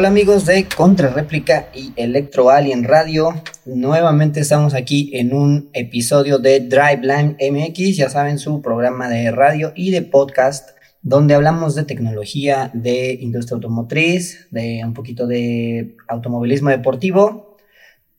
Hola 0.00 0.08
amigos 0.08 0.46
de 0.46 0.66
Contrarréplica 0.66 1.68
y 1.74 1.92
Electro 1.94 2.48
Alien 2.48 2.84
Radio. 2.84 3.34
Nuevamente 3.66 4.40
estamos 4.40 4.72
aquí 4.72 5.10
en 5.12 5.34
un 5.34 5.68
episodio 5.74 6.38
de 6.38 6.60
Driveline 6.60 7.36
MX, 7.38 7.98
ya 7.98 8.08
saben, 8.08 8.38
su 8.38 8.62
programa 8.62 9.10
de 9.10 9.30
radio 9.30 9.74
y 9.76 9.90
de 9.90 10.00
podcast, 10.00 10.70
donde 11.02 11.34
hablamos 11.34 11.74
de 11.74 11.84
tecnología, 11.84 12.70
de 12.72 13.12
industria 13.12 13.56
automotriz, 13.56 14.48
de 14.50 14.80
un 14.86 14.94
poquito 14.94 15.26
de 15.26 15.96
automovilismo 16.08 16.70
deportivo. 16.70 17.58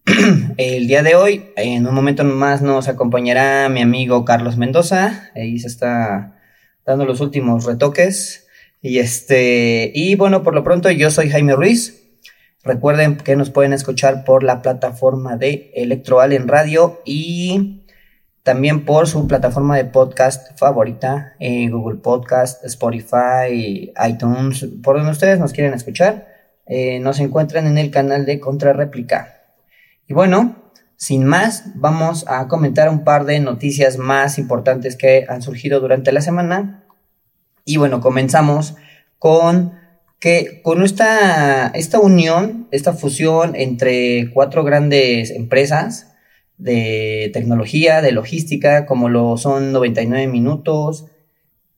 El 0.57 0.85
día 0.85 1.01
de 1.01 1.15
hoy, 1.15 1.45
en 1.55 1.87
un 1.87 1.95
momento 1.95 2.23
más, 2.23 2.61
nos 2.61 2.89
acompañará 2.89 3.69
mi 3.69 3.81
amigo 3.81 4.23
Carlos 4.23 4.55
Mendoza. 4.55 5.31
Ahí 5.33 5.57
se 5.57 5.67
está 5.67 6.37
dando 6.85 7.05
los 7.05 7.21
últimos 7.21 7.65
retoques. 7.65 8.40
Y 8.81 8.97
este, 8.97 9.91
y 9.93 10.15
bueno, 10.15 10.41
por 10.41 10.55
lo 10.55 10.63
pronto 10.63 10.89
yo 10.89 11.11
soy 11.11 11.29
Jaime 11.29 11.55
Ruiz. 11.55 12.01
Recuerden 12.63 13.17
que 13.17 13.35
nos 13.35 13.51
pueden 13.51 13.73
escuchar 13.73 14.23
por 14.23 14.43
la 14.43 14.61
plataforma 14.61 15.37
de 15.37 15.71
Electroal 15.75 16.33
en 16.33 16.47
Radio 16.47 17.01
y 17.05 17.85
también 18.43 18.85
por 18.85 19.07
su 19.07 19.27
plataforma 19.27 19.77
de 19.77 19.85
podcast 19.85 20.57
favorita, 20.57 21.35
en 21.39 21.71
Google 21.71 21.99
Podcast, 21.99 22.63
Spotify, 22.65 23.93
iTunes, 24.07 24.67
por 24.83 24.97
donde 24.97 25.11
ustedes 25.11 25.39
nos 25.39 25.53
quieren 25.53 25.73
escuchar. 25.73 26.27
Eh, 26.65 26.99
nos 26.99 27.19
encuentran 27.19 27.67
en 27.67 27.77
el 27.77 27.91
canal 27.91 28.25
de 28.25 28.39
Contrarréplica. 28.39 29.43
Y 30.07 30.13
bueno, 30.13 30.71
sin 30.95 31.25
más, 31.25 31.65
vamos 31.75 32.25
a 32.27 32.47
comentar 32.47 32.89
un 32.89 33.03
par 33.03 33.25
de 33.25 33.39
noticias 33.39 33.97
más 33.97 34.39
importantes 34.39 34.95
que 34.95 35.25
han 35.27 35.41
surgido 35.41 35.79
durante 35.79 36.11
la 36.11 36.21
semana 36.21 36.80
y 37.65 37.77
bueno, 37.77 38.01
comenzamos 38.01 38.75
con 39.19 39.73
que 40.19 40.61
con 40.61 40.83
esta, 40.83 41.67
esta 41.69 41.99
unión, 41.99 42.67
esta 42.71 42.93
fusión 42.93 43.55
entre 43.55 44.29
cuatro 44.31 44.63
grandes 44.63 45.31
empresas 45.31 46.11
de 46.57 47.31
tecnología, 47.33 48.01
de 48.01 48.11
logística, 48.11 48.85
como 48.85 49.09
lo 49.09 49.35
son 49.37 49.71
99 49.71 50.27
Minutos, 50.27 51.07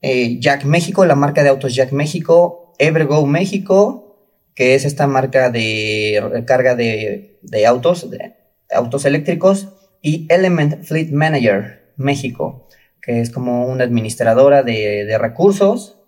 eh, 0.01 0.39
Jack 0.41 0.65
México, 0.65 1.05
la 1.05 1.15
marca 1.15 1.41
de 1.41 1.49
autos 1.49 1.73
Jack 1.73 1.93
México, 1.93 2.73
Evergo 2.79 3.25
México, 3.25 4.17
que 4.55 4.75
es 4.75 4.83
esta 4.83 5.07
marca 5.07 5.49
de 5.49 6.21
recarga 6.29 6.75
de, 6.75 7.39
autos, 7.65 8.11
de 8.11 8.33
autos 8.71 9.05
eléctricos, 9.05 9.69
y 10.01 10.27
Element 10.29 10.83
Fleet 10.83 11.11
Manager 11.11 11.93
México, 11.95 12.62
que 13.03 13.19
es 13.19 13.29
como 13.29 13.67
una 13.67 13.83
administradora 13.83 14.63
de, 14.63 15.15
recursos. 15.19 15.99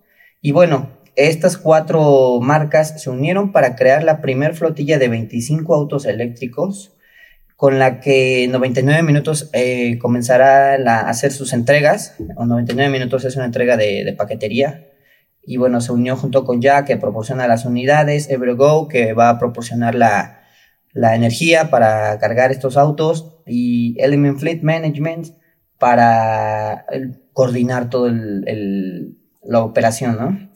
Y 0.41 0.53
bueno, 0.53 0.89
estas 1.15 1.57
cuatro 1.57 2.39
marcas 2.41 3.01
se 3.01 3.09
unieron 3.09 3.51
para 3.51 3.75
crear 3.75 4.03
la 4.03 4.21
primer 4.21 4.55
flotilla 4.55 4.97
de 4.97 5.09
25 5.09 5.75
autos 5.75 6.05
eléctricos, 6.05 6.93
con 7.57 7.79
la 7.79 7.99
que 7.99 8.47
99 8.49 9.03
minutos 9.03 9.49
eh, 9.53 9.97
comenzará 9.99 10.75
a 10.75 11.09
hacer 11.09 11.33
sus 11.33 11.51
entregas. 11.51 12.15
O 12.37 12.45
99 12.45 12.89
minutos 12.89 13.25
es 13.25 13.35
una 13.35 13.45
entrega 13.45 13.75
de, 13.75 14.15
paquetería. 14.17 14.87
Y 15.43 15.57
bueno, 15.57 15.81
se 15.81 15.91
unió 15.91 16.15
junto 16.15 16.45
con 16.45 16.61
Jack, 16.61 16.87
que 16.87 16.97
proporciona 16.97 17.47
las 17.47 17.65
unidades, 17.65 18.29
Evergo, 18.29 18.87
que 18.87 19.13
va 19.13 19.29
a 19.29 19.37
proporcionar 19.37 19.95
la, 19.95 20.43
la 20.93 21.13
energía 21.15 21.69
para 21.69 22.17
cargar 22.19 22.51
estos 22.51 22.77
autos, 22.77 23.35
y 23.45 23.95
Element 23.99 24.39
Fleet 24.39 24.61
Management, 24.63 25.27
para 25.77 26.85
coordinar 27.33 27.89
toda 27.89 28.13
la 29.43 29.63
operación, 29.63 30.17
¿no? 30.17 30.49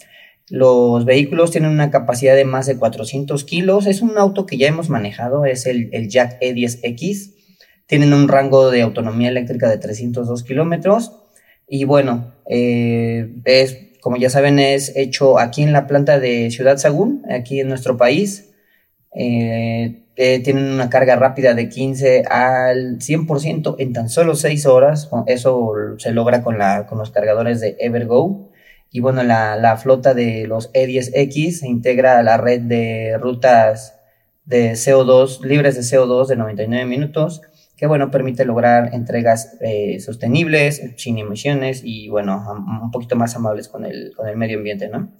Los 0.49 1.05
vehículos 1.05 1.51
tienen 1.51 1.69
una 1.69 1.91
capacidad 1.91 2.35
de 2.35 2.45
más 2.45 2.66
de 2.66 2.77
400 2.77 3.44
kilos. 3.44 3.85
Es 3.85 4.01
un 4.01 4.17
auto 4.17 4.45
que 4.45 4.57
ya 4.57 4.67
hemos 4.67 4.89
manejado, 4.89 5.45
es 5.45 5.67
el, 5.67 6.09
Jack 6.09 6.41
E10X. 6.41 7.35
Tienen 7.85 8.13
un 8.13 8.27
rango 8.27 8.71
de 8.71 8.81
autonomía 8.81 9.29
eléctrica 9.29 9.69
de 9.69 9.77
302 9.77 10.44
kilómetros. 10.44 11.11
Y 11.67 11.83
bueno, 11.83 12.33
eh, 12.49 13.31
es, 13.45 13.77
como 14.01 14.17
ya 14.17 14.31
saben, 14.31 14.57
es 14.57 14.95
hecho 14.95 15.38
aquí 15.38 15.61
en 15.61 15.71
la 15.71 15.85
planta 15.85 16.19
de 16.19 16.49
Ciudad 16.49 16.77
Sagún, 16.77 17.23
aquí 17.29 17.59
en 17.59 17.69
nuestro 17.69 17.97
país. 17.97 18.49
Eh, 19.15 20.07
eh, 20.22 20.41
tienen 20.41 20.66
una 20.66 20.90
carga 20.90 21.16
rápida 21.16 21.53
de 21.53 21.69
15 21.69 22.24
al 22.30 23.00
100% 23.00 23.75
en 23.80 23.94
tan 23.94 24.09
solo 24.09 24.35
6 24.35 24.66
horas. 24.66 25.09
Eso 25.28 25.72
se 25.97 26.12
logra 26.12 26.44
con, 26.44 26.57
la, 26.57 26.88
con 26.88 26.97
los 26.97 27.09
cargadores 27.12 27.62
de 27.62 27.78
Evergo. 27.80 28.52
Y 28.91 29.00
bueno, 29.00 29.24
la, 29.24 29.56
la 29.56 29.78
flota 29.78 30.13
de 30.13 30.46
los 30.46 30.74
E10X 30.74 31.52
se 31.59 31.69
integra 31.69 32.19
a 32.19 32.24
la 32.24 32.35
red 32.35 32.59
de 32.59 33.18
rutas 33.18 33.97
de 34.44 34.74
CO2, 34.74 35.40
libres 35.46 35.75
de 35.75 35.84
CO2 35.84 36.28
de 36.28 36.36
99 36.36 36.86
minutos, 36.86 37.41
que 37.78 37.88
bueno, 37.88 38.12
permite 38.12 38.44
lograr 38.44 38.94
entregas 38.94 39.56
eh, 39.62 40.01
sostenibles, 40.01 40.81
sin 40.97 41.18
emisiones 41.18 41.80
y 41.81 42.09
bueno, 42.09 42.44
un 42.81 42.91
poquito 42.91 43.16
más 43.16 43.38
amables 43.38 43.69
con 43.69 43.86
el, 43.86 44.12
con 44.18 44.28
el 44.28 44.36
medio 44.36 44.57
ambiente, 44.57 44.90
¿no? 44.90 45.13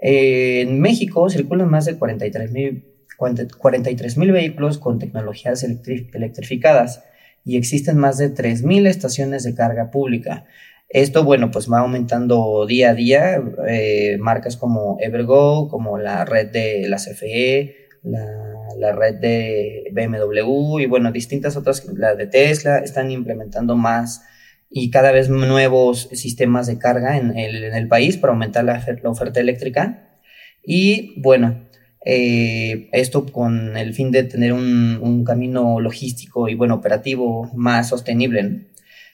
Eh, 0.00 0.60
en 0.60 0.78
México 0.78 1.28
circulan 1.28 1.68
más 1.68 1.86
de 1.86 1.98
43 1.98 2.52
mil 2.52 2.97
43 3.18 4.16
mil 4.16 4.32
vehículos 4.32 4.78
con 4.78 4.98
tecnologías 4.98 5.64
electrificadas 5.64 7.04
y 7.44 7.56
existen 7.56 7.98
más 7.98 8.16
de 8.18 8.30
3 8.30 8.62
mil 8.62 8.86
estaciones 8.86 9.42
de 9.42 9.54
carga 9.54 9.90
pública. 9.90 10.46
Esto, 10.88 11.24
bueno, 11.24 11.50
pues 11.50 11.70
va 11.70 11.80
aumentando 11.80 12.64
día 12.66 12.90
a 12.90 12.94
día. 12.94 13.42
Eh, 13.66 14.16
marcas 14.20 14.56
como 14.56 14.96
Evergo, 15.00 15.68
como 15.68 15.98
la 15.98 16.24
red 16.24 16.50
de 16.50 16.88
la 16.88 16.96
CFE, 16.96 17.88
la, 18.02 18.92
red 18.92 19.16
de 19.16 19.90
BMW 19.92 20.78
y, 20.80 20.86
bueno, 20.86 21.10
distintas 21.12 21.56
otras, 21.56 21.84
la 21.94 22.14
de 22.14 22.26
Tesla, 22.26 22.78
están 22.78 23.10
implementando 23.10 23.76
más 23.76 24.22
y 24.70 24.90
cada 24.90 25.12
vez 25.12 25.28
nuevos 25.28 26.08
sistemas 26.12 26.66
de 26.66 26.78
carga 26.78 27.16
en 27.16 27.36
el, 27.36 27.64
en 27.64 27.74
el 27.74 27.88
país 27.88 28.16
para 28.16 28.32
aumentar 28.32 28.64
la, 28.64 28.82
la 29.02 29.10
oferta 29.10 29.40
eléctrica. 29.40 30.20
Y, 30.62 31.20
bueno, 31.20 31.67
eh, 32.10 32.88
esto 32.92 33.26
con 33.26 33.76
el 33.76 33.92
fin 33.92 34.10
de 34.10 34.22
tener 34.22 34.54
un, 34.54 35.24
camino 35.26 35.78
logístico 35.78 36.48
y 36.48 36.54
bueno, 36.54 36.76
operativo 36.76 37.50
más 37.54 37.90
sostenible. 37.90 38.68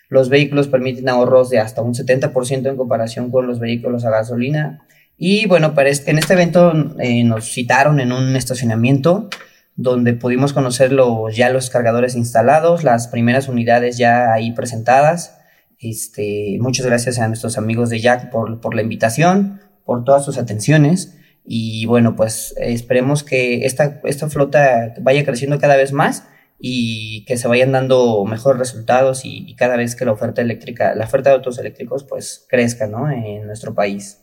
Los 0.08 0.28
vehículos 0.28 0.68
permiten 0.68 1.08
ahorros 1.08 1.50
de 1.50 1.58
hasta 1.58 1.82
un 1.82 1.94
70% 1.94 2.68
en 2.68 2.76
comparación 2.76 3.32
con 3.32 3.48
los 3.48 3.58
vehículos 3.58 4.04
a 4.04 4.10
gasolina. 4.10 4.86
Y 5.16 5.46
bueno, 5.46 5.74
en 5.76 6.18
este 6.18 6.34
evento 6.34 6.72
eh, 7.00 7.24
nos 7.24 7.46
citaron 7.46 7.98
en 7.98 8.12
un 8.12 8.36
estacionamiento 8.36 9.28
donde 9.74 10.12
pudimos 10.12 10.52
conocer 10.52 10.92
ya 11.32 11.50
los 11.50 11.70
cargadores 11.70 12.14
instalados, 12.14 12.84
las 12.84 13.08
primeras 13.08 13.48
unidades 13.48 13.98
ya 13.98 14.32
ahí 14.32 14.52
presentadas. 14.52 15.40
Este, 15.80 16.58
muchas 16.60 16.86
gracias 16.86 17.18
a 17.18 17.26
nuestros 17.26 17.58
amigos 17.58 17.90
de 17.90 17.98
Jack 17.98 18.30
por, 18.30 18.60
por 18.60 18.76
la 18.76 18.82
invitación, 18.82 19.60
por 19.84 20.04
todas 20.04 20.24
sus 20.24 20.38
atenciones. 20.38 21.18
Y 21.44 21.84
bueno, 21.86 22.16
pues 22.16 22.54
esperemos 22.56 23.22
que 23.22 23.66
esta, 23.66 24.00
esta 24.04 24.28
flota 24.30 24.94
vaya 25.00 25.24
creciendo 25.24 25.58
cada 25.58 25.76
vez 25.76 25.92
más 25.92 26.24
y 26.58 27.24
que 27.26 27.36
se 27.36 27.48
vayan 27.48 27.72
dando 27.72 28.24
mejores 28.24 28.58
resultados 28.58 29.22
y, 29.24 29.54
cada 29.56 29.76
vez 29.76 29.96
que 29.96 30.06
la 30.06 30.12
oferta 30.12 30.40
eléctrica, 30.40 30.94
la 30.94 31.04
oferta 31.04 31.30
de 31.30 31.36
autos 31.36 31.58
eléctricos 31.58 32.04
pues 32.04 32.46
crezca, 32.48 32.86
¿no? 32.86 33.10
En 33.10 33.46
nuestro 33.46 33.74
país. 33.74 34.22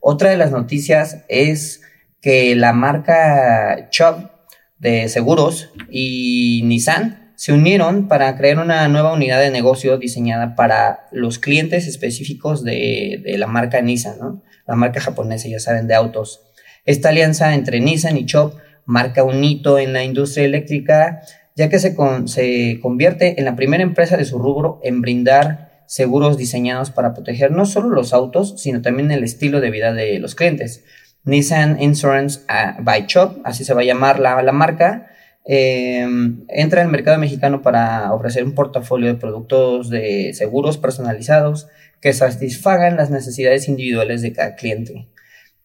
Otra 0.00 0.30
de 0.30 0.36
las 0.36 0.50
noticias 0.50 1.24
es 1.28 1.82
que 2.20 2.56
la 2.56 2.72
marca 2.72 3.88
Chubb 3.90 4.30
de 4.78 5.08
seguros 5.08 5.70
y 5.88 6.62
Nissan 6.64 7.32
se 7.36 7.52
unieron 7.52 8.08
para 8.08 8.36
crear 8.36 8.58
una 8.58 8.88
nueva 8.88 9.12
unidad 9.12 9.40
de 9.40 9.52
negocio 9.52 9.98
diseñada 9.98 10.56
para 10.56 11.06
los 11.12 11.38
clientes 11.38 11.86
específicos 11.86 12.64
de, 12.64 13.22
de 13.24 13.38
la 13.38 13.46
marca 13.46 13.80
Nissan, 13.80 14.18
¿no? 14.18 14.42
La 14.66 14.74
marca 14.74 15.00
japonesa, 15.00 15.48
ya 15.48 15.60
saben, 15.60 15.86
de 15.86 15.94
autos. 15.94 16.47
Esta 16.88 17.10
alianza 17.10 17.54
entre 17.54 17.80
Nissan 17.80 18.16
y 18.16 18.24
Chop 18.24 18.54
marca 18.86 19.22
un 19.22 19.44
hito 19.44 19.78
en 19.78 19.92
la 19.92 20.04
industria 20.04 20.46
eléctrica, 20.46 21.20
ya 21.54 21.68
que 21.68 21.78
se, 21.78 21.94
se 22.24 22.80
convierte 22.80 23.38
en 23.38 23.44
la 23.44 23.56
primera 23.56 23.82
empresa 23.82 24.16
de 24.16 24.24
su 24.24 24.38
rubro 24.38 24.80
en 24.82 25.02
brindar 25.02 25.82
seguros 25.84 26.38
diseñados 26.38 26.90
para 26.90 27.12
proteger 27.12 27.50
no 27.50 27.66
solo 27.66 27.90
los 27.90 28.14
autos, 28.14 28.54
sino 28.56 28.80
también 28.80 29.10
el 29.10 29.22
estilo 29.22 29.60
de 29.60 29.70
vida 29.70 29.92
de 29.92 30.18
los 30.18 30.34
clientes. 30.34 30.82
Nissan 31.24 31.78
Insurance 31.82 32.40
ah, 32.48 32.78
by 32.80 33.06
Chop, 33.06 33.36
así 33.44 33.64
se 33.64 33.74
va 33.74 33.82
a 33.82 33.84
llamar 33.84 34.18
la, 34.18 34.50
marca, 34.52 35.08
em, 35.44 36.46
entra 36.48 36.80
al 36.80 36.88
mercado 36.88 37.18
mexicano 37.18 37.60
para 37.60 38.14
ofrecer 38.14 38.44
un 38.44 38.54
portafolio 38.54 39.08
de 39.08 39.20
productos 39.20 39.90
de 39.90 40.32
seguros 40.32 40.78
personalizados 40.78 41.68
que 42.00 42.14
satisfagan 42.14 42.96
las 42.96 43.10
necesidades 43.10 43.68
individuales 43.68 44.22
de 44.22 44.32
cada 44.32 44.54
cliente. 44.54 45.06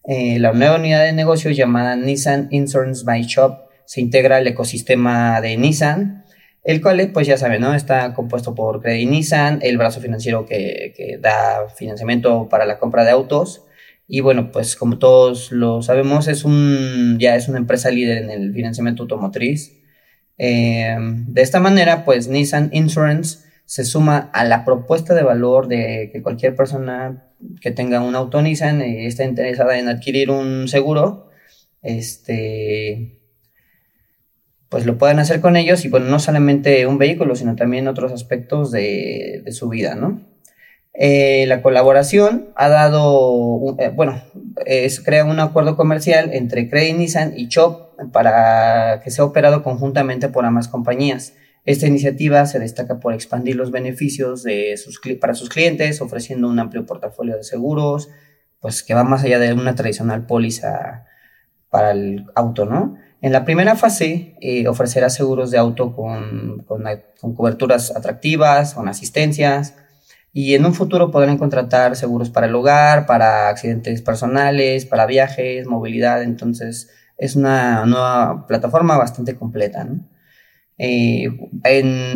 Eh, 0.05 0.37
la 0.39 0.51
nueva 0.51 0.75
unidad 0.75 1.05
de 1.05 1.13
negocio 1.13 1.51
llamada 1.51 1.95
Nissan 1.95 2.49
Insurance 2.51 3.05
by 3.05 3.23
Shop 3.23 3.69
se 3.85 4.01
integra 4.01 4.37
al 4.37 4.47
ecosistema 4.47 5.39
de 5.39 5.55
Nissan, 5.57 6.25
el 6.63 6.81
cual, 6.81 7.11
pues 7.13 7.27
ya 7.27 7.37
saben, 7.37 7.61
¿no? 7.61 7.73
Está 7.73 8.13
compuesto 8.13 8.55
por 8.55 8.81
Credit 8.81 9.09
Nissan, 9.09 9.59
el 9.61 9.77
brazo 9.77 10.01
financiero 10.01 10.45
que, 10.45 11.19
da 11.21 11.67
financiamiento 11.75 12.47
para 12.49 12.65
la 12.65 12.79
compra 12.79 13.03
de 13.03 13.11
autos, 13.11 13.65
Y 14.07 14.19
bueno, 14.19 14.51
pues 14.51 14.75
como 14.75 14.99
todos 14.99 15.51
lo 15.51 15.81
sabemos, 15.81 16.27
es 16.27 16.43
un, 16.43 17.17
ya 17.19 17.35
es 17.35 17.47
una 17.47 17.57
empresa 17.57 17.89
líder 17.89 18.17
en 18.23 18.29
el 18.29 18.53
financiamiento 18.53 19.03
automotriz. 19.03 19.81
Eh, 20.37 20.95
de 20.99 21.41
esta 21.41 21.59
manera, 21.61 22.03
pues 22.05 22.27
Nissan 22.27 22.69
Insurance 22.73 23.39
se 23.65 23.85
suma 23.85 24.29
a 24.33 24.43
la 24.43 24.65
propuesta 24.65 25.13
de 25.13 25.23
valor 25.23 25.67
de 25.67 26.09
que 26.11 26.21
cualquier 26.21 26.55
persona 26.55 27.32
que 27.61 27.71
tenga 27.71 28.01
un 28.01 28.15
auto 28.15 28.41
Nissan 28.41 28.81
y 28.81 29.05
esté 29.05 29.25
interesada 29.25 29.77
en 29.79 29.87
adquirir 29.87 30.29
un 30.29 30.67
seguro, 30.67 31.29
este, 31.81 33.19
pues 34.69 34.85
lo 34.85 34.97
puedan 34.97 35.19
hacer 35.19 35.39
con 35.39 35.55
ellos 35.55 35.85
y 35.85 35.89
bueno, 35.89 36.07
no 36.07 36.19
solamente 36.19 36.87
un 36.87 36.97
vehículo, 36.97 37.35
sino 37.35 37.55
también 37.55 37.87
otros 37.87 38.11
aspectos 38.11 38.71
de, 38.71 39.43
su 39.51 39.69
vida, 39.69 39.95
¿no? 39.95 40.21
Eh, 40.95 41.45
la 41.47 41.61
colaboración 41.61 42.49
ha 42.55 42.69
dado, 42.69 43.75
eh, 43.79 43.89
bueno, 43.89 44.21
es, 44.65 44.99
crea 44.99 45.25
un 45.25 45.39
acuerdo 45.39 45.75
comercial 45.75 46.31
entre 46.33 46.69
Credit 46.69 46.95
Nissan 46.95 47.33
y 47.35 47.49
Chop 47.49 47.99
para 48.11 49.01
que 49.03 49.11
sea 49.11 49.25
operado 49.25 49.63
conjuntamente 49.63 50.29
por 50.29 50.45
ambas 50.45 50.67
compañías. 50.67 51.33
Esta 51.65 51.87
iniciativa 51.87 52.45
se 52.45 52.59
destaca 52.59 52.99
por 52.99 53.13
expandir 53.13 53.55
los 53.55 53.71
beneficios 53.71 54.43
de 54.43 54.75
sus, 54.75 54.99
para 55.21 55.33
sus 55.33 55.49
clientes, 55.49 56.01
ofreciendo 56.01 56.49
un 56.49 56.59
amplio 56.59 56.85
portafolio 56.85 57.37
de 57.37 57.43
seguros, 57.43 58.09
pues 58.59 58.83
que 58.83 58.93
va 58.93 59.03
más 59.03 59.23
allá 59.23 59.39
de 59.39 59.53
una 59.53 59.75
tradicional 59.75 60.25
póliza 60.25 61.05
para 61.69 61.91
el 61.91 62.25
auto, 62.35 62.65
¿no? 62.65 62.97
En 63.21 63.31
la 63.31 63.45
primera 63.45 63.75
fase 63.77 64.35
eh, 64.41 64.67
ofrecerá 64.67 65.09
seguros 65.09 65.51
de 65.51 65.57
auto 65.57 65.95
con, 65.95 66.63
con, 66.67 66.83
con, 67.21 67.33
coberturas 67.33 67.95
atractivas, 67.95 68.73
con 68.73 68.89
asistencias, 68.89 69.75
y 70.33 70.55
en 70.55 70.65
un 70.65 70.73
futuro 70.73 71.11
podrán 71.11 71.37
contratar 71.37 71.95
seguros 71.95 72.29
para 72.29 72.47
el 72.47 72.55
hogar, 72.55 73.05
para 73.05 73.47
accidentes 73.47 74.01
personales, 74.01 74.85
para 74.85 75.05
viajes, 75.05 75.65
movilidad, 75.67 76.23
entonces 76.23 76.89
es 77.17 77.35
una 77.37 77.85
nueva 77.85 78.45
plataforma 78.47 78.97
bastante 78.97 79.35
completa, 79.35 79.85
¿no? 79.85 80.12
Eh, 80.77 81.27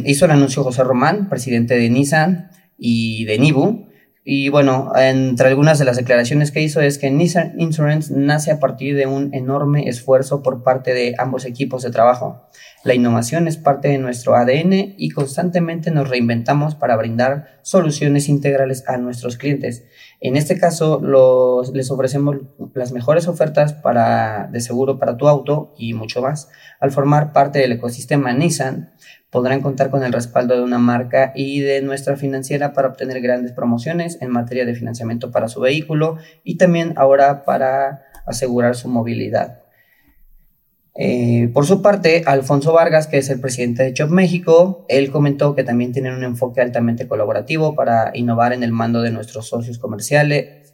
hizo 0.06 0.26
el 0.26 0.32
anuncio 0.32 0.64
José 0.64 0.84
Román, 0.84 1.30
presidente 1.30 1.78
de 1.78 1.90
Nissan 1.90 2.50
y 2.78 3.26
de 3.26 3.40
Nibu. 3.40 3.88
Y 4.24 4.50
bueno, 4.50 4.92
entre 4.98 5.48
algunas 5.48 5.80
de 5.80 5.86
las 5.86 5.96
declaraciones 5.96 6.52
que 6.52 6.62
hizo 6.62 6.82
es 6.82 6.98
que 6.98 7.10
Nissan 7.10 7.54
Insurance 7.60 8.14
nace 8.14 8.52
a 8.52 8.60
partir 8.60 8.96
de 8.98 9.06
un 9.06 9.34
enorme 9.34 9.88
esfuerzo 9.88 10.44
por 10.44 10.64
parte 10.64 10.94
de 10.94 11.16
ambos 11.18 11.46
equipos 11.46 11.84
de 11.84 11.92
trabajo. 11.92 12.50
La 12.88 12.96
innovación 12.96 13.50
es 13.50 13.58
parte 13.58 13.90
de 13.90 13.98
nuestro 13.98 14.34
ADN 14.38 14.96
y 14.98 15.10
constantemente 15.10 15.92
nos 15.92 16.08
reinventamos 16.08 16.76
para 16.76 16.96
brindar 16.96 17.60
soluciones 17.62 18.30
integrales 18.30 18.88
a 18.88 18.96
nuestros 18.96 19.36
clientes. 19.36 19.84
En 20.22 20.38
este 20.38 20.58
caso, 20.58 21.02
les 21.74 21.92
ofrecemos 21.92 22.38
las 22.74 22.94
mejores 22.94 23.28
ofertas 23.28 23.74
para, 23.74 24.48
de 24.54 24.62
seguro 24.62 25.00
para 25.00 25.18
tu 25.18 25.28
auto 25.28 25.74
y 25.78 25.96
mucho 25.96 26.22
más. 26.22 26.48
Al 26.80 26.92
formar 26.92 27.34
parte 27.34 27.60
del 27.60 27.74
ecosistema 27.74 28.32
Nissan, 28.32 28.94
podrán 29.32 29.60
contar 29.60 29.90
con 29.90 30.04
el 30.06 30.14
respaldo 30.14 30.56
de 30.56 30.64
una 30.64 30.78
marca 30.78 31.34
y 31.36 31.60
de 31.60 31.82
nuestra 31.82 32.16
financiera 32.16 32.72
para 32.72 32.88
obtener 32.88 33.20
grandes 33.20 33.52
promociones 33.52 34.18
en 34.22 34.32
materia 34.32 34.64
de 34.64 34.76
financiamiento 34.76 35.30
para 35.30 35.50
su 35.50 35.60
vehículo 35.60 36.20
y 36.46 36.56
también 36.56 36.94
ahora 36.96 37.44
para 37.44 38.06
asegurar 38.26 38.78
su 38.78 38.88
movilidad. 38.88 39.67
Eh, 41.00 41.52
por 41.54 41.68
su 41.68 41.84
parte, 41.84 42.24
Alfonso 42.26 42.74
Vargas, 42.74 43.06
que 43.06 43.20
es 43.20 43.30
el 43.30 43.40
presidente 43.40 43.84
de 43.84 43.94
Chop 43.94 44.10
México, 44.10 44.84
él 44.90 45.12
comentó 45.12 45.54
que 45.54 45.64
también 45.64 45.92
tienen 45.92 46.16
un 46.16 46.24
enfoque 46.24 46.60
altamente 46.60 47.08
colaborativo 47.08 47.76
para 47.76 48.10
innovar 48.16 48.52
en 48.52 48.64
el 48.64 48.72
mando 48.72 49.04
de 49.04 49.12
nuestros 49.12 49.48
socios 49.48 49.78
comerciales. 49.78 50.74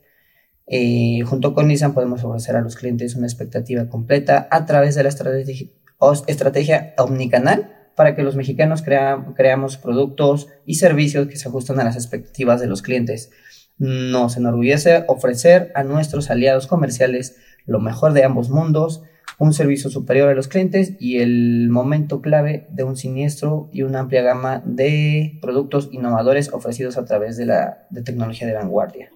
Eh, 0.66 1.20
junto 1.26 1.54
con 1.54 1.68
Nissan 1.68 1.94
podemos 1.94 2.24
ofrecer 2.24 2.56
a 2.56 2.62
los 2.62 2.78
clientes 2.78 3.16
una 3.16 3.28
expectativa 3.28 3.90
completa 3.90 4.48
a 4.50 4.66
través 4.66 4.96
de 4.96 5.04
la 5.04 5.10
estrategia, 5.10 6.94
omnicanal 6.98 7.76
para 7.98 8.16
que 8.16 8.24
los 8.24 8.38
mexicanos 8.38 8.82
creamos 8.82 9.78
productos 9.78 10.48
y 10.66 10.76
servicios 10.76 11.28
que 11.28 11.36
se 11.36 11.50
ajustan 11.50 11.82
a 11.82 11.84
las 11.84 11.98
expectativas 11.98 12.62
de 12.62 12.68
los 12.68 12.82
clientes. 12.82 13.30
Nos 13.78 14.38
enorgullece 14.38 15.04
ofrecer 15.08 15.74
a 15.76 15.84
nuestros 15.84 16.30
aliados 16.32 16.66
comerciales 16.68 17.36
lo 17.66 17.82
mejor 17.82 18.14
de 18.14 18.24
ambos 18.24 18.50
mundos, 18.50 19.04
un 19.40 19.54
servicio 19.54 19.90
superior 19.90 20.30
a 20.30 20.34
los 20.34 20.48
clientes 20.48 20.94
y 21.00 21.20
el 21.20 21.70
momento 21.70 22.22
clave 22.22 22.68
de 22.72 22.84
un 22.84 22.96
siniestro 22.96 23.70
y 23.74 23.82
una 23.82 24.00
amplia 24.00 24.22
gama 24.22 24.62
de 24.66 25.40
productos 25.42 25.90
innovadores 25.92 26.54
ofrecidos 26.54 26.98
a 26.98 27.06
través 27.06 27.38
de 27.38 27.46
la 27.46 27.88
de 27.90 28.04
tecnología 28.04 28.48
de 28.48 28.54
vanguardia. 28.54 29.12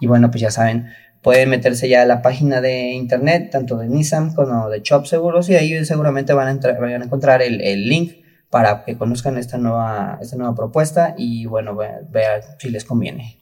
Y 0.00 0.06
bueno, 0.06 0.30
pues 0.30 0.40
ya 0.40 0.50
saben, 0.50 0.86
pueden 1.22 1.50
meterse 1.50 1.88
ya 1.88 2.02
a 2.02 2.06
la 2.06 2.22
página 2.22 2.60
de 2.60 2.92
internet, 2.92 3.50
tanto 3.50 3.76
de 3.76 3.88
Nissan 3.88 4.34
como 4.34 4.68
de 4.70 4.82
Chop 4.82 5.06
Seguros, 5.06 5.48
y 5.48 5.56
ahí 5.56 5.84
seguramente 5.84 6.32
van 6.32 6.48
a, 6.48 6.50
entrar, 6.52 6.80
van 6.80 7.02
a 7.02 7.04
encontrar 7.04 7.42
el, 7.42 7.60
el, 7.60 7.88
link 7.88 8.24
para 8.50 8.84
que 8.84 8.96
conozcan 8.96 9.36
esta 9.36 9.58
nueva, 9.58 10.18
esta 10.22 10.36
nueva 10.36 10.54
propuesta 10.54 11.14
y 11.18 11.46
bueno, 11.46 11.76
vean 11.76 12.40
si 12.58 12.70
les 12.70 12.84
conviene. 12.84 13.38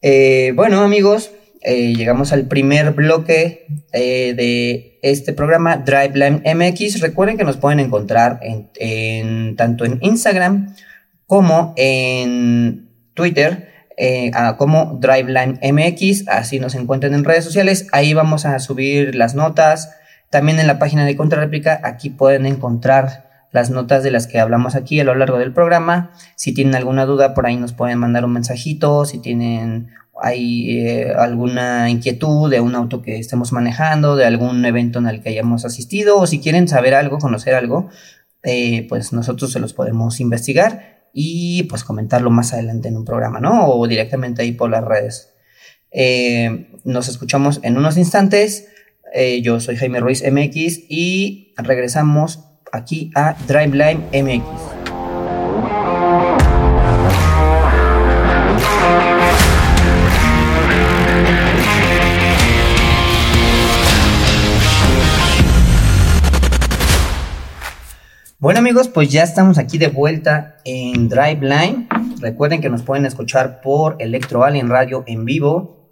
Eh, 0.00 0.52
bueno, 0.54 0.80
amigos, 0.80 1.32
eh, 1.60 1.94
llegamos 1.94 2.32
al 2.32 2.46
primer 2.46 2.92
bloque 2.92 3.66
eh, 3.92 4.34
de 4.36 4.98
este 5.02 5.32
programa, 5.32 5.78
Driveline 5.78 6.42
MX. 6.44 7.00
Recuerden 7.00 7.36
que 7.36 7.44
nos 7.44 7.56
pueden 7.56 7.80
encontrar 7.80 8.40
en, 8.42 9.56
tanto 9.56 9.84
en 9.84 9.98
Instagram 10.00 10.74
como 11.26 11.74
en 11.76 12.90
Twitter. 13.14 13.68
Eh, 13.96 14.30
como 14.56 14.98
Driveline 15.00 15.58
MX, 15.60 16.28
así 16.28 16.60
nos 16.60 16.76
encuentran 16.76 17.14
en 17.14 17.24
redes 17.24 17.42
sociales, 17.44 17.88
ahí 17.90 18.14
vamos 18.14 18.46
a 18.46 18.60
subir 18.60 19.16
las 19.16 19.34
notas, 19.34 19.90
también 20.30 20.60
en 20.60 20.68
la 20.68 20.78
página 20.78 21.04
de 21.04 21.16
Contrarréplica, 21.16 21.80
aquí 21.82 22.08
pueden 22.08 22.46
encontrar 22.46 23.28
las 23.50 23.70
notas 23.70 24.02
de 24.02 24.10
las 24.10 24.26
que 24.26 24.38
hablamos 24.38 24.74
aquí 24.74 25.00
a 25.00 25.04
lo 25.04 25.14
largo 25.14 25.38
del 25.38 25.52
programa. 25.52 26.12
Si 26.36 26.52
tienen 26.52 26.74
alguna 26.74 27.06
duda, 27.06 27.34
por 27.34 27.46
ahí 27.46 27.56
nos 27.56 27.72
pueden 27.72 27.98
mandar 27.98 28.24
un 28.24 28.32
mensajito. 28.32 29.04
Si 29.04 29.18
tienen 29.18 29.88
hay 30.20 30.78
eh, 30.78 31.12
alguna 31.16 31.90
inquietud 31.90 32.50
de 32.50 32.60
un 32.60 32.74
auto 32.74 33.02
que 33.02 33.18
estemos 33.18 33.52
manejando, 33.52 34.16
de 34.16 34.24
algún 34.24 34.64
evento 34.64 34.98
en 34.98 35.06
el 35.06 35.20
que 35.22 35.30
hayamos 35.30 35.64
asistido, 35.64 36.18
o 36.18 36.26
si 36.26 36.40
quieren 36.40 36.68
saber 36.68 36.94
algo, 36.94 37.18
conocer 37.18 37.54
algo, 37.54 37.88
eh, 38.42 38.86
pues 38.88 39.12
nosotros 39.12 39.52
se 39.52 39.60
los 39.60 39.72
podemos 39.72 40.20
investigar 40.20 41.08
y 41.12 41.64
pues 41.64 41.84
comentarlo 41.84 42.30
más 42.30 42.52
adelante 42.52 42.88
en 42.88 42.96
un 42.96 43.04
programa, 43.04 43.40
¿no? 43.40 43.68
O 43.68 43.86
directamente 43.86 44.42
ahí 44.42 44.52
por 44.52 44.70
las 44.70 44.84
redes. 44.84 45.34
Eh, 45.90 46.70
nos 46.84 47.08
escuchamos 47.08 47.60
en 47.62 47.76
unos 47.76 47.96
instantes. 47.96 48.68
yo 49.42 49.58
soy 49.58 49.76
Jaime 49.76 50.00
Ruiz 50.00 50.22
MX 50.22 50.80
y 50.88 51.54
regresamos 51.56 52.40
aquí 52.72 53.10
a 53.14 53.34
Driveline 53.46 54.04
MX. 54.12 54.77
Bueno 68.40 68.60
amigos, 68.60 68.86
pues 68.86 69.10
ya 69.10 69.24
estamos 69.24 69.58
aquí 69.58 69.78
de 69.78 69.88
vuelta 69.88 70.58
en 70.64 71.08
Driveline. 71.08 71.88
Recuerden 72.20 72.60
que 72.60 72.70
nos 72.70 72.82
pueden 72.82 73.04
escuchar 73.04 73.60
por 73.60 73.96
Electro 73.98 74.44
Alien 74.44 74.68
Radio 74.68 75.02
en 75.08 75.24
vivo 75.24 75.90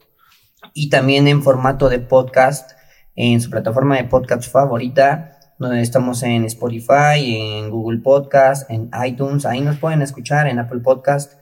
y 0.72 0.88
también 0.88 1.26
en 1.26 1.42
formato 1.42 1.88
de 1.88 1.98
podcast 1.98 2.70
en 3.16 3.40
su 3.40 3.50
plataforma 3.50 3.96
de 3.96 4.04
podcast 4.04 4.48
favorita, 4.48 5.40
donde 5.58 5.80
estamos 5.80 6.22
en 6.22 6.44
Spotify, 6.44 7.36
en 7.36 7.68
Google 7.68 7.98
Podcast, 7.98 8.70
en 8.70 8.90
iTunes. 9.04 9.44
Ahí 9.44 9.60
nos 9.60 9.78
pueden 9.78 10.00
escuchar 10.00 10.46
en 10.46 10.60
Apple 10.60 10.82
Podcast 10.84 11.32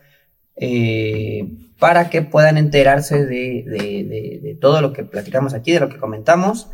eh, 0.57 1.55
para 1.79 2.09
que 2.09 2.23
puedan 2.23 2.57
enterarse 2.57 3.27
de, 3.27 4.41
de 4.43 4.59
todo 4.59 4.81
lo 4.81 4.95
que 4.95 5.05
platicamos 5.05 5.53
aquí, 5.53 5.73
de 5.73 5.81
lo 5.81 5.91
que 5.91 5.99
comentamos. 5.99 6.71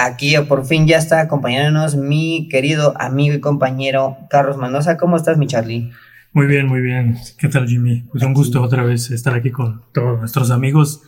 Aquí 0.00 0.36
por 0.48 0.64
fin 0.64 0.86
ya 0.86 0.96
está 0.96 1.20
acompañándonos 1.20 1.96
mi 1.96 2.48
querido 2.48 2.94
amigo 3.00 3.34
y 3.34 3.40
compañero 3.40 4.16
Carlos 4.30 4.56
Mendoza. 4.56 4.96
¿Cómo 4.96 5.16
estás, 5.16 5.38
mi 5.38 5.48
Charlie? 5.48 5.90
Muy 6.32 6.46
bien, 6.46 6.68
muy 6.68 6.80
bien. 6.80 7.18
¿Qué 7.36 7.48
tal, 7.48 7.66
Jimmy? 7.66 8.04
Pues 8.12 8.22
un 8.22 8.32
gusto 8.32 8.62
otra 8.62 8.84
vez 8.84 9.10
estar 9.10 9.34
aquí 9.34 9.50
con 9.50 9.82
todos 9.92 10.20
nuestros 10.20 10.52
amigos, 10.52 11.02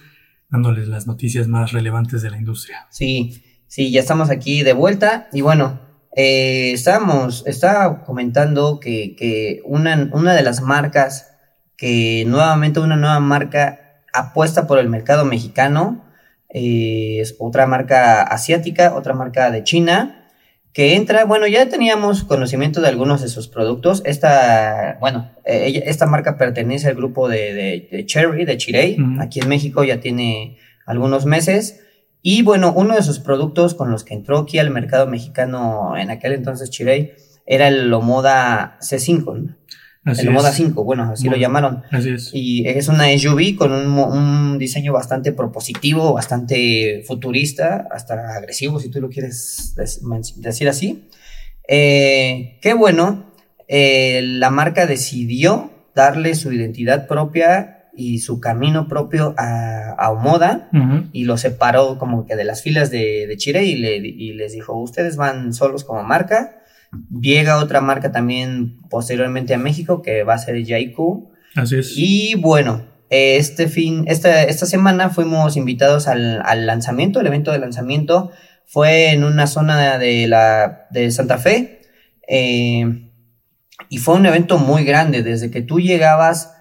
dándoles 0.48 0.88
las 0.88 1.06
noticias 1.06 1.46
más 1.46 1.70
relevantes 1.70 2.20
de 2.22 2.30
la 2.30 2.38
industria. 2.38 2.88
Sí, 2.90 3.40
sí, 3.68 3.92
ya 3.92 4.00
estamos 4.00 4.28
aquí 4.28 4.64
de 4.64 4.72
vuelta. 4.72 5.28
Y 5.32 5.42
bueno, 5.42 5.78
eh, 6.16 6.72
estábamos, 6.72 7.44
estaba 7.46 8.02
comentando 8.02 8.80
que, 8.80 9.14
que 9.14 9.62
una, 9.66 10.10
una 10.12 10.34
de 10.34 10.42
las 10.42 10.62
marcas, 10.62 11.36
que 11.76 12.24
nuevamente 12.26 12.80
una 12.80 12.96
nueva 12.96 13.20
marca 13.20 14.02
apuesta 14.12 14.66
por 14.66 14.80
el 14.80 14.88
mercado 14.88 15.24
mexicano, 15.24 16.09
es 16.52 17.36
otra 17.38 17.66
marca 17.66 18.22
asiática, 18.22 18.94
otra 18.94 19.14
marca 19.14 19.50
de 19.50 19.64
China. 19.64 20.16
que 20.72 20.94
entra, 20.94 21.24
bueno, 21.24 21.48
ya 21.48 21.68
teníamos 21.68 22.22
conocimiento 22.22 22.80
de 22.80 22.88
algunos 22.88 23.22
de 23.22 23.28
sus 23.28 23.48
productos. 23.48 24.02
Esta, 24.04 24.98
bueno, 25.00 25.30
eh, 25.44 25.82
esta 25.86 26.06
marca 26.06 26.38
pertenece 26.38 26.86
al 26.88 26.94
grupo 26.94 27.28
de, 27.28 27.88
de, 27.90 28.06
Cherry, 28.06 28.44
de 28.44 28.56
Chirey. 28.56 28.96
Aquí 29.18 29.40
en 29.40 29.48
México 29.48 29.82
ya 29.82 29.98
tiene 29.98 30.58
algunos 30.86 31.26
meses. 31.26 31.80
Y 32.22 32.42
bueno, 32.42 32.72
uno 32.76 32.94
de 32.94 33.02
sus 33.02 33.18
productos 33.18 33.74
con 33.74 33.90
los 33.90 34.04
que 34.04 34.14
entró 34.14 34.38
aquí 34.38 34.58
al 34.58 34.70
mercado 34.70 35.06
mexicano 35.06 35.96
en 35.96 36.10
aquel 36.10 36.34
entonces 36.34 36.70
Chirey 36.70 37.14
era 37.46 37.66
el 37.66 37.88
Lomoda 37.88 38.78
C5. 38.80 39.56
El 40.04 40.26
Lomoda 40.26 40.50
5, 40.50 40.82
bueno, 40.82 41.10
así 41.12 41.28
lo 41.28 41.36
llamaron. 41.36 41.82
Así 41.90 42.10
es. 42.10 42.30
Y 42.32 42.66
es 42.66 42.88
una 42.88 43.06
SUV 43.18 43.56
con 43.56 43.72
un, 43.72 43.98
un, 43.98 44.58
diseño 44.58 44.92
bastante 44.92 45.32
propositivo, 45.32 46.14
bastante 46.14 47.02
futurista, 47.06 47.86
hasta 47.90 48.36
agresivo, 48.36 48.80
si 48.80 48.90
tú 48.90 49.00
lo 49.00 49.10
quieres 49.10 49.74
decir 50.36 50.68
así. 50.68 51.08
Eh, 51.68 52.58
qué 52.62 52.72
bueno, 52.72 53.32
eh, 53.68 54.22
la 54.24 54.50
marca 54.50 54.86
decidió 54.86 55.70
darle 55.94 56.34
su 56.34 56.52
identidad 56.52 57.06
propia 57.06 57.88
y 57.94 58.20
su 58.20 58.40
camino 58.40 58.88
propio 58.88 59.34
a, 59.36 59.90
a 59.90 60.10
Omoda 60.10 60.70
y 61.12 61.24
lo 61.24 61.36
separó 61.36 61.98
como 61.98 62.24
que 62.24 62.36
de 62.36 62.44
las 62.44 62.62
filas 62.62 62.90
de, 62.90 63.26
de 63.26 63.36
Chile 63.36 63.64
y, 63.64 63.76
le, 63.76 63.96
y 63.96 64.32
les 64.32 64.52
dijo, 64.52 64.74
ustedes 64.80 65.16
van 65.16 65.52
solos 65.52 65.84
como 65.84 66.02
marca. 66.02 66.59
Llega 67.20 67.58
otra 67.58 67.80
marca 67.80 68.12
también 68.12 68.80
posteriormente 68.88 69.54
a 69.54 69.58
México 69.58 70.02
que 70.02 70.24
va 70.24 70.34
a 70.34 70.38
ser 70.38 70.64
Jaiku. 70.66 71.30
Así 71.54 71.78
es. 71.78 71.92
Y 71.96 72.34
bueno, 72.36 72.86
este 73.10 73.68
fin, 73.68 74.04
esta, 74.06 74.44
esta 74.44 74.66
semana 74.66 75.10
fuimos 75.10 75.56
invitados 75.56 76.08
al, 76.08 76.42
al 76.44 76.66
lanzamiento, 76.66 77.20
el 77.20 77.26
evento 77.26 77.52
de 77.52 77.58
lanzamiento 77.58 78.30
fue 78.70 79.10
en 79.10 79.24
una 79.24 79.48
zona 79.48 79.98
de, 79.98 80.28
la, 80.28 80.86
de 80.90 81.10
Santa 81.10 81.38
Fe. 81.38 81.80
Eh, 82.28 83.10
y 83.88 83.98
fue 83.98 84.14
un 84.14 84.26
evento 84.26 84.58
muy 84.58 84.84
grande, 84.84 85.24
desde 85.24 85.50
que 85.50 85.60
tú 85.60 85.80
llegabas 85.80 86.52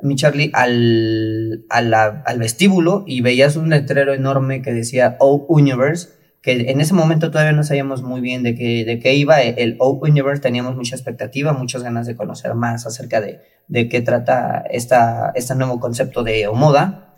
mi 0.00 0.16
Charlie, 0.16 0.50
al, 0.54 1.66
al 1.68 2.38
vestíbulo 2.38 3.04
y 3.06 3.20
veías 3.20 3.56
un 3.56 3.68
letrero 3.68 4.14
enorme 4.14 4.62
que 4.62 4.72
decía 4.72 5.16
O 5.18 5.44
Universe, 5.48 6.08
que 6.42 6.70
en 6.70 6.80
ese 6.80 6.94
momento 6.94 7.30
todavía 7.30 7.52
no 7.52 7.64
sabíamos 7.64 8.02
muy 8.02 8.20
bien 8.20 8.42
de 8.42 8.54
qué, 8.54 8.84
de 8.84 8.98
qué 9.00 9.14
iba 9.14 9.40
el 9.40 9.76
O 9.80 9.98
Universe, 10.02 10.40
teníamos 10.40 10.76
mucha 10.76 10.94
expectativa, 10.94 11.52
muchas 11.52 11.82
ganas 11.82 12.06
de 12.06 12.16
conocer 12.16 12.54
más 12.54 12.86
acerca 12.86 13.20
de, 13.20 13.40
de 13.66 13.88
qué 13.88 14.00
trata 14.00 14.64
esta, 14.70 15.32
este 15.34 15.54
nuevo 15.54 15.80
concepto 15.80 16.22
de 16.22 16.48
moda. 16.52 17.16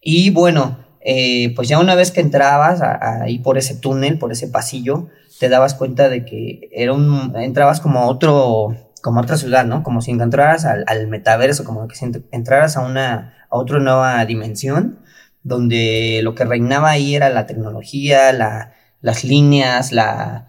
Y 0.00 0.30
bueno, 0.30 0.78
eh, 1.04 1.52
pues 1.54 1.68
ya 1.68 1.78
una 1.78 1.94
vez 1.94 2.12
que 2.12 2.20
entrabas 2.20 2.80
ahí 2.82 3.38
por 3.38 3.58
ese 3.58 3.74
túnel, 3.76 4.18
por 4.18 4.32
ese 4.32 4.48
pasillo, 4.48 5.08
te 5.38 5.48
dabas 5.48 5.74
cuenta 5.74 6.08
de 6.08 6.24
que 6.24 6.68
era 6.72 6.92
un, 6.92 7.34
entrabas 7.36 7.80
como 7.80 8.06
otro, 8.06 8.76
como 9.02 9.20
otra 9.20 9.36
ciudad, 9.36 9.66
¿no? 9.66 9.82
Como 9.82 10.00
si 10.00 10.12
entraras 10.12 10.64
al, 10.64 10.84
al 10.86 11.08
metaverso, 11.08 11.64
como 11.64 11.88
que 11.88 11.96
si 11.96 12.06
entraras 12.30 12.76
a 12.76 12.80
una, 12.80 13.34
a 13.50 13.56
otra 13.56 13.80
nueva 13.80 14.24
dimensión, 14.24 15.00
donde 15.42 16.20
lo 16.22 16.34
que 16.34 16.44
reinaba 16.44 16.90
ahí 16.90 17.14
era 17.14 17.30
la 17.30 17.46
tecnología, 17.46 18.32
la, 18.32 18.74
las 19.00 19.24
líneas, 19.24 19.92
la, 19.92 20.48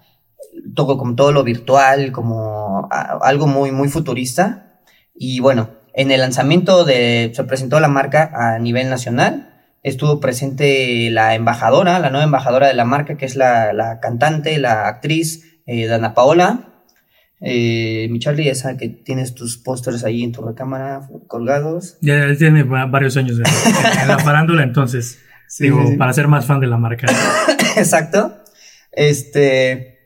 todo, 0.76 0.98
como 0.98 1.16
todo 1.16 1.32
lo 1.32 1.44
virtual, 1.44 2.12
como 2.12 2.88
algo 2.92 3.48
muy, 3.48 3.72
muy 3.72 3.90
futurista. 3.90 4.80
Y 5.16 5.40
bueno, 5.40 5.70
en 5.94 6.12
el 6.12 6.22
lanzamiento 6.22 6.86
de, 6.86 7.32
se 7.34 7.44
presentó 7.44 7.80
la 7.80 7.88
marca 7.88 8.32
a 8.34 8.60
nivel 8.60 8.90
nacional, 8.90 9.54
estuvo 9.84 10.20
presente 10.20 11.10
la 11.12 11.36
embajadora, 11.36 12.00
la 12.00 12.10
nueva 12.10 12.26
embajadora 12.26 12.68
de 12.68 12.74
la 12.74 12.86
marca, 12.86 13.18
que 13.18 13.26
es 13.26 13.36
la, 13.36 13.74
la 13.74 14.00
cantante, 14.00 14.58
la 14.58 14.88
actriz 14.88 15.60
eh, 15.66 15.86
Dana 15.88 16.14
Paola, 16.14 16.73
eh, 17.46 18.08
mi 18.10 18.20
Charlie, 18.20 18.48
esa 18.48 18.78
que 18.78 18.88
tienes 18.88 19.36
tus 19.36 19.58
pósters 19.58 20.06
ahí 20.06 20.24
en 20.24 20.32
tu 20.32 20.42
recámara 20.42 21.02
colgados. 21.28 21.98
Ya 22.00 22.24
él 22.24 22.38
tiene 22.38 22.64
varios 22.64 23.18
años 23.18 23.38
en, 23.38 24.08
la 24.08 24.18
farándula, 24.24 24.64
entonces, 24.64 25.20
digo, 25.60 25.84
para 25.98 26.14
ser 26.14 26.30
más 26.30 26.46
fan 26.46 26.62
de 26.62 26.68
la 26.68 26.78
marca. 26.78 27.08
Exacto. 27.78 28.38
Este, 28.94 30.00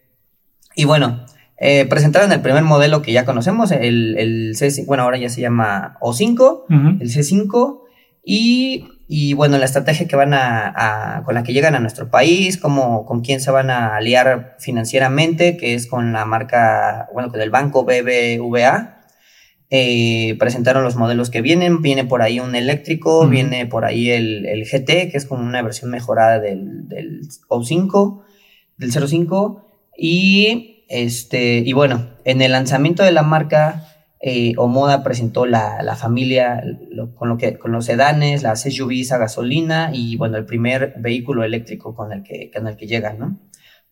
y 0.76 0.86
bueno, 0.86 1.28
eh, 1.60 1.86
presentaron 1.86 2.32
el 2.32 2.42
primer 2.42 2.64
modelo 2.64 3.04
que 3.04 3.12
ya 3.12 3.24
conocemos, 3.24 3.72
el, 3.72 4.18
el 4.18 4.56
C5, 4.56 4.88
bueno, 4.88 5.04
ahora 5.04 5.20
ya 5.20 5.30
se 5.30 5.42
llama 5.42 5.98
O5, 6.02 7.00
el 7.02 7.10
C5, 7.10 7.82
y 8.24 8.88
y 9.08 9.34
bueno, 9.34 9.58
la 9.58 9.66
estrategia 9.66 10.08
que 10.08 10.16
van 10.16 10.34
a, 10.34 11.22
con 11.26 11.36
la 11.36 11.44
que 11.44 11.54
llegan 11.54 11.76
a 11.76 11.80
nuestro 11.80 12.10
país, 12.12 12.58
como, 12.58 13.06
con 13.06 13.22
quién 13.22 13.40
se 13.40 13.52
van 13.52 13.70
a 13.70 13.96
aliar 13.96 14.58
financieramente, 14.60 15.56
que 15.56 15.74
es 15.74 15.88
con 15.88 16.12
la 16.12 16.26
marca, 16.26 17.08
bueno, 17.14 17.30
con 17.30 17.40
el 17.42 17.50
banco 17.50 17.86
BBVA. 17.86 18.96
Eh, 19.70 20.36
presentaron 20.40 20.84
los 20.84 20.96
modelos 20.96 21.30
que 21.30 21.42
vienen, 21.42 21.82
viene 21.82 22.06
por 22.06 22.22
ahí 22.22 22.40
un 22.40 22.56
eléctrico, 22.56 23.28
viene 23.28 23.66
por 23.66 23.84
ahí 23.86 24.10
el, 24.10 24.46
el, 24.46 24.64
GT, 24.64 25.12
que 25.12 25.18
es 25.18 25.26
como 25.26 25.44
una 25.44 25.62
versión 25.62 25.92
mejorada 25.92 26.40
del, 26.40 26.88
del 26.88 27.22
O5, 27.50 28.24
del 28.78 28.92
05, 28.92 29.68
y 29.98 30.78
este, 30.90 31.58
y 31.66 31.74
bueno, 31.74 32.10
en 32.24 32.42
el 32.42 32.54
lanzamiento 32.54 33.04
de 33.04 33.12
la 33.12 33.24
marca, 33.24 33.84
eh, 34.20 34.54
Omoda 34.58 35.04
presentó 35.04 35.46
la, 35.46 35.84
la 35.84 35.96
familia 35.96 36.64
con, 37.16 37.30
lo 37.30 37.38
que, 37.38 37.58
con 37.58 37.72
los 37.72 37.86
sedanes, 37.86 38.42
las 38.42 38.64
SUVs 38.64 39.12
a 39.12 39.18
gasolina 39.18 39.92
y 39.94 40.18
bueno, 40.18 40.38
el 40.38 40.46
primer 40.46 40.96
vehículo 40.98 41.44
eléctrico 41.44 41.96
con 41.96 42.12
el 42.12 42.24
que, 42.24 42.50
con 42.52 42.68
el 42.68 42.78
que 42.78 42.88
llegan, 42.88 43.20
¿no? 43.20 43.40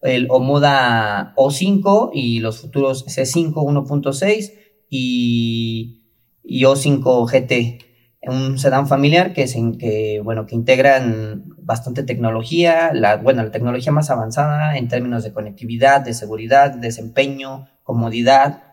El 0.02 0.28
Omoda 0.30 1.34
O5 1.36 2.12
y 2.14 2.40
los 2.40 2.60
futuros 2.62 3.06
C5 3.08 3.54
1.6 3.54 4.54
y, 4.90 6.04
y, 6.44 6.64
O5 6.64 7.26
GT, 7.28 7.86
un 8.28 8.58
sedán 8.58 8.88
familiar 8.88 9.34
que, 9.34 9.46
que, 9.80 10.22
bueno, 10.24 10.46
que 10.46 10.56
integran 10.56 11.46
bastante 11.58 12.04
tecnología, 12.04 12.92
la, 12.94 13.18
bueno, 13.18 13.44
la 13.44 13.52
tecnología 13.52 13.92
más 13.92 14.10
avanzada 14.10 14.78
en 14.78 14.88
términos 14.88 15.24
de 15.24 15.34
conectividad, 15.34 16.02
de 16.02 16.14
seguridad, 16.14 16.72
desempeño, 16.72 17.68
comodidad, 17.84 18.65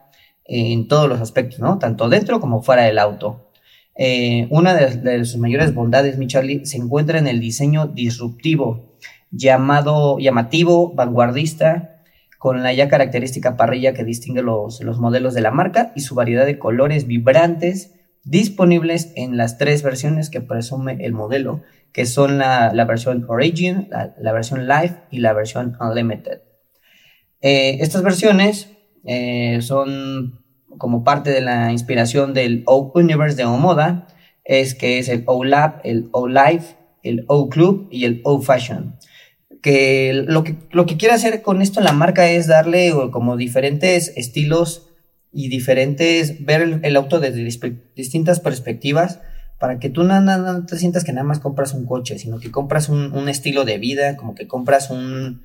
en 0.44 0.88
todos 0.88 1.08
los 1.08 1.20
aspectos. 1.20 1.60
Tanto 1.78 2.08
dentro 2.08 2.40
como 2.40 2.62
fuera 2.62 2.82
del 2.82 2.98
auto. 2.98 3.50
Eh, 3.94 4.46
una 4.50 4.74
de, 4.74 5.24
sus 5.24 5.38
mayores 5.38 5.74
bondades, 5.74 6.18
mi 6.18 6.26
Charlie, 6.26 6.64
se 6.64 6.78
encuentra 6.78 7.18
en 7.18 7.26
el 7.26 7.40
diseño 7.40 7.86
disruptivo, 7.86 8.96
llamado, 9.30 10.18
llamativo, 10.18 10.94
vanguardista, 10.94 12.00
con 12.38 12.62
la 12.62 12.72
ya 12.72 12.88
característica 12.88 13.56
parrilla 13.56 13.94
que 13.94 14.04
distingue 14.04 14.42
los, 14.42 14.80
los 14.80 14.98
modelos 14.98 15.34
de 15.34 15.42
la 15.42 15.52
marca 15.52 15.92
y 15.94 16.00
su 16.00 16.14
variedad 16.14 16.44
de 16.44 16.58
colores 16.58 17.06
vibrantes 17.06 17.94
disponibles 18.24 19.12
en 19.16 19.36
las 19.36 19.58
tres 19.58 19.82
versiones 19.82 20.30
que 20.30 20.40
presume 20.40 21.04
el 21.04 21.12
modelo, 21.12 21.62
que 21.92 22.06
son 22.06 22.38
la, 22.38 22.72
la 22.72 22.84
versión 22.84 23.24
Origin, 23.28 23.88
la, 23.90 24.32
versión 24.32 24.66
Live 24.66 24.96
y 25.10 25.18
la 25.18 25.32
versión 25.34 25.76
Unlimited. 25.80 26.40
Eh, 27.42 27.78
estas 27.80 28.02
versiones 28.02 28.71
eh, 29.04 29.58
son 29.62 30.42
como 30.78 31.04
parte 31.04 31.30
de 31.30 31.40
la 31.40 31.72
inspiración 31.72 32.34
del 32.34 32.62
O-Universe 32.66 33.36
de 33.36 33.44
O-Moda, 33.44 34.08
es 34.44 34.74
que 34.74 34.98
es 34.98 35.08
el 35.08 35.22
O-Lab, 35.26 35.80
el 35.84 36.08
O-Life, 36.12 36.76
el 37.02 37.24
O-Club 37.28 37.88
y 37.90 38.04
el 38.04 38.20
O-Fashion. 38.24 38.96
Que 39.62 40.12
lo, 40.26 40.42
que 40.42 40.56
lo 40.72 40.86
que 40.86 40.96
quiere 40.96 41.14
hacer 41.14 41.42
con 41.42 41.62
esto 41.62 41.80
la 41.80 41.92
marca 41.92 42.28
es 42.28 42.48
darle 42.48 42.92
como 43.12 43.36
diferentes 43.36 44.12
estilos 44.16 44.88
y 45.32 45.48
diferentes, 45.48 46.44
ver 46.44 46.80
el, 46.82 46.96
auto 46.96 47.20
desde 47.20 47.44
distintas 47.94 48.40
perspectivas 48.40 49.20
para 49.58 49.78
que 49.78 49.88
tú 49.88 50.02
no, 50.02 50.20
no, 50.20 50.66
te 50.66 50.76
sientas 50.76 51.04
que 51.04 51.12
nada 51.12 51.24
más 51.24 51.38
compras 51.38 51.72
un 51.72 51.86
coche, 51.86 52.18
sino 52.18 52.40
que 52.40 52.50
compras 52.50 52.88
un, 52.88 53.12
un 53.12 53.28
estilo 53.28 53.64
de 53.64 53.78
vida, 53.78 54.16
como 54.16 54.34
que 54.34 54.48
compras 54.48 54.90
un, 54.90 55.44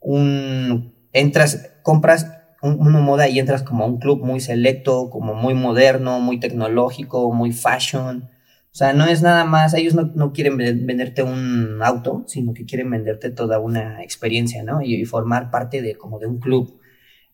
un, 0.00 0.94
entras, 1.12 1.72
compras 1.82 2.37
una 2.62 3.00
moda 3.00 3.28
y 3.28 3.38
entras 3.38 3.62
como 3.62 3.84
a 3.84 3.86
un 3.86 3.98
club 3.98 4.24
muy 4.24 4.40
selecto, 4.40 5.10
como 5.10 5.34
muy 5.34 5.54
moderno, 5.54 6.20
muy 6.20 6.40
tecnológico, 6.40 7.32
muy 7.32 7.52
fashion. 7.52 8.28
O 8.72 8.76
sea, 8.78 8.92
no 8.92 9.06
es 9.06 9.22
nada 9.22 9.44
más, 9.44 9.74
ellos 9.74 9.94
no, 9.94 10.32
quieren 10.32 10.56
venderte 10.56 11.22
un 11.22 11.80
auto, 11.82 12.24
sino 12.26 12.54
que 12.54 12.64
quieren 12.64 12.90
venderte 12.90 13.30
toda 13.30 13.58
una 13.58 14.02
experiencia, 14.02 14.62
¿no? 14.62 14.82
Y, 14.82 15.04
formar 15.04 15.50
parte 15.50 15.82
de 15.82 15.96
como 15.96 16.18
de 16.18 16.26
un 16.26 16.38
club. 16.38 16.78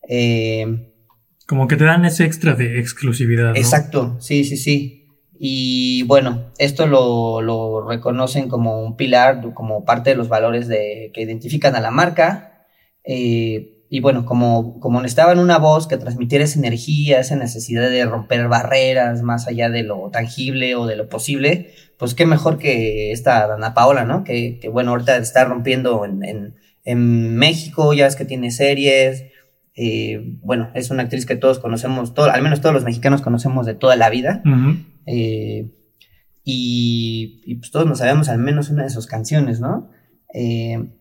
Eh, 0.07 0.91
como 1.45 1.67
que 1.67 1.75
te 1.75 1.83
dan 1.83 2.05
ese 2.05 2.25
extra 2.25 2.55
de 2.55 2.79
exclusividad. 2.79 3.49
¿no? 3.49 3.55
Exacto, 3.55 4.17
sí, 4.19 4.43
sí, 4.43 4.57
sí. 4.57 5.07
Y 5.37 6.03
bueno, 6.03 6.51
esto 6.57 6.87
lo, 6.87 7.41
lo, 7.41 7.87
reconocen 7.87 8.47
como 8.47 8.83
un 8.83 8.95
pilar, 8.95 9.53
como 9.53 9.83
parte 9.83 10.11
de 10.11 10.15
los 10.15 10.29
valores 10.29 10.67
de, 10.67 11.11
que 11.13 11.21
identifican 11.21 11.75
a 11.75 11.81
la 11.81 11.91
marca. 11.91 12.65
Eh, 13.03 13.74
y 13.89 13.99
bueno, 13.99 14.25
como, 14.25 14.79
como 14.79 15.01
necesitaban 15.01 15.39
una 15.39 15.57
voz 15.57 15.87
que 15.87 15.97
transmitiera 15.97 16.43
esa 16.43 16.59
energía, 16.59 17.19
esa 17.19 17.35
necesidad 17.35 17.89
de 17.89 18.05
romper 18.05 18.47
barreras 18.47 19.21
más 19.21 19.47
allá 19.47 19.69
de 19.69 19.83
lo 19.83 20.09
tangible 20.11 20.75
o 20.75 20.85
de 20.85 20.95
lo 20.95 21.07
posible, 21.07 21.71
pues 21.97 22.13
qué 22.15 22.25
mejor 22.25 22.57
que 22.57 23.11
esta 23.11 23.47
Dana 23.47 23.73
Paola, 23.73 24.03
¿no? 24.03 24.23
Que, 24.23 24.59
que 24.59 24.69
bueno, 24.69 24.91
ahorita 24.91 25.17
está 25.17 25.45
rompiendo 25.45 26.03
en, 26.03 26.23
en, 26.23 26.55
en, 26.83 27.35
México, 27.35 27.93
ya 27.93 28.05
ves 28.05 28.15
que 28.15 28.25
tiene 28.25 28.51
series, 28.51 29.25
Eh, 29.77 30.37
bueno, 30.41 30.71
es 30.73 30.89
una 30.89 31.03
actriz 31.03 31.25
que 31.25 31.35
todos 31.35 31.59
conocemos, 31.59 32.13
todo, 32.13 32.31
al 32.31 32.41
menos 32.41 32.61
todos 32.61 32.73
los 32.73 32.85
mexicanos 32.85 33.21
conocemos 33.21 33.65
de 33.65 33.75
toda 33.75 33.97
la 33.97 34.09
vida. 34.09 34.41
Eh, 35.05 35.69
y, 36.45 37.55
pues 37.55 37.71
todos 37.71 37.85
nos 37.85 37.97
sabemos 37.97 38.29
al 38.29 38.39
menos 38.39 38.69
una 38.69 38.83
de 38.83 38.89
sus 38.89 39.05
canciones, 39.05 39.59
¿no? 39.59 39.89
Eh, 40.33 40.91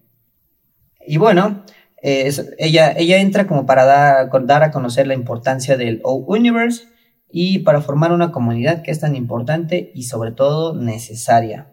y 1.07 1.19
bueno, 1.19 1.65
ella, 2.05 2.93
ella 2.97 3.17
entra 3.17 3.47
como 3.47 3.65
para 3.65 3.87
dar, 3.87 4.63
a 4.63 4.71
conocer 4.71 5.07
la 5.07 5.15
importancia 5.15 5.79
del 5.79 6.01
O-Universe 6.03 6.85
y 7.33 7.61
para 7.61 7.81
formar 7.81 8.13
una 8.13 8.31
comunidad 8.31 8.83
que 8.83 8.91
es 8.91 9.01
tan 9.01 9.17
importante 9.17 9.91
y 9.95 10.03
sobre 10.03 10.31
todo 10.31 10.75
necesaria. 10.75 11.69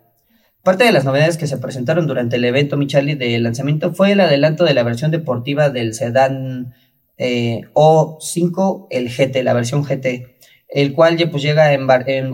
Parte 0.63 0.85
de 0.85 0.93
las 0.93 1.03
novedades 1.03 1.37
que 1.37 1.47
se 1.47 1.57
presentaron 1.57 2.07
durante 2.07 2.37
el 2.37 2.45
evento 2.45 2.77
Michali 2.77 3.15
de 3.15 3.37
lanzamiento 3.39 3.93
fue 3.93 4.13
el 4.13 4.21
adelanto 4.21 4.63
de 4.63 4.73
la 4.73 4.83
versión 4.83 5.11
deportiva 5.11 5.69
del 5.69 5.93
sedán 5.93 6.73
eh, 7.17 7.63
O5, 7.73 8.87
el 8.89 9.09
GT, 9.09 9.43
la 9.43 9.53
versión 9.53 9.83
GT, 9.83 10.37
el 10.69 10.93
cual 10.93 11.17
ya 11.17 11.29
pues 11.29 11.43
llega 11.43 11.77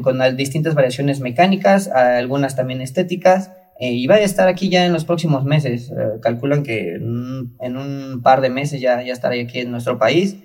con 0.03 0.37
distintas 0.37 0.75
variaciones 0.75 1.19
mecánicas, 1.19 1.87
algunas 1.87 2.55
también 2.55 2.81
estéticas, 2.81 3.53
eh, 3.79 3.91
y 3.91 4.07
va 4.07 4.15
a 4.15 4.21
estar 4.21 4.47
aquí 4.47 4.69
ya 4.69 4.85
en 4.85 4.93
los 4.93 5.05
próximos 5.05 5.43
meses. 5.45 5.91
Eh, 5.91 6.19
calculan 6.21 6.63
que 6.63 6.95
en 6.95 7.77
un 7.77 8.21
par 8.23 8.41
de 8.41 8.49
meses 8.49 8.81
ya, 8.81 9.01
ya 9.03 9.13
estará 9.13 9.35
aquí 9.35 9.59
en 9.59 9.71
nuestro 9.71 9.97
país. 9.99 10.37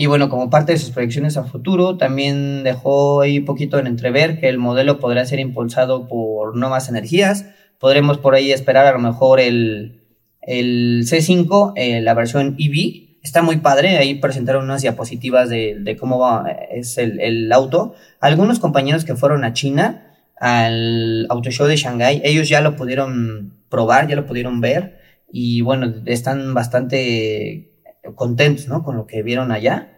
Y 0.00 0.06
bueno, 0.06 0.28
como 0.28 0.48
parte 0.48 0.70
de 0.72 0.78
sus 0.78 0.90
proyecciones 0.90 1.36
a 1.36 1.42
futuro, 1.42 1.96
también 1.96 2.62
dejó 2.62 3.20
ahí 3.20 3.40
poquito 3.40 3.80
en 3.80 3.88
entrever 3.88 4.38
que 4.38 4.48
el 4.48 4.56
modelo 4.56 5.00
podrá 5.00 5.24
ser 5.26 5.40
impulsado 5.40 6.06
por 6.06 6.56
nuevas 6.56 6.88
energías. 6.88 7.46
Podremos 7.80 8.18
por 8.18 8.36
ahí 8.36 8.52
esperar 8.52 8.86
a 8.86 8.92
lo 8.92 9.00
mejor 9.00 9.40
el, 9.40 10.04
el 10.40 11.04
C5, 11.04 11.72
eh, 11.74 12.00
la 12.00 12.14
versión 12.14 12.54
EV. 12.60 13.18
Está 13.24 13.42
muy 13.42 13.56
padre, 13.56 13.98
ahí 13.98 14.14
presentaron 14.14 14.64
unas 14.64 14.82
diapositivas 14.82 15.48
de, 15.48 15.76
de 15.80 15.96
cómo 15.96 16.20
va, 16.20 16.48
es 16.70 16.96
el, 16.98 17.18
el, 17.18 17.52
auto. 17.52 17.94
Algunos 18.20 18.60
compañeros 18.60 19.04
que 19.04 19.16
fueron 19.16 19.42
a 19.42 19.52
China, 19.52 20.07
al 20.40 21.26
Auto 21.28 21.50
Show 21.50 21.66
de 21.66 21.76
Shanghai, 21.76 22.20
ellos 22.24 22.48
ya 22.48 22.60
lo 22.60 22.76
pudieron 22.76 23.58
probar, 23.68 24.08
ya 24.08 24.16
lo 24.16 24.26
pudieron 24.26 24.60
ver 24.60 24.98
y 25.32 25.60
bueno, 25.60 25.92
están 26.06 26.54
bastante 26.54 27.72
contentos, 28.14 28.68
¿no? 28.68 28.82
Con 28.82 28.96
lo 28.96 29.06
que 29.06 29.22
vieron 29.22 29.52
allá. 29.52 29.92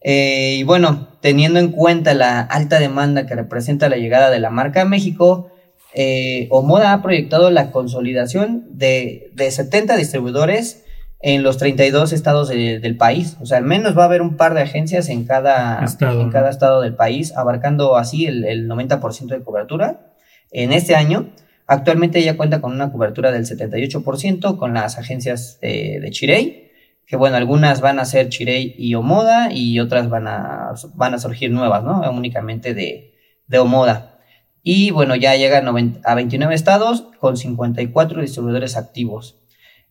Eh, 0.00 0.56
y 0.58 0.62
bueno, 0.62 1.18
teniendo 1.20 1.58
en 1.58 1.72
cuenta 1.72 2.14
la 2.14 2.40
alta 2.40 2.78
demanda 2.78 3.26
que 3.26 3.34
representa 3.34 3.88
la 3.88 3.96
llegada 3.96 4.30
de 4.30 4.40
la 4.40 4.50
marca 4.50 4.82
a 4.82 4.86
México, 4.86 5.50
eh, 5.92 6.46
Omoda 6.50 6.92
ha 6.92 7.02
proyectado 7.02 7.50
la 7.50 7.70
consolidación 7.72 8.66
de, 8.70 9.30
de 9.34 9.50
70 9.50 9.96
distribuidores 9.96 10.84
en 11.20 11.42
los 11.42 11.58
32 11.58 12.12
estados 12.12 12.48
del 12.48 12.96
país. 12.96 13.36
O 13.40 13.46
sea, 13.46 13.58
al 13.58 13.64
menos 13.64 13.96
va 13.96 14.02
a 14.02 14.06
haber 14.06 14.22
un 14.22 14.36
par 14.36 14.54
de 14.54 14.62
agencias 14.62 15.08
en 15.08 15.24
cada 15.24 15.84
estado, 15.84 16.22
en 16.22 16.30
cada 16.30 16.50
estado 16.50 16.80
del 16.80 16.94
país, 16.94 17.36
abarcando 17.36 17.96
así 17.96 18.26
el, 18.26 18.44
el 18.44 18.68
90% 18.68 19.26
de 19.26 19.42
cobertura. 19.42 20.12
En 20.50 20.72
este 20.72 20.94
año, 20.94 21.30
actualmente 21.66 22.22
ya 22.22 22.36
cuenta 22.36 22.60
con 22.60 22.72
una 22.72 22.90
cobertura 22.90 23.32
del 23.32 23.44
78% 23.44 24.56
con 24.56 24.74
las 24.74 24.98
agencias 24.98 25.58
de, 25.60 26.00
de 26.00 26.10
Chirey 26.10 26.70
que 27.10 27.16
bueno, 27.16 27.36
algunas 27.36 27.80
van 27.80 27.98
a 27.98 28.04
ser 28.04 28.28
Chirei 28.28 28.72
y 28.78 28.94
Omoda 28.94 29.52
y 29.52 29.80
otras 29.80 30.08
van 30.08 30.28
a, 30.28 30.74
van 30.94 31.12
a 31.12 31.18
surgir 31.18 31.50
nuevas, 31.50 31.82
¿no? 31.82 32.08
Únicamente 32.12 32.72
de, 32.72 33.16
de 33.48 33.58
Omoda. 33.58 34.20
Y 34.62 34.92
bueno, 34.92 35.16
ya 35.16 35.34
llegan 35.34 35.66
a 36.04 36.14
29 36.14 36.54
estados 36.54 37.08
con 37.18 37.36
54 37.36 38.20
distribuidores 38.20 38.76
activos. 38.76 39.39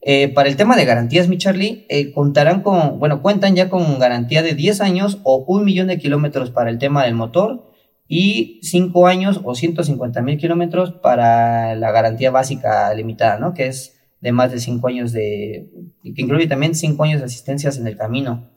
Eh, 0.01 0.29
para 0.29 0.47
el 0.47 0.55
tema 0.55 0.77
de 0.77 0.85
garantías, 0.85 1.27
mi 1.27 1.37
Charlie, 1.37 1.85
eh, 1.89 2.13
contarán 2.13 2.61
con, 2.61 2.99
bueno, 2.99 3.21
cuentan 3.21 3.55
ya 3.55 3.69
con 3.69 3.99
garantía 3.99 4.41
de 4.41 4.53
10 4.53 4.81
años 4.81 5.19
o 5.23 5.43
un 5.45 5.65
millón 5.65 5.87
de 5.87 5.97
kilómetros 5.97 6.51
para 6.51 6.69
el 6.69 6.79
tema 6.79 7.03
del 7.03 7.15
motor 7.15 7.69
y 8.07 8.59
5 8.63 9.07
años 9.07 9.41
o 9.43 9.55
150 9.55 10.21
mil 10.21 10.37
kilómetros 10.37 10.93
para 10.93 11.75
la 11.75 11.91
garantía 11.91 12.31
básica 12.31 12.93
limitada, 12.93 13.39
¿no? 13.39 13.53
Que 13.53 13.67
es 13.67 13.99
de 14.21 14.31
más 14.31 14.51
de 14.51 14.59
cinco 14.59 14.89
años 14.89 15.13
de, 15.13 15.69
que 16.03 16.21
incluye 16.21 16.47
también 16.47 16.75
cinco 16.75 17.03
años 17.03 17.19
de 17.19 17.25
asistencias 17.25 17.77
en 17.77 17.87
el 17.87 17.95
camino. 17.95 18.49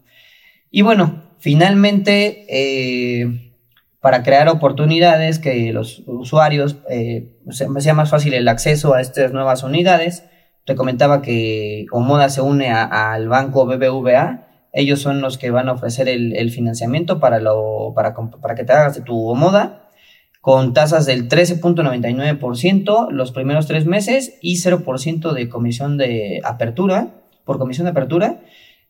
Y 0.71 0.83
bueno, 0.83 1.35
finalmente, 1.39 2.47
eh, 2.49 3.55
para 4.01 4.25
crear 4.25 4.49
oportunidades 4.49 5.39
que 5.39 5.73
los 5.73 6.03
usuarios 6.07 6.79
sea 7.51 7.95
más 7.95 8.11
fácil 8.11 8.35
el 8.35 8.49
acceso 8.49 8.95
a 8.95 9.01
estas 9.01 9.33
nuevas 9.33 9.63
unidades, 9.63 10.25
te 10.65 10.75
comentaba 10.75 11.23
que 11.23 11.87
Omoda 11.91 12.29
se 12.29 12.41
une 12.41 12.71
al 12.71 13.29
banco 13.29 13.67
BBVA. 13.67 14.49
Ellos 14.73 15.01
son 15.01 15.21
los 15.21 15.37
que 15.39 15.51
van 15.51 15.69
a 15.69 15.73
ofrecer 15.73 16.09
el, 16.09 16.51
financiamiento 16.51 17.21
para, 17.21 17.41
lo, 17.41 17.93
para, 17.95 18.15
para 18.15 18.55
que 18.55 18.65
te 18.65 18.73
hagas 18.73 18.95
de 18.95 19.03
tu 19.03 19.29
Omoda 19.29 19.83
con 20.43 20.75
tasas 20.75 21.07
del 21.07 21.29
13.99% 21.29 23.11
los 23.11 23.31
primeros 23.31 23.69
tres 23.69 23.87
meses 23.87 24.39
y 24.43 24.57
0% 24.57 25.33
de 25.33 25.49
comisión 25.49 25.97
de 25.97 26.41
apertura, 26.43 27.15
por 27.45 27.59
comisión 27.59 27.85
de 27.85 27.93
apertura, 27.93 28.41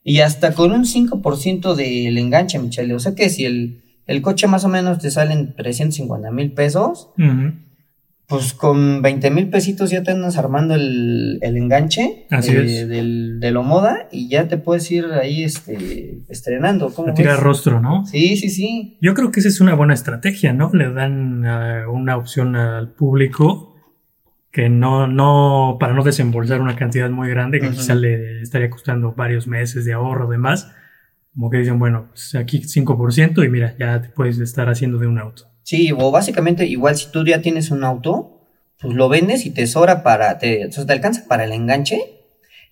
y 0.02 0.20
hasta 0.20 0.54
con 0.54 0.72
un 0.72 0.84
5% 0.84 1.74
del 1.74 2.16
enganche, 2.16 2.58
Michelle. 2.58 2.94
O 2.94 2.98
sea 2.98 3.14
que 3.14 3.28
si 3.28 3.44
el, 3.44 3.82
el 4.06 4.22
coche 4.22 4.46
más 4.46 4.64
o 4.64 4.68
menos 4.68 4.98
te 4.98 5.10
sale 5.10 5.34
en 5.34 5.54
350 5.54 6.30
mil 6.30 6.52
pesos, 6.52 7.10
pues 8.32 8.54
con 8.54 9.02
20 9.02 9.30
mil 9.30 9.50
pesitos 9.50 9.90
ya 9.90 10.02
te 10.02 10.10
andas 10.10 10.38
armando 10.38 10.74
el, 10.74 11.38
enganche 11.42 12.26
de, 12.30 12.86
Del, 12.86 13.40
de 13.40 13.50
lo 13.50 13.62
moda 13.62 14.08
y 14.10 14.28
ya 14.28 14.48
te 14.48 14.56
puedes 14.56 14.90
ir 14.90 15.04
ahí 15.06 15.44
este, 15.44 16.22
estrenando. 16.28 16.92
A 17.06 17.14
tirar 17.14 17.40
rostro, 17.40 17.80
¿no? 17.80 18.06
Sí, 18.06 18.36
sí, 18.36 18.48
sí. 18.48 18.96
Yo 19.00 19.14
creo 19.14 19.30
que 19.30 19.40
esa 19.40 19.48
es 19.48 19.60
una 19.60 19.74
buena 19.74 19.94
estrategia, 19.94 20.52
¿no? 20.52 20.70
Le 20.72 20.90
dan 20.92 21.44
eh, 21.44 21.86
una 21.86 22.16
opción 22.16 22.56
al 22.56 22.92
público 22.92 23.76
que 24.50 24.68
no, 24.68 25.06
no, 25.06 25.76
para 25.78 25.94
no 25.94 26.02
desembolsar 26.02 26.60
una 26.60 26.76
cantidad 26.76 27.10
muy 27.10 27.28
grande 27.28 27.60
que 27.60 27.70
quizá 27.70 27.94
le 27.94 28.42
estaría 28.42 28.68
costando 28.70 29.12
varios 29.12 29.46
meses 29.46 29.84
de 29.84 29.92
ahorro, 29.92 30.28
demás. 30.28 30.72
Como 31.34 31.48
que 31.50 31.58
dicen, 31.58 31.78
bueno, 31.78 32.08
pues 32.10 32.34
aquí 32.34 32.60
5% 32.60 33.44
y 33.44 33.48
mira, 33.48 33.74
ya 33.78 34.02
te 34.02 34.08
puedes 34.10 34.38
estar 34.38 34.68
haciendo 34.68 34.98
de 34.98 35.06
un 35.06 35.18
auto. 35.18 35.51
Sí, 35.62 35.92
o 35.92 36.10
básicamente 36.10 36.66
igual 36.66 36.96
si 36.96 37.10
tú 37.10 37.24
ya 37.24 37.40
tienes 37.40 37.70
un 37.70 37.84
auto, 37.84 38.40
pues 38.80 38.94
lo 38.94 39.08
vendes 39.08 39.46
y 39.46 39.50
te 39.50 39.66
sobra 39.66 40.02
para, 40.02 40.38
te, 40.38 40.68
te 40.68 40.92
alcanza 40.92 41.24
para 41.28 41.44
el 41.44 41.52
enganche 41.52 42.22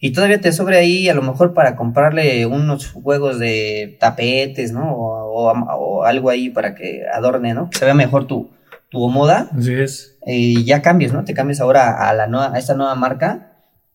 y 0.01 0.13
todavía 0.13 0.41
te 0.41 0.53
sobra 0.53 0.79
ahí 0.79 1.09
a 1.09 1.15
lo 1.15 1.23
mejor 1.23 1.53
para 1.53 1.77
comprarle 1.77 2.47
unos 2.47 2.91
juegos 2.91 3.39
de 3.39 3.97
tapetes, 4.01 4.73
¿no? 4.73 4.93
O, 4.93 6.05
algo 6.05 6.31
ahí 6.31 6.51
para 6.51 6.75
que 6.75 7.03
adorne, 7.13 7.55
¿no? 7.55 7.69
Que 7.71 7.79
se 7.79 7.85
vea 7.85 7.95
mejor 7.95 8.27
tu, 8.27 8.51
tu 8.89 9.09
moda. 9.09 9.51
Así 9.57 9.75
es. 9.75 10.19
Y 10.27 10.65
ya 10.65 10.83
cambies, 10.83 11.13
¿no? 11.13 11.25
Te 11.25 11.35
cambies 11.35 11.61
ahora 11.61 12.09
a 12.09 12.15
la 12.15 12.27
nueva, 12.27 12.55
a 12.55 12.59
esta 12.59 12.75
nueva 12.75 12.95
marca 12.95 13.50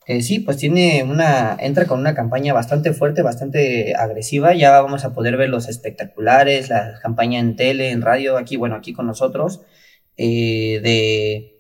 que 0.06 0.22
sí, 0.22 0.40
pues 0.40 0.58
tiene 0.58 1.04
una, 1.04 1.58
entra 1.60 1.86
con 1.86 2.00
una 2.00 2.14
campaña 2.14 2.54
bastante 2.54 2.94
fuerte, 2.94 3.24
bastante 3.24 3.96
agresiva, 3.96 4.54
ya 4.54 4.80
vamos 4.80 5.04
a 5.04 5.14
poder 5.14 5.36
ver 5.36 5.50
los 5.50 5.68
espectaculares, 5.68 6.70
la 6.70 7.00
campaña 7.02 7.40
en 7.40 7.56
tele, 7.56 7.90
en 7.90 8.04
radio, 8.04 8.38
aquí, 8.38 8.56
bueno, 8.56 8.76
aquí 8.76 8.94
con 8.94 9.08
nosotros, 9.08 9.62
eh, 10.16 10.80
de, 10.84 11.60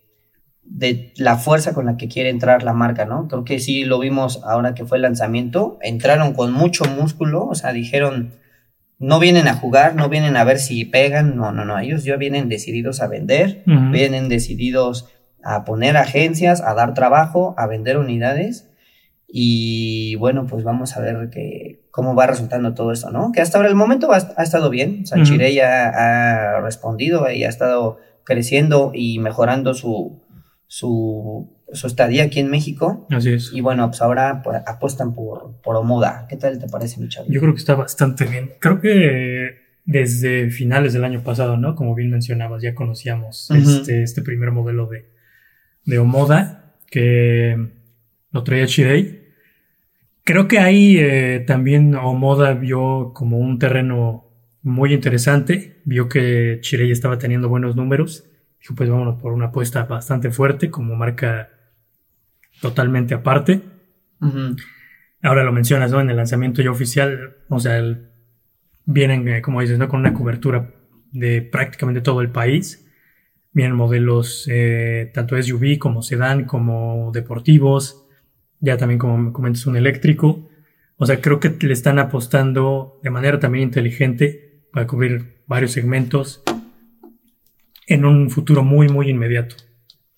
de 0.61 1.13
la 1.17 1.37
fuerza 1.37 1.73
con 1.73 1.87
la 1.87 1.97
que 1.97 2.07
quiere 2.07 2.29
entrar 2.29 2.61
la 2.61 2.73
marca, 2.73 3.05
¿no? 3.05 3.27
Creo 3.27 3.43
que 3.45 3.59
sí 3.59 3.83
lo 3.83 3.97
vimos 3.97 4.41
ahora 4.43 4.75
que 4.75 4.85
fue 4.85 4.99
el 4.99 5.01
lanzamiento, 5.01 5.79
entraron 5.81 6.33
con 6.33 6.53
mucho 6.53 6.85
músculo, 6.85 7.47
o 7.47 7.55
sea, 7.55 7.73
dijeron, 7.73 8.33
no 8.99 9.19
vienen 9.19 9.47
a 9.47 9.55
jugar, 9.55 9.95
no 9.95 10.07
vienen 10.07 10.37
a 10.37 10.43
ver 10.43 10.59
si 10.59 10.85
pegan, 10.85 11.35
no, 11.35 11.51
no, 11.51 11.65
no, 11.65 11.79
ellos 11.79 12.03
ya 12.03 12.15
vienen 12.15 12.47
decididos 12.47 13.01
a 13.01 13.07
vender, 13.07 13.63
vienen 13.65 14.29
decididos 14.29 15.09
a 15.45 15.63
poner 15.63 15.95
agencias, 15.95 16.59
a 16.61 16.73
dar 16.73 16.95
trabajo, 16.95 17.53
a 17.57 17.67
vender 17.67 17.97
unidades. 17.97 18.67
Y 19.27 20.15
bueno, 20.15 20.47
pues 20.47 20.63
vamos 20.63 20.97
a 20.97 21.01
ver 21.01 21.29
que, 21.29 21.85
cómo 21.91 22.15
va 22.15 22.25
resultando 22.25 22.73
todo 22.73 22.91
esto, 22.91 23.11
¿no? 23.11 23.31
Que 23.31 23.41
hasta 23.41 23.57
ahora 23.57 23.69
el 23.69 23.75
momento 23.75 24.11
ha, 24.11 24.17
estado 24.43 24.69
bien. 24.71 25.03
O 25.03 25.05
sea, 25.05 25.49
ya 25.49 25.89
ha 25.89 26.61
respondido 26.61 27.29
y 27.29 27.43
ha 27.43 27.49
estado 27.49 27.99
creciendo 28.23 28.91
y 28.95 29.19
mejorando 29.19 29.75
su, 29.75 30.23
su, 30.65 31.53
su, 31.71 31.87
estadía 31.87 32.23
aquí 32.23 32.39
en 32.39 32.49
México. 32.49 33.05
Así 33.11 33.33
es. 33.33 33.51
Y 33.53 33.61
bueno, 33.61 33.87
pues 33.89 34.01
ahora 34.01 34.41
pues, 34.43 34.63
apuestan 34.65 35.13
por, 35.13 35.61
por 35.61 35.75
Omoda. 35.75 36.25
¿Qué 36.27 36.37
tal 36.37 36.57
te 36.57 36.67
parece, 36.67 36.99
mi 36.99 37.07
Yo 37.07 37.39
creo 37.39 37.53
que 37.53 37.59
está 37.59 37.75
bastante 37.75 38.25
bien. 38.25 38.53
Creo 38.59 38.81
que 38.81 39.57
desde 39.85 40.49
finales 40.49 40.93
del 40.93 41.03
año 41.03 41.21
pasado, 41.21 41.55
¿no? 41.55 41.75
Como 41.75 41.93
bien 41.93 42.09
mencionabas, 42.09 42.63
ya 42.63 42.73
conocíamos 42.73 43.51
este, 43.51 44.01
este 44.01 44.23
primer 44.23 44.49
modelo 44.49 44.87
de, 44.87 45.13
de 45.85 45.99
Omoda, 45.99 46.75
que 46.89 47.69
lo 48.31 48.43
traía 48.43 48.67
Chirei. 48.67 49.25
Creo 50.23 50.47
que 50.47 50.59
ahí 50.59 50.97
eh, 50.97 51.43
también 51.45 51.95
Omoda 51.95 52.53
vio 52.53 53.11
como 53.13 53.37
un 53.37 53.59
terreno 53.59 54.25
muy 54.63 54.93
interesante, 54.93 55.81
vio 55.85 56.09
que 56.09 56.59
Chirei 56.61 56.91
estaba 56.91 57.19
teniendo 57.19 57.49
buenos 57.49 57.75
números, 57.75 58.25
dijo 58.59 58.73
pues 58.73 58.89
vámonos 58.89 59.21
por 59.21 59.31
una 59.31 59.47
apuesta 59.47 59.83
bastante 59.83 60.31
fuerte 60.31 60.71
como 60.71 60.95
marca 60.95 61.49
totalmente 62.61 63.13
aparte. 63.13 63.61
ahora 65.21 65.43
lo 65.43 65.51
mencionas, 65.51 65.91
¿no? 65.91 66.01
En 66.01 66.09
el 66.09 66.17
lanzamiento 66.17 66.61
ya 66.61 66.71
oficial, 66.71 67.35
o 67.49 67.59
sea, 67.59 67.79
vienen, 68.85 69.27
eh, 69.27 69.41
como 69.41 69.61
dices, 69.61 69.77
¿no? 69.77 69.87
Con 69.87 69.99
una 69.99 70.13
cobertura 70.13 70.71
de 71.11 71.41
prácticamente 71.41 72.01
todo 72.01 72.21
el 72.21 72.29
país. 72.29 72.84
Vienen 73.55 73.75
modelos 73.75 74.47
eh, 74.51 75.09
tanto 75.13 75.41
SUV 75.41 75.79
como 75.79 76.03
sedán, 76.03 76.43
como 76.43 77.09
deportivos, 77.13 78.05
ya 78.59 78.75
también 78.75 78.99
como 78.99 79.33
comentas 79.33 79.65
un 79.65 79.77
eléctrico. 79.77 80.49
O 80.97 81.05
sea, 81.05 81.21
creo 81.21 81.39
que 81.39 81.55
le 81.59 81.73
están 81.73 81.97
apostando 81.97 82.99
de 83.01 83.09
manera 83.09 83.39
también 83.39 83.63
inteligente 83.63 84.61
para 84.73 84.85
cubrir 84.85 85.41
varios 85.47 85.71
segmentos 85.71 86.43
en 87.87 88.03
un 88.03 88.29
futuro 88.29 88.61
muy, 88.61 88.89
muy 88.89 89.09
inmediato. 89.09 89.55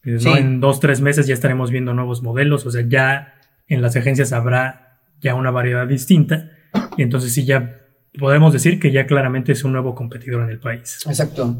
En 0.03 0.59
dos, 0.59 0.79
tres 0.79 0.99
meses 0.99 1.27
ya 1.27 1.35
estaremos 1.35 1.69
viendo 1.69 1.93
nuevos 1.93 2.23
modelos, 2.23 2.65
o 2.65 2.71
sea, 2.71 2.83
ya 2.87 3.35
en 3.67 3.83
las 3.83 3.95
agencias 3.95 4.33
habrá 4.33 4.99
ya 5.19 5.35
una 5.35 5.51
variedad 5.51 5.85
distinta 5.85 6.49
y 6.97 7.03
entonces 7.03 7.33
sí 7.33 7.45
ya 7.45 7.81
podemos 8.17 8.51
decir 8.51 8.79
que 8.79 8.91
ya 8.91 9.05
claramente 9.05 9.51
es 9.51 9.63
un 9.63 9.73
nuevo 9.73 9.93
competidor 9.93 10.43
en 10.43 10.49
el 10.49 10.59
país. 10.59 11.05
Exacto. 11.07 11.59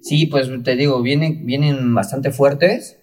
Sí, 0.00 0.26
pues 0.26 0.48
te 0.64 0.76
digo, 0.76 1.02
vienen, 1.02 1.44
vienen 1.44 1.94
bastante 1.94 2.30
fuertes, 2.30 2.98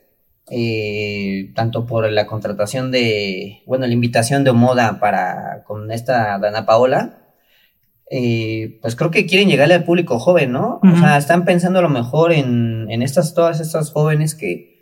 eh, 0.50 1.52
tanto 1.56 1.86
por 1.86 2.10
la 2.12 2.28
contratación 2.28 2.92
de, 2.92 3.64
bueno, 3.66 3.88
la 3.88 3.94
invitación 3.94 4.44
de 4.44 4.54
Moda 4.54 5.00
para, 5.00 5.64
con 5.66 5.92
esta 5.92 6.38
Dana 6.40 6.66
Paola, 6.66 7.26
eh, 8.12 8.78
pues 8.82 8.96
creo 8.96 9.10
que 9.10 9.26
quieren 9.26 9.50
llegarle 9.50 9.74
al 9.74 9.84
público 9.84 10.20
joven, 10.20 10.52
¿no? 10.52 10.80
O 10.84 10.98
sea, 10.98 11.18
están 11.18 11.44
pensando 11.44 11.80
a 11.80 11.82
lo 11.82 11.90
mejor 11.90 12.32
en, 12.32 12.86
en 12.90 13.02
estas, 13.02 13.34
todas 13.34 13.60
estas 13.60 13.92
jóvenes 13.92 14.36
que, 14.36 14.76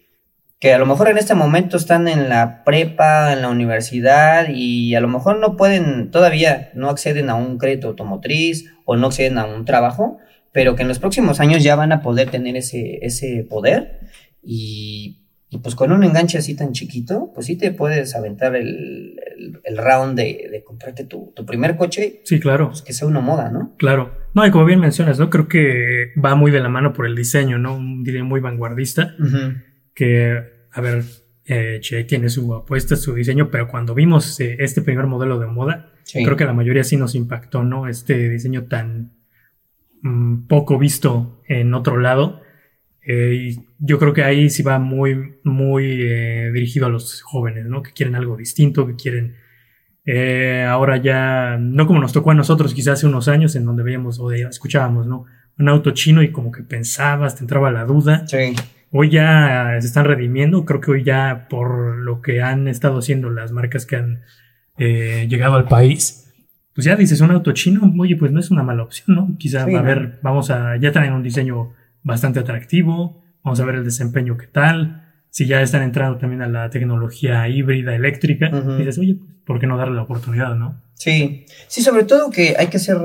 que 0.60 0.74
a 0.74 0.78
lo 0.78 0.86
mejor 0.86 1.10
en 1.10 1.18
este 1.18 1.34
momento 1.34 1.78
están 1.78 2.08
en 2.08 2.30
la 2.30 2.64
prepa, 2.64 3.32
en 3.32 3.42
la 3.42 3.50
universidad 3.50 4.48
y 4.50 4.96
a 4.96 5.02
lo 5.02 5.08
mejor 5.08 5.40
no 5.40 5.56
pueden, 5.56 6.12
todavía 6.12 6.72
no 6.74 6.90
acceden 6.90 7.30
a 7.30 7.36
un 7.36 7.58
crédito 7.58 7.88
automotriz 7.90 8.72
o 8.86 8.98
no 8.98 9.08
acceden 9.08 9.38
a 9.38 9.46
un 9.46 9.66
trabajo, 9.66 10.20
pero 10.54 10.76
que 10.76 10.84
en 10.84 10.88
los 10.88 11.00
próximos 11.00 11.42
años 11.42 11.62
ya 11.62 11.76
van 11.76 11.92
a 11.92 12.02
poder 12.02 12.30
tener 12.30 12.56
ese, 12.56 13.00
ese 13.02 13.46
poder 13.50 14.00
y, 14.42 15.20
pues 15.62 15.76
con 15.76 15.92
un 15.92 16.04
enganche 16.04 16.38
así 16.38 16.56
tan 16.56 16.72
chiquito, 16.72 17.32
pues 17.34 17.48
sí 17.48 17.58
te 17.58 17.72
puedes 17.72 18.16
aventar 18.16 18.56
el, 18.56 19.16
el, 19.64 19.78
round 19.78 20.16
de, 20.16 20.48
de, 20.52 20.64
comprarte 20.64 21.04
tu, 21.04 21.32
tu, 21.36 21.46
primer 21.46 21.76
coche. 21.76 22.22
Sí, 22.24 22.40
claro. 22.40 22.70
Pues 22.70 22.82
que 22.82 22.94
sea 22.94 23.08
una 23.08 23.20
moda, 23.20 23.52
¿no? 23.52 23.76
Claro. 23.78 24.18
No, 24.34 24.46
y 24.46 24.52
como 24.52 24.66
bien 24.66 24.80
mencionas, 24.80 25.20
¿no? 25.20 25.30
Creo 25.30 25.48
que 25.48 26.12
va 26.24 26.36
muy 26.36 26.50
de 26.50 26.60
la 26.60 26.70
mano 26.70 26.94
por 26.94 27.06
el 27.06 27.16
diseño, 27.16 27.60
¿no? 27.60 27.76
Un 27.76 28.04
diría 28.04 28.24
muy 28.24 28.40
vanguardista. 28.40 29.16
Que, 29.94 30.40
a 30.72 30.82
ver, 30.82 31.04
eh, 31.46 31.78
Che 31.82 32.04
tiene 32.06 32.30
su 32.30 32.54
apuesta, 32.54 32.96
su 32.96 33.14
diseño, 33.14 33.52
pero 33.52 33.68
cuando 33.68 33.94
vimos 33.94 34.40
eh, 34.40 34.58
este 34.60 34.82
primer 34.82 35.06
modelo 35.06 35.40
de 35.40 35.48
moda, 35.48 35.92
creo 36.12 36.36
que 36.36 36.46
la 36.46 36.54
mayoría 36.54 36.84
sí 36.84 36.98
nos 36.98 37.14
impactó, 37.14 37.64
¿no? 37.64 37.88
Este 37.88 38.30
diseño 38.30 38.64
tan 38.64 39.23
Mm, 40.04 40.48
poco 40.48 40.78
visto 40.78 41.42
en 41.48 41.74
otro 41.74 41.98
lado. 41.98 42.42
Eh, 43.06 43.34
y 43.36 43.60
yo 43.80 44.00
creo 44.00 44.14
que 44.14 44.24
ahí 44.24 44.50
sí 44.50 44.62
va 44.62 44.78
muy, 44.78 45.36
muy 45.44 46.02
eh, 46.02 46.52
dirigido 46.54 46.86
a 46.86 46.90
los 46.90 47.22
jóvenes, 47.22 47.66
¿no? 47.66 47.82
Que 47.82 47.94
quieren 47.94 48.16
algo 48.16 48.36
distinto, 48.36 48.86
que 48.86 48.96
quieren 48.96 49.38
eh, 50.06 50.66
ahora 50.68 50.98
ya, 50.98 51.58
no 51.58 51.88
como 51.88 52.02
nos 52.02 52.12
tocó 52.12 52.32
a 52.32 52.34
nosotros 52.34 52.74
quizás 52.74 52.96
hace 53.00 53.08
unos 53.08 53.30
años 53.30 53.56
en 53.56 53.64
donde 53.64 53.84
veíamos 53.84 54.20
o 54.20 54.30
escuchábamos, 54.34 55.08
¿no? 55.08 55.24
Un 55.58 55.70
auto 55.70 55.92
chino 55.92 56.22
y 56.22 56.34
como 56.34 56.52
que 56.52 56.64
pensabas, 56.64 57.38
te 57.38 57.42
entraba 57.42 57.72
la 57.72 57.86
duda. 57.86 58.28
Sí. 58.28 58.54
Hoy 58.92 59.10
ya 59.10 59.78
se 59.80 59.88
están 59.88 60.04
redimiendo, 60.04 60.66
creo 60.66 60.82
que 60.82 60.92
hoy 60.92 61.04
ya 61.04 61.48
por 61.50 61.98
lo 61.98 62.22
que 62.22 62.42
han 62.42 62.68
estado 62.68 63.00
haciendo 63.00 63.30
las 63.30 63.54
marcas 63.54 63.86
que 63.86 63.96
han 63.96 64.22
llegado 64.78 65.56
al 65.56 65.68
país, 65.68 66.23
pues 66.74 66.86
ya 66.86 66.96
dices 66.96 67.22
un 67.22 67.32
auto 67.32 67.52
chino, 67.52 67.94
oye, 68.00 68.16
pues 68.16 68.32
no 68.32 68.40
es 68.40 68.52
una 68.52 68.64
mala 68.64 68.84
opción, 68.84 69.16
¿no? 69.16 69.36
Quizá, 69.38 69.64
a 69.64 69.82
ver, 69.82 70.20
vamos 70.22 70.50
a, 70.50 70.78
ya 70.78 70.92
traen 70.92 71.14
un 71.14 71.24
diseño 71.24 71.74
bastante 72.02 72.40
atractivo, 72.40 73.22
vamos 73.44 73.60
a 73.60 73.66
ver 73.66 73.76
el 73.76 73.84
desempeño 73.84 74.38
qué 74.38 74.48
tal, 74.48 75.04
si 75.30 75.46
ya 75.46 75.62
están 75.62 75.84
entrando 75.84 76.18
también 76.18 76.42
a 76.42 76.48
la 76.48 76.70
tecnología 76.70 77.48
híbrida, 77.48 77.96
eléctrica, 77.96 78.50
dices, 78.78 78.98
oye, 78.98 79.18
¿por 79.46 79.60
qué 79.60 79.68
no 79.68 79.78
darle 79.78 79.96
la 79.96 80.04
oportunidad, 80.04 80.56
no? 80.56 80.82
Sí, 80.96 81.46
sí, 81.68 81.82
sobre 81.82 82.04
todo 82.04 82.30
que 82.30 82.56
hay 82.58 82.68
que 82.68 82.80
ser 82.80 82.98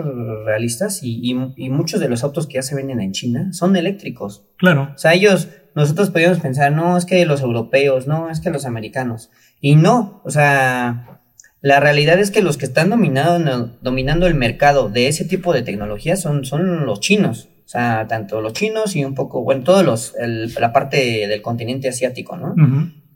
realistas 0.45 1.03
y, 1.03 1.21
y, 1.57 1.71
muchos 1.71 2.01
de 2.01 2.09
los 2.09 2.23
autos 2.23 2.47
que 2.47 2.55
ya 2.55 2.63
se 2.63 2.77
venden 2.77 3.01
en 3.01 3.13
China 3.13 3.53
son 3.53 3.75
eléctricos. 3.77 4.45
Claro. 4.57 4.93
O 4.95 4.99
sea, 4.99 5.15
ellos, 5.15 5.49
nosotros 5.75 6.11
podríamos 6.11 6.39
pensar, 6.39 6.71
no, 6.71 6.97
es 6.97 7.07
que 7.07 7.25
los 7.27 7.41
europeos, 7.41 8.07
no, 8.07 8.31
es 8.31 8.41
que 8.41 8.51
los 8.51 8.67
americanos. 8.67 9.31
Y 9.61 9.77
no, 9.77 10.21
o 10.25 10.31
sea, 10.31 11.18
la 11.61 11.81
realidad 11.81 12.19
es 12.19 12.31
que 12.31 12.43
los 12.43 12.57
que 12.57 12.67
están 12.67 12.91
dominando, 12.91 13.77
dominando 13.81 14.27
el 14.27 14.35
mercado 14.35 14.89
de 14.89 15.09
ese 15.09 15.25
tipo 15.25 15.53
de 15.53 15.63
tecnología 15.63 16.17
son, 16.17 16.45
son 16.45 16.87
los 16.87 17.01
chinos. 17.01 17.49
O 17.65 17.71
sea, 17.71 18.07
tanto 18.09 18.41
los 18.41 18.55
chinos 18.55 18.97
y 18.97 19.05
un 19.05 19.15
poco, 19.15 19.43
bueno, 19.43 19.63
todos 19.63 19.85
los, 19.85 20.15
la 20.59 20.73
parte 20.73 21.27
del 21.27 21.43
continente 21.43 21.89
asiático, 21.89 22.37
¿no? 22.37 22.55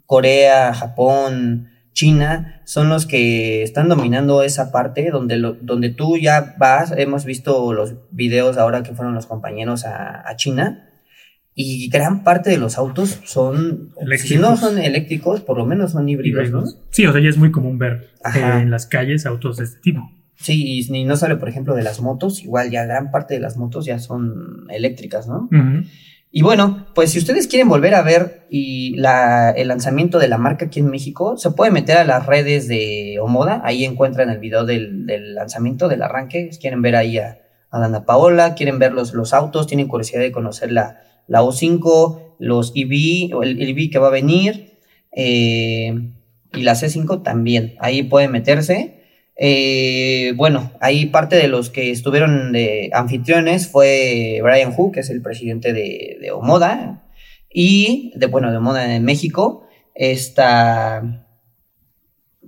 Corea, 0.04 0.74
Japón, 0.74 1.70
China, 1.94 2.60
son 2.64 2.90
los 2.90 3.06
que 3.06 3.62
están 3.62 3.88
dominando 3.88 4.42
esa 4.42 4.70
parte 4.70 5.10
donde, 5.10 5.36
lo, 5.36 5.54
donde 5.54 5.88
tú 5.88 6.18
ya 6.18 6.54
vas, 6.58 6.92
hemos 6.96 7.24
visto 7.24 7.72
los 7.72 7.94
videos 8.10 8.58
ahora 8.58 8.82
que 8.82 8.92
fueron 8.92 9.14
los 9.14 9.24
compañeros 9.24 9.86
a, 9.86 10.28
a 10.28 10.36
China, 10.36 10.90
y 11.54 11.90
gran 11.90 12.24
parte 12.24 12.50
de 12.50 12.56
los 12.56 12.78
autos 12.78 13.20
son, 13.24 13.92
si 14.16 14.36
no 14.36 14.56
son 14.56 14.78
eléctricos, 14.78 15.42
por 15.42 15.58
lo 15.58 15.66
menos 15.66 15.92
son 15.92 16.08
híbridos, 16.08 16.50
¿no? 16.50 16.64
Sí, 16.90 17.06
o 17.06 17.12
sea, 17.12 17.20
ya 17.20 17.28
es 17.28 17.36
muy 17.36 17.50
común 17.50 17.78
ver 17.78 18.10
eh, 18.34 18.60
en 18.62 18.70
las 18.70 18.86
calles 18.86 19.26
autos 19.26 19.58
de 19.58 19.64
este 19.64 19.80
tipo. 19.80 20.10
Sí, 20.36 20.82
y 20.88 21.04
no 21.04 21.16
sale, 21.16 21.36
por 21.36 21.48
ejemplo, 21.48 21.74
de 21.74 21.82
las 21.82 22.00
motos, 22.00 22.42
igual 22.42 22.70
ya 22.70 22.84
gran 22.84 23.10
parte 23.10 23.34
de 23.34 23.40
las 23.40 23.56
motos 23.56 23.84
ya 23.84 23.98
son 23.98 24.66
eléctricas, 24.70 25.28
¿no? 25.28 25.48
Y 26.34 26.40
bueno, 26.40 26.86
pues 26.94 27.10
si 27.10 27.18
ustedes 27.18 27.46
quieren 27.46 27.68
volver 27.68 27.94
a 27.94 28.02
ver 28.02 28.46
y 28.48 28.96
la, 28.96 29.50
el 29.50 29.68
lanzamiento 29.68 30.18
de 30.18 30.28
la 30.28 30.38
marca 30.38 30.64
aquí 30.66 30.80
en 30.80 30.90
México, 30.90 31.36
se 31.36 31.50
puede 31.50 31.70
meter 31.70 31.98
a 31.98 32.04
las 32.04 32.24
redes 32.24 32.66
de 32.66 33.18
Omoda, 33.20 33.60
ahí 33.64 33.84
encuentran 33.84 34.30
el 34.30 34.38
video 34.38 34.64
del, 34.64 35.04
del 35.04 35.34
lanzamiento, 35.34 35.88
del 35.88 36.00
arranque, 36.00 36.48
quieren 36.58 36.80
ver 36.80 36.96
ahí 36.96 37.18
a, 37.18 37.38
a 37.70 37.78
Dana 37.78 38.06
Paola, 38.06 38.54
quieren 38.54 38.78
ver 38.78 38.94
los, 38.94 39.12
los 39.12 39.34
autos, 39.34 39.66
tienen 39.66 39.88
curiosidad 39.88 40.22
de 40.22 40.32
conocer 40.32 40.72
la 40.72 41.02
la 41.26 41.42
O5, 41.42 42.36
los 42.38 42.72
EV, 42.74 43.42
el, 43.42 43.60
el 43.60 43.68
EV 43.68 43.90
que 43.90 43.98
va 43.98 44.08
a 44.08 44.10
venir, 44.10 44.78
eh, 45.12 46.12
y 46.54 46.62
la 46.62 46.72
C5 46.72 47.22
también, 47.22 47.74
ahí 47.78 48.02
pueden 48.02 48.32
meterse. 48.32 49.02
Eh, 49.36 50.34
bueno, 50.36 50.72
ahí 50.80 51.06
parte 51.06 51.36
de 51.36 51.48
los 51.48 51.70
que 51.70 51.90
estuvieron 51.90 52.52
de 52.52 52.90
anfitriones 52.92 53.68
fue 53.68 54.40
Brian 54.42 54.74
Hu, 54.76 54.92
que 54.92 55.00
es 55.00 55.10
el 55.10 55.22
presidente 55.22 55.72
de, 55.72 56.18
de 56.20 56.30
Omoda, 56.30 57.04
y 57.50 58.12
de, 58.16 58.26
bueno, 58.26 58.50
de 58.50 58.58
Omoda 58.58 58.94
en 58.94 59.04
México, 59.04 59.66
está 59.94 61.26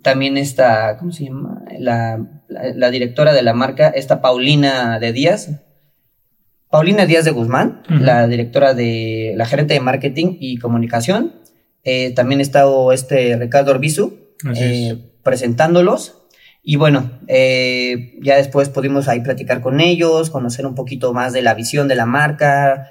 también 0.05 0.37
está, 0.37 0.99
¿cómo 0.99 1.13
se 1.13 1.25
llama? 1.25 1.65
La, 1.79 2.21
la, 2.49 2.91
directora 2.91 3.33
de 3.33 3.43
la 3.43 3.55
marca, 3.55 3.89
esta 3.89 4.21
Paulina 4.21 4.99
de 5.01 5.13
Díaz, 5.13 5.63
Paulina 6.75 7.07
Díaz 7.07 7.25
de 7.25 7.31
Guzmán, 7.31 7.85
la 7.89 8.27
directora 8.27 8.75
de, 8.75 9.35
la 9.37 9.47
gerente 9.47 9.75
de 9.75 9.81
marketing 9.81 10.39
y 10.41 10.57
comunicación. 10.57 11.37
Eh, 11.85 12.11
también 12.17 12.41
está 12.41 12.65
este 12.93 13.37
Ricardo 13.37 13.71
Orbizu 13.71 14.35
eh, 14.57 14.99
presentándolos. 15.23 16.27
Y 16.65 16.75
bueno, 16.75 17.21
eh, 17.29 18.19
ya 18.21 18.35
después 18.35 18.71
pudimos 18.71 19.07
ahí 19.07 19.21
platicar 19.21 19.61
con 19.61 19.79
ellos, 19.79 20.31
conocer 20.31 20.67
un 20.67 20.75
poquito 20.75 21.13
más 21.13 21.33
de 21.33 21.43
la 21.43 21.55
visión 21.55 21.87
de 21.87 21.95
la 21.95 22.07
marca, 22.07 22.91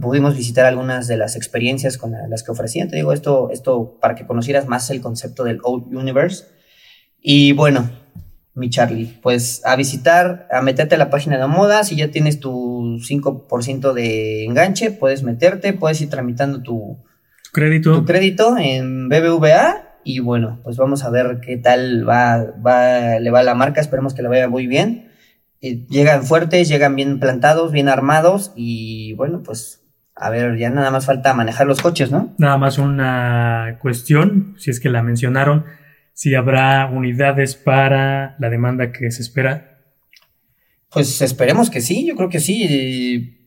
pudimos 0.00 0.34
visitar 0.34 0.64
algunas 0.64 1.06
de 1.06 1.18
las 1.18 1.36
experiencias 1.36 1.98
con 1.98 2.14
las 2.30 2.42
que 2.42 2.52
ofrecían. 2.52 2.88
Te 2.88 2.96
digo 2.96 3.12
esto, 3.12 3.50
esto 3.52 3.98
para 4.00 4.14
que 4.14 4.26
conocieras 4.26 4.68
más 4.68 4.88
el 4.88 5.02
concepto 5.02 5.44
del 5.44 5.58
Old 5.64 5.94
Universe. 5.94 6.46
Y 7.20 7.52
bueno, 7.52 7.90
mi 8.58 8.70
Charlie, 8.70 9.18
pues 9.22 9.62
a 9.64 9.76
visitar, 9.76 10.48
a 10.50 10.60
meterte 10.60 10.96
a 10.96 10.98
la 10.98 11.10
página 11.10 11.38
de 11.38 11.46
moda, 11.46 11.84
si 11.84 11.96
ya 11.96 12.10
tienes 12.10 12.40
tu 12.40 12.98
5% 13.00 13.92
de 13.92 14.44
enganche, 14.44 14.90
puedes 14.90 15.22
meterte, 15.22 15.72
puedes 15.72 16.00
ir 16.00 16.10
tramitando 16.10 16.62
tu 16.62 16.98
crédito, 17.52 17.94
tu 17.94 18.04
crédito 18.04 18.58
en 18.58 19.08
BBVA 19.08 20.00
y 20.04 20.20
bueno, 20.20 20.60
pues 20.64 20.76
vamos 20.76 21.04
a 21.04 21.10
ver 21.10 21.40
qué 21.40 21.56
tal 21.56 22.08
va, 22.08 22.44
va 22.66 23.18
le 23.18 23.30
va 23.30 23.42
la 23.42 23.54
marca, 23.54 23.80
esperemos 23.80 24.14
que 24.14 24.22
le 24.22 24.28
vaya 24.28 24.48
muy 24.48 24.66
bien. 24.66 25.10
Eh, 25.60 25.86
llegan 25.88 26.22
fuertes, 26.24 26.68
llegan 26.68 26.94
bien 26.96 27.18
plantados, 27.18 27.72
bien 27.72 27.88
armados. 27.88 28.52
Y 28.56 29.12
bueno, 29.14 29.42
pues 29.42 29.82
a 30.14 30.30
ver, 30.30 30.56
ya 30.56 30.70
nada 30.70 30.90
más 30.90 31.06
falta 31.06 31.34
manejar 31.34 31.66
los 31.66 31.80
coches, 31.80 32.10
¿no? 32.10 32.34
Nada 32.38 32.56
más 32.56 32.78
una 32.78 33.78
cuestión, 33.80 34.54
si 34.58 34.70
es 34.70 34.80
que 34.80 34.88
la 34.88 35.02
mencionaron 35.02 35.64
si 36.18 36.34
habrá 36.34 36.90
unidades 36.92 37.54
para 37.54 38.34
la 38.40 38.50
demanda 38.50 38.90
que 38.90 39.12
se 39.12 39.22
espera. 39.22 39.78
Pues 40.90 41.22
esperemos 41.22 41.70
que 41.70 41.80
sí, 41.80 42.08
yo 42.08 42.16
creo 42.16 42.28
que 42.28 42.40
sí. 42.40 43.38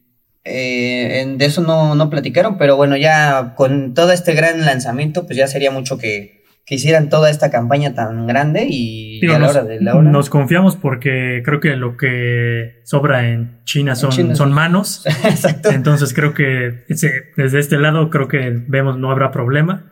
Eh, 0.45 1.35
de 1.37 1.45
eso 1.45 1.61
no, 1.61 1.95
no, 1.95 2.09
platicaron, 2.09 2.57
pero 2.57 2.77
bueno, 2.77 2.95
ya 2.95 3.55
con 3.57 3.93
todo 3.93 4.13
este 4.13 4.33
gran 4.35 4.65
lanzamiento, 4.65 5.25
pues 5.25 5.37
ya 5.37 5.47
sería 5.47 5.69
mucho 5.69 5.97
que, 5.97 6.45
que 6.65 6.75
hicieran 6.75 7.09
toda 7.09 7.29
esta 7.29 7.51
campaña 7.51 7.93
tan 7.93 8.25
grande 8.25 8.67
y, 8.69 9.19
a 9.25 9.37
la 9.37 9.49
hora 9.49 9.63
de 9.65 9.81
la 9.81 9.95
hora. 9.97 10.09
Nos 10.09 10.29
confiamos 10.29 10.77
porque 10.77 11.41
creo 11.43 11.59
que 11.59 11.75
lo 11.75 11.97
que 11.97 12.79
sobra 12.85 13.31
en 13.31 13.65
China 13.65 13.95
son, 13.95 14.33
son 14.33 14.53
manos. 14.53 15.05
Exacto. 15.25 15.71
Entonces 15.71 16.13
creo 16.13 16.33
que 16.33 16.85
desde 16.87 17.59
este 17.59 17.77
lado 17.77 18.09
creo 18.09 18.29
que 18.29 18.63
vemos 18.65 18.97
no 18.97 19.11
habrá 19.11 19.29
problema. 19.29 19.90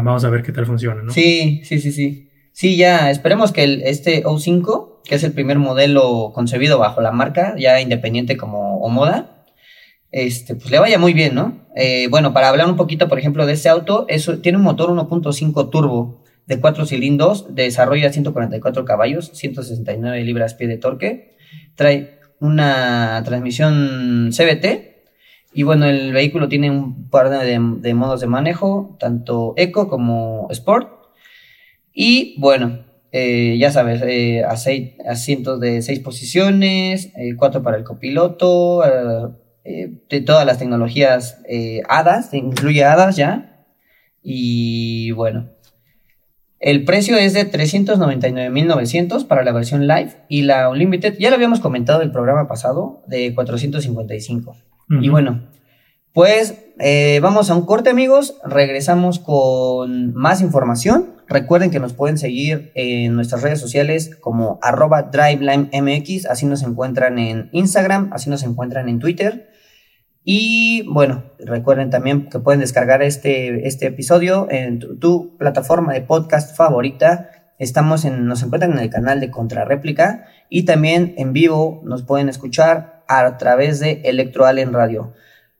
Vamos 0.00 0.24
a 0.24 0.30
ver 0.30 0.42
qué 0.42 0.52
tal 0.52 0.66
funciona, 0.66 1.02
¿no? 1.02 1.12
Sí, 1.12 1.62
sí, 1.64 1.78
sí, 1.80 1.92
sí. 1.92 2.28
Sí, 2.52 2.76
ya 2.76 3.10
esperemos 3.10 3.52
que 3.52 3.82
este 3.84 4.24
O5, 4.24 5.00
que 5.04 5.14
es 5.14 5.24
el 5.24 5.32
primer 5.32 5.58
modelo 5.58 6.32
concebido 6.34 6.78
bajo 6.78 7.00
la 7.00 7.10
marca, 7.10 7.54
ya 7.58 7.80
independiente 7.80 8.36
como 8.36 8.78
Omoda, 8.78 9.46
este, 10.10 10.54
pues 10.54 10.70
le 10.70 10.78
vaya 10.78 10.98
muy 10.98 11.14
bien, 11.14 11.34
¿no? 11.34 11.66
Eh, 11.74 12.08
bueno, 12.10 12.34
para 12.34 12.50
hablar 12.50 12.68
un 12.68 12.76
poquito, 12.76 13.08
por 13.08 13.18
ejemplo, 13.18 13.46
de 13.46 13.54
este 13.54 13.70
auto, 13.70 14.04
eso, 14.08 14.38
tiene 14.38 14.58
un 14.58 14.64
motor 14.64 14.90
1.5 14.90 15.70
turbo 15.70 16.22
de 16.46 16.60
4 16.60 16.84
cilindros, 16.84 17.54
desarrolla 17.54 18.12
144 18.12 18.84
caballos, 18.84 19.30
169 19.32 20.22
libras-pie 20.22 20.68
de 20.68 20.76
torque, 20.76 21.36
trae 21.74 22.18
una 22.40 23.22
transmisión 23.24 24.30
CBT 24.30 24.91
y 25.54 25.64
bueno, 25.64 25.86
el 25.86 26.12
vehículo 26.12 26.48
tiene 26.48 26.70
un 26.70 27.10
par 27.10 27.28
de, 27.28 27.94
modos 27.94 28.20
de 28.20 28.26
manejo, 28.26 28.96
tanto 28.98 29.52
eco 29.56 29.88
como 29.88 30.48
sport. 30.50 30.88
Y 31.92 32.40
bueno, 32.40 32.84
eh, 33.12 33.58
ya 33.58 33.70
sabes, 33.70 34.02
eh, 34.02 34.42
asientos 34.44 35.60
de 35.60 35.82
seis 35.82 36.00
posiciones, 36.00 37.12
eh, 37.16 37.34
cuatro 37.36 37.62
para 37.62 37.76
el 37.76 37.84
copiloto, 37.84 38.82
de 39.64 40.20
todas 40.22 40.44
las 40.46 40.58
tecnologías 40.58 41.38
HADAS, 41.88 42.32
incluye 42.34 42.84
HADAS 42.84 43.16
ya. 43.16 43.66
Y 44.22 45.10
bueno, 45.12 45.50
el 46.60 46.84
precio 46.84 47.16
es 47.16 47.34
de 47.34 47.50
399.900 47.50 49.26
para 49.26 49.44
la 49.44 49.52
versión 49.52 49.86
live 49.86 50.16
y 50.28 50.42
la 50.42 50.68
Unlimited, 50.70 51.18
ya 51.18 51.28
lo 51.28 51.36
habíamos 51.36 51.60
comentado 51.60 52.02
el 52.02 52.10
programa 52.10 52.48
pasado, 52.48 53.02
de 53.06 53.34
455. 53.34 54.56
Y 55.00 55.08
bueno, 55.08 55.48
pues 56.12 56.62
eh, 56.78 57.20
vamos 57.22 57.50
a 57.50 57.54
un 57.54 57.64
corte 57.64 57.90
amigos, 57.90 58.36
regresamos 58.44 59.18
con 59.18 60.12
más 60.14 60.42
información. 60.42 61.14
Recuerden 61.28 61.70
que 61.70 61.80
nos 61.80 61.94
pueden 61.94 62.18
seguir 62.18 62.72
en 62.74 63.14
nuestras 63.14 63.42
redes 63.42 63.60
sociales 63.60 64.16
como 64.20 64.58
arroba 64.60 65.04
DriveLineMX, 65.04 66.26
así 66.26 66.44
nos 66.44 66.62
encuentran 66.62 67.18
en 67.18 67.48
Instagram, 67.52 68.10
así 68.12 68.28
nos 68.28 68.42
encuentran 68.42 68.88
en 68.88 68.98
Twitter. 68.98 69.48
Y 70.24 70.86
bueno, 70.88 71.24
recuerden 71.38 71.90
también 71.90 72.28
que 72.28 72.38
pueden 72.38 72.60
descargar 72.60 73.02
este, 73.02 73.66
este 73.66 73.86
episodio 73.86 74.46
en 74.50 74.78
tu, 75.00 75.36
plataforma 75.36 75.92
de 75.92 76.02
podcast 76.02 76.56
favorita. 76.56 77.30
Estamos 77.58 78.04
en, 78.04 78.26
nos 78.26 78.42
encuentran 78.42 78.72
en 78.72 78.78
el 78.78 78.90
canal 78.90 79.18
de 79.20 79.30
Contrarréplica 79.30 80.26
y 80.48 80.64
también 80.64 81.14
en 81.16 81.32
vivo 81.32 81.80
nos 81.84 82.02
pueden 82.02 82.28
escuchar 82.28 83.01
a 83.18 83.36
través 83.38 83.80
de 83.80 84.02
Electro 84.04 84.48
en 84.48 84.72
Radio. 84.72 85.12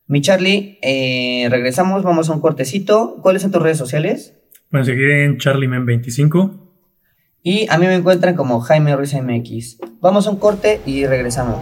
Mi 0.06 0.20
Charlie, 0.20 0.78
eh, 0.82 1.46
regresamos, 1.50 2.02
vamos 2.02 2.28
a 2.28 2.32
un 2.32 2.40
cortecito. 2.40 3.18
¿Cuáles 3.22 3.42
son 3.42 3.52
tus 3.52 3.62
redes 3.62 3.78
sociales? 3.78 4.34
Pueden 4.70 4.86
seguir 4.86 5.10
en 5.10 5.38
CharlieMen25. 5.38 6.60
Y 7.42 7.66
a 7.70 7.78
mí 7.78 7.86
me 7.86 7.94
encuentran 7.94 8.36
como 8.36 8.60
Jaime 8.60 8.94
Ruiz 8.94 9.14
MX. 9.14 9.78
Vamos 10.00 10.26
a 10.26 10.30
un 10.30 10.36
corte 10.36 10.80
y 10.86 11.06
regresamos. 11.06 11.60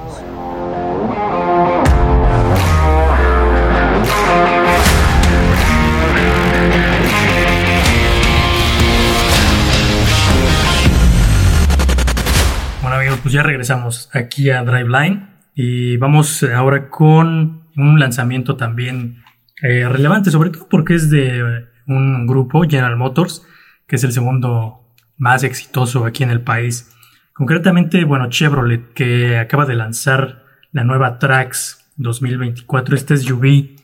pues 13.23 13.35
ya 13.35 13.43
regresamos 13.43 14.09
aquí 14.13 14.51
a 14.51 14.63
Driveline 14.63 15.30
y 15.63 15.99
vamos 15.99 16.43
ahora 16.43 16.89
con 16.89 17.69
un 17.77 18.01
lanzamiento 18.01 18.57
también 18.57 19.23
eh, 19.61 19.87
relevante, 19.87 20.31
sobre 20.31 20.49
todo 20.49 20.67
porque 20.71 20.95
es 20.95 21.11
de 21.11 21.67
un 21.87 22.27
grupo, 22.27 22.63
General 22.63 22.97
Motors, 22.97 23.47
que 23.87 23.97
es 23.97 24.05
el 24.05 24.13
segundo 24.13 24.95
más 25.19 25.45
exitoso 25.45 26.07
aquí 26.07 26.23
en 26.23 26.31
el 26.31 26.41
país. 26.41 26.97
Concretamente, 27.35 28.05
bueno, 28.05 28.31
Chevrolet, 28.31 28.95
que 28.95 29.37
acaba 29.37 29.67
de 29.67 29.75
lanzar 29.75 30.45
la 30.73 30.83
nueva 30.83 31.19
Trax 31.19 31.93
2024, 31.97 32.97
este 32.97 33.19
SUV 33.19 33.77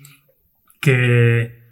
que, 0.80 1.65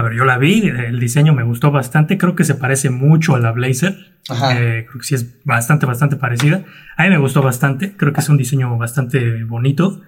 a 0.00 0.02
ver, 0.02 0.14
yo 0.14 0.24
la 0.24 0.38
vi, 0.38 0.66
el 0.66 0.98
diseño 0.98 1.34
me 1.34 1.42
gustó 1.42 1.70
bastante, 1.70 2.16
creo 2.16 2.34
que 2.34 2.44
se 2.44 2.54
parece 2.54 2.88
mucho 2.88 3.34
a 3.34 3.38
la 3.38 3.52
Blazer, 3.52 3.98
eh, 4.30 4.86
creo 4.88 4.98
que 4.98 5.06
sí 5.06 5.14
es 5.14 5.44
bastante, 5.44 5.84
bastante 5.84 6.16
parecida. 6.16 6.64
A 6.96 7.04
mí 7.04 7.10
me 7.10 7.18
gustó 7.18 7.42
bastante, 7.42 7.94
creo 7.96 8.12
que 8.14 8.20
es 8.20 8.28
un 8.30 8.38
diseño 8.38 8.78
bastante 8.78 9.44
bonito. 9.44 10.00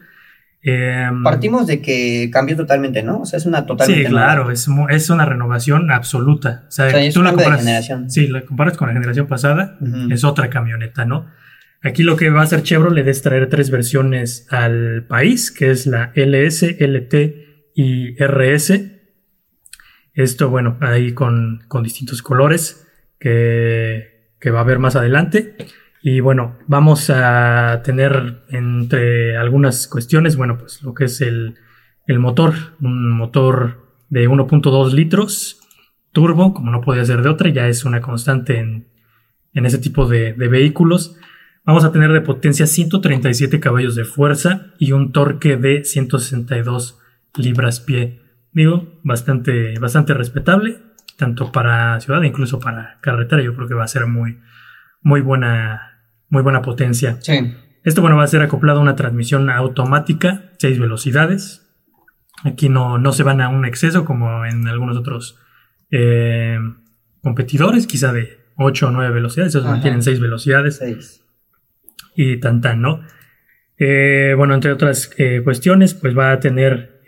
Em, 0.62 1.22
Partimos 1.22 1.66
de 1.66 1.83
que 1.83 2.31
cambió 2.33 2.57
totalmente, 2.57 3.02
¿no? 3.02 3.20
O 3.20 3.26
sea, 3.26 3.37
es 3.37 3.44
una 3.44 3.66
totalmente. 3.66 4.05
Sí, 4.05 4.09
claro, 4.09 4.50
es, 4.50 4.66
es, 4.88 5.11
una 5.11 5.26
renovación 5.26 5.90
absoluta. 5.90 6.64
O 6.68 6.70
sea, 6.70 6.90
tú 7.12 7.22
la 7.22 7.33
comparas, 7.33 7.61
generación. 7.61 8.11
Sí, 8.11 8.28
la 8.28 8.40
comparas 8.42 8.78
con 8.78 8.88
la 8.88 8.94
generación 8.94 9.26
pasada, 9.26 9.76
es 10.11 10.24
otra 10.24 10.48
camioneta, 10.48 11.05
¿no? 11.05 11.26
Aquí 11.83 12.02
lo 12.02 12.16
que 12.16 12.31
va 12.31 12.40
a 12.40 12.44
hacer 12.44 12.62
Chevrolet 12.62 13.07
es 13.07 13.20
traer 13.20 13.50
tres 13.50 13.70
versiones 13.70 14.46
al 14.50 15.05
país, 15.07 15.50
que 15.50 15.70
es 15.70 15.87
la 15.87 16.12
LS, 16.14 16.76
LT 16.81 17.14
y 17.74 18.14
RS. 18.24 18.91
Esto, 20.14 20.51
bueno, 20.51 20.77
ahí 20.81 21.12
con, 21.12 21.62
con 21.68 21.83
distintos 21.83 22.22
colores 22.22 22.87
que 23.18 24.12
que 24.42 24.51
va 24.51 24.59
a 24.59 24.62
haber 24.62 24.81
más 24.81 24.96
adelante. 24.96 25.57
Y 26.03 26.20
bueno, 26.20 26.59
vamos 26.66 27.09
a 27.11 27.81
tener 27.85 28.42
entre 28.51 29.37
algunas 29.37 29.87
cuestiones, 29.87 30.37
bueno, 30.37 30.59
pues 30.59 30.83
lo 30.83 30.92
que 30.92 31.05
es 31.05 31.20
el, 31.20 31.55
motor, 32.09 32.55
un 32.81 33.12
motor 33.12 33.87
de 34.11 34.29
1.2 34.29 34.92
litros, 34.92 35.61
turbo, 36.11 36.53
como 36.53 36.72
no 36.72 36.81
podía 36.81 37.05
ser 37.05 37.22
de 37.22 37.29
otra, 37.29 37.48
ya 37.51 37.68
es 37.68 37.85
una 37.85 38.01
constante 38.01 38.59
en, 38.59 38.87
ese 39.55 39.79
tipo 39.79 40.07
de, 40.07 40.33
vehículos. 40.33 41.16
Vamos 41.64 41.85
a 41.85 41.92
tener 41.92 42.11
de 42.11 42.20
potencia 42.20 42.66
137 42.66 43.61
caballos 43.61 43.94
de 43.94 44.05
fuerza 44.05 44.72
y 44.81 44.90
un 44.90 45.12
torque 45.12 45.57
de 45.57 45.85
162 45.85 46.98
libras-pie. 47.37 48.21
Digo, 48.52 49.00
bastante, 49.02 49.78
bastante 49.78 50.14
respetable 50.14 50.78
tanto 51.22 51.52
para 51.52 52.00
ciudad, 52.00 52.22
incluso 52.22 52.58
para 52.58 52.98
carretera, 53.00 53.42
yo 53.42 53.54
creo 53.54 53.68
que 53.68 53.74
va 53.74 53.84
a 53.84 53.88
ser 53.88 54.06
muy, 54.06 54.40
muy 55.02 55.20
buena, 55.20 56.00
muy 56.28 56.42
buena 56.42 56.62
potencia. 56.62 57.18
Sí. 57.20 57.54
Esto, 57.84 58.00
bueno, 58.00 58.16
va 58.16 58.24
a 58.24 58.28
ser 58.28 58.42
acoplado 58.42 58.80
a 58.80 58.82
una 58.82 58.96
transmisión 58.96 59.50
automática, 59.50 60.50
6 60.58 60.78
velocidades. 60.78 61.68
Aquí 62.44 62.68
no, 62.68 62.98
no 62.98 63.12
se 63.12 63.22
van 63.22 63.40
a 63.40 63.48
un 63.48 63.64
exceso 63.64 64.04
como 64.04 64.44
en 64.44 64.66
algunos 64.66 64.96
otros 64.96 65.38
eh, 65.90 66.58
competidores, 67.22 67.86
quizá 67.86 68.12
de 68.12 68.38
8 68.56 68.88
o 68.88 68.90
9 68.90 69.14
velocidades, 69.14 69.54
esos 69.54 69.64
mantienen 69.64 70.02
6 70.02 70.20
velocidades. 70.20 70.78
6. 70.78 71.24
Y 72.16 72.40
tan 72.40 72.60
tan, 72.60 72.82
¿no? 72.82 73.00
Eh, 73.78 74.34
bueno, 74.36 74.54
entre 74.54 74.72
otras 74.72 75.10
eh, 75.18 75.40
cuestiones, 75.42 75.94
pues 75.94 76.16
va 76.16 76.32
a 76.32 76.40
tener 76.40 77.00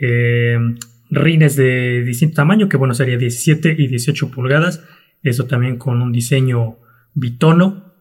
rines 1.14 1.56
de 1.56 2.02
distinto 2.04 2.36
tamaño, 2.36 2.68
que 2.68 2.76
bueno, 2.76 2.94
sería 2.94 3.16
17 3.16 3.74
y 3.78 3.88
18 3.88 4.30
pulgadas. 4.30 4.84
Eso 5.22 5.46
también 5.46 5.76
con 5.76 6.02
un 6.02 6.12
diseño 6.12 6.78
bitono 7.14 7.94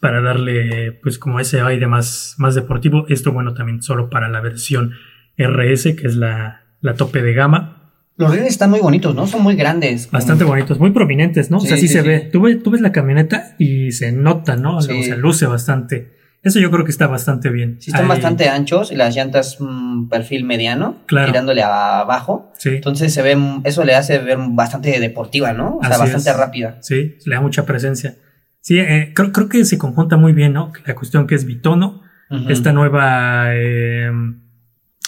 para 0.00 0.20
darle 0.20 0.92
pues 1.02 1.18
como 1.18 1.40
ese 1.40 1.60
aire 1.60 1.86
más, 1.86 2.36
más 2.38 2.54
deportivo. 2.54 3.06
Esto 3.08 3.32
bueno 3.32 3.54
también 3.54 3.82
solo 3.82 4.08
para 4.08 4.28
la 4.28 4.40
versión 4.40 4.92
RS, 5.36 5.96
que 5.96 6.06
es 6.06 6.16
la, 6.16 6.62
tope 6.96 7.22
de 7.22 7.34
gama. 7.34 7.92
Los 8.16 8.30
rines 8.30 8.48
están 8.48 8.70
muy 8.70 8.80
bonitos, 8.80 9.14
¿no? 9.14 9.26
Son 9.26 9.42
muy 9.42 9.56
grandes. 9.56 10.10
Bastante 10.10 10.44
bonitos, 10.44 10.78
muy 10.78 10.90
prominentes, 10.90 11.50
¿no? 11.50 11.58
o 11.58 11.60
sea, 11.60 11.76
sí, 11.76 11.88
se 11.88 12.00
ve. 12.00 12.20
Tú, 12.32 12.40
ves. 12.40 12.62
tú, 12.62 12.70
ves 12.70 12.80
la 12.80 12.92
camioneta 12.92 13.54
y 13.58 13.92
se 13.92 14.12
nota, 14.12 14.56
¿no? 14.56 14.78
O 14.78 14.82
sea, 14.82 15.16
luce 15.16 15.46
bastante. 15.46 16.15
Eso 16.46 16.60
yo 16.60 16.70
creo 16.70 16.84
que 16.84 16.92
está 16.92 17.08
bastante 17.08 17.50
bien. 17.50 17.78
Sí, 17.80 17.90
están 17.90 18.06
bastante 18.06 18.48
anchos 18.48 18.92
y 18.92 18.94
las 18.94 19.16
llantas 19.16 19.60
un 19.60 20.08
perfil 20.08 20.44
mediano, 20.44 21.02
tirándole 21.08 21.64
abajo. 21.64 22.52
Sí. 22.56 22.68
Entonces 22.68 23.12
se 23.12 23.20
ve, 23.20 23.36
eso 23.64 23.82
le 23.82 23.96
hace 23.96 24.18
ver 24.18 24.38
bastante 24.50 25.00
deportiva, 25.00 25.52
¿no? 25.52 25.78
O 25.78 25.84
sea, 25.84 25.98
bastante 25.98 26.32
rápida. 26.32 26.78
Sí, 26.82 27.16
le 27.26 27.34
da 27.34 27.40
mucha 27.40 27.66
presencia. 27.66 28.14
Sí, 28.60 28.78
eh, 28.78 29.10
creo, 29.12 29.32
creo, 29.32 29.48
que 29.48 29.64
se 29.64 29.76
conjunta 29.76 30.16
muy 30.16 30.34
bien, 30.34 30.52
¿no? 30.52 30.72
La 30.86 30.94
cuestión 30.94 31.26
que 31.26 31.34
es 31.34 31.46
bitono, 31.46 32.02
esta 32.48 32.72
nueva, 32.72 33.48
eh, 33.52 34.08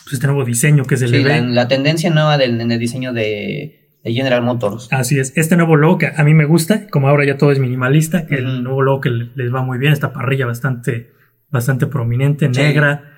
pues 0.03 0.15
este 0.15 0.27
nuevo 0.27 0.45
diseño 0.45 0.87
que 0.87 0.97
se 0.97 1.07
le 1.07 1.23
ve. 1.23 1.41
La, 1.41 1.47
la 1.47 1.69
tendencia 1.69 2.11
nueva 2.11 2.37
del, 2.37 2.61
en 2.61 2.73
el 2.73 2.81
diseño 2.81 3.13
de, 3.13 3.77
General 4.03 4.43
Motors. 4.43 4.89
Así 4.91 5.21
es. 5.21 5.33
Este 5.37 5.55
nuevo 5.57 5.77
logo 5.77 5.99
que 5.99 6.11
a 6.17 6.25
mí 6.25 6.35
me 6.35 6.47
gusta, 6.47 6.89
como 6.89 7.09
ahora 7.09 7.25
ya 7.25 7.37
todo 7.37 7.53
es 7.53 7.61
minimalista, 7.61 8.27
el 8.29 8.65
nuevo 8.65 8.83
logo 8.83 9.03
que 9.03 9.11
les 9.11 9.55
va 9.55 9.63
muy 9.63 9.79
bien, 9.79 9.93
esta 9.93 10.13
parrilla 10.13 10.47
bastante 10.47 11.17
bastante 11.51 11.87
prominente, 11.87 12.49
negra. 12.49 13.15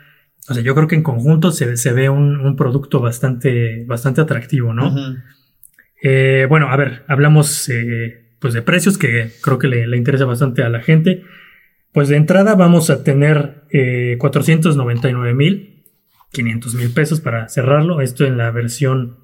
O 0.49 0.55
sea, 0.55 0.62
yo 0.62 0.75
creo 0.75 0.88
que 0.88 0.97
en 0.97 1.03
conjunto 1.03 1.53
se, 1.53 1.77
se 1.77 1.93
ve 1.93 2.09
un, 2.09 2.57
producto 2.57 3.01
bastante, 3.01 3.85
bastante 3.87 4.21
atractivo, 4.21 4.73
¿no? 4.73 4.95
Eh, 6.03 6.47
bueno, 6.49 6.69
a 6.71 6.77
ver, 6.77 7.05
hablamos 7.09 7.69
eh, 7.69 8.31
pues 8.38 8.55
de 8.55 8.62
precios 8.62 8.97
que 8.97 9.31
creo 9.43 9.59
que 9.59 9.69
le, 9.69 9.97
interesa 9.97 10.25
bastante 10.25 10.62
a 10.62 10.69
la 10.69 10.81
gente. 10.81 11.23
Pues 11.93 12.09
de 12.09 12.16
entrada 12.16 12.55
vamos 12.55 12.88
a 12.88 13.05
tener 13.05 13.64
eh, 13.71 14.16
499 14.19 15.35
mil, 15.35 15.85
500 16.33 16.75
mil 16.75 16.90
pesos 16.93 17.21
para 17.21 17.49
cerrarlo. 17.49 18.01
Esto 18.01 18.25
en 18.25 18.38
la 18.38 18.51
versión 18.51 19.19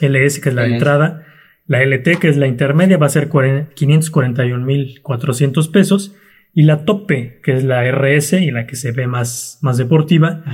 LS, 0.00 0.40
que 0.40 0.50
es 0.50 0.54
la 0.54 0.62
de 0.62 0.74
entrada. 0.74 1.26
La 1.66 1.82
LT, 1.84 2.18
que 2.18 2.28
es 2.28 2.36
la 2.36 2.48
intermedia, 2.48 2.98
va 2.98 3.06
a 3.06 3.10
ser 3.10 3.30
541 3.30 4.64
mil 4.64 5.00
400 5.02 5.68
pesos. 5.68 6.14
Y 6.54 6.62
la 6.64 6.84
tope, 6.84 7.40
que 7.42 7.56
es 7.56 7.64
la 7.64 7.82
RS 7.84 8.34
y 8.34 8.50
la 8.50 8.66
que 8.66 8.76
se 8.76 8.92
ve 8.92 9.06
más, 9.06 9.58
más 9.62 9.78
deportiva, 9.78 10.44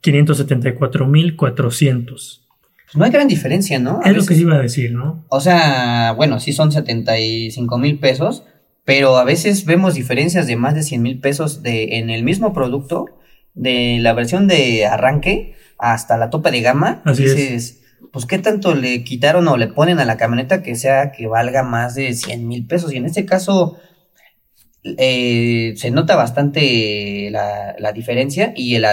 574 0.00 1.06
mil 1.06 1.36
400. 1.36 2.46
Pues 2.86 2.96
no 2.96 3.04
hay 3.04 3.10
gran 3.10 3.28
diferencia, 3.28 3.78
¿no? 3.78 4.00
es 4.04 4.16
lo 4.16 4.24
que 4.24 4.34
iba 4.34 4.54
a 4.54 4.60
decir, 4.60 4.92
¿no? 4.92 5.24
O 5.28 5.40
sea, 5.40 6.12
bueno, 6.16 6.38
sí 6.38 6.52
son 6.52 6.70
75 6.70 7.78
mil 7.78 7.98
pesos, 7.98 8.44
pero 8.84 9.16
a 9.16 9.24
veces 9.24 9.64
vemos 9.64 9.94
diferencias 9.94 10.46
de 10.46 10.56
más 10.56 10.74
de 10.74 10.84
100 10.84 11.02
mil 11.02 11.18
pesos 11.20 11.62
de, 11.62 11.98
en 11.98 12.10
el 12.10 12.22
mismo 12.22 12.52
producto, 12.52 13.06
de 13.54 13.98
la 14.00 14.12
versión 14.12 14.46
de 14.46 14.86
arranque 14.86 15.56
hasta 15.78 16.16
la 16.16 16.30
tope 16.30 16.52
de 16.52 16.60
gama. 16.60 17.02
Así 17.04 17.24
dices, 17.24 17.82
pues 18.12 18.26
qué 18.26 18.38
tanto 18.38 18.74
le 18.74 19.02
quitaron 19.02 19.48
o 19.48 19.56
le 19.56 19.66
ponen 19.66 19.98
a 19.98 20.04
la 20.04 20.16
camioneta 20.16 20.62
que 20.62 20.76
sea 20.76 21.10
que 21.10 21.26
valga 21.26 21.64
más 21.64 21.94
de 21.96 22.14
100 22.14 22.46
mil 22.46 22.66
pesos. 22.66 22.92
Y 22.92 22.96
en 22.96 23.06
este 23.06 23.26
caso 23.26 23.76
eh, 24.98 25.74
se 25.76 25.90
nota 25.90 26.16
bastante 26.16 27.30
la, 27.30 27.92
diferencia 27.92 28.52
y 28.56 28.74
el, 28.74 28.84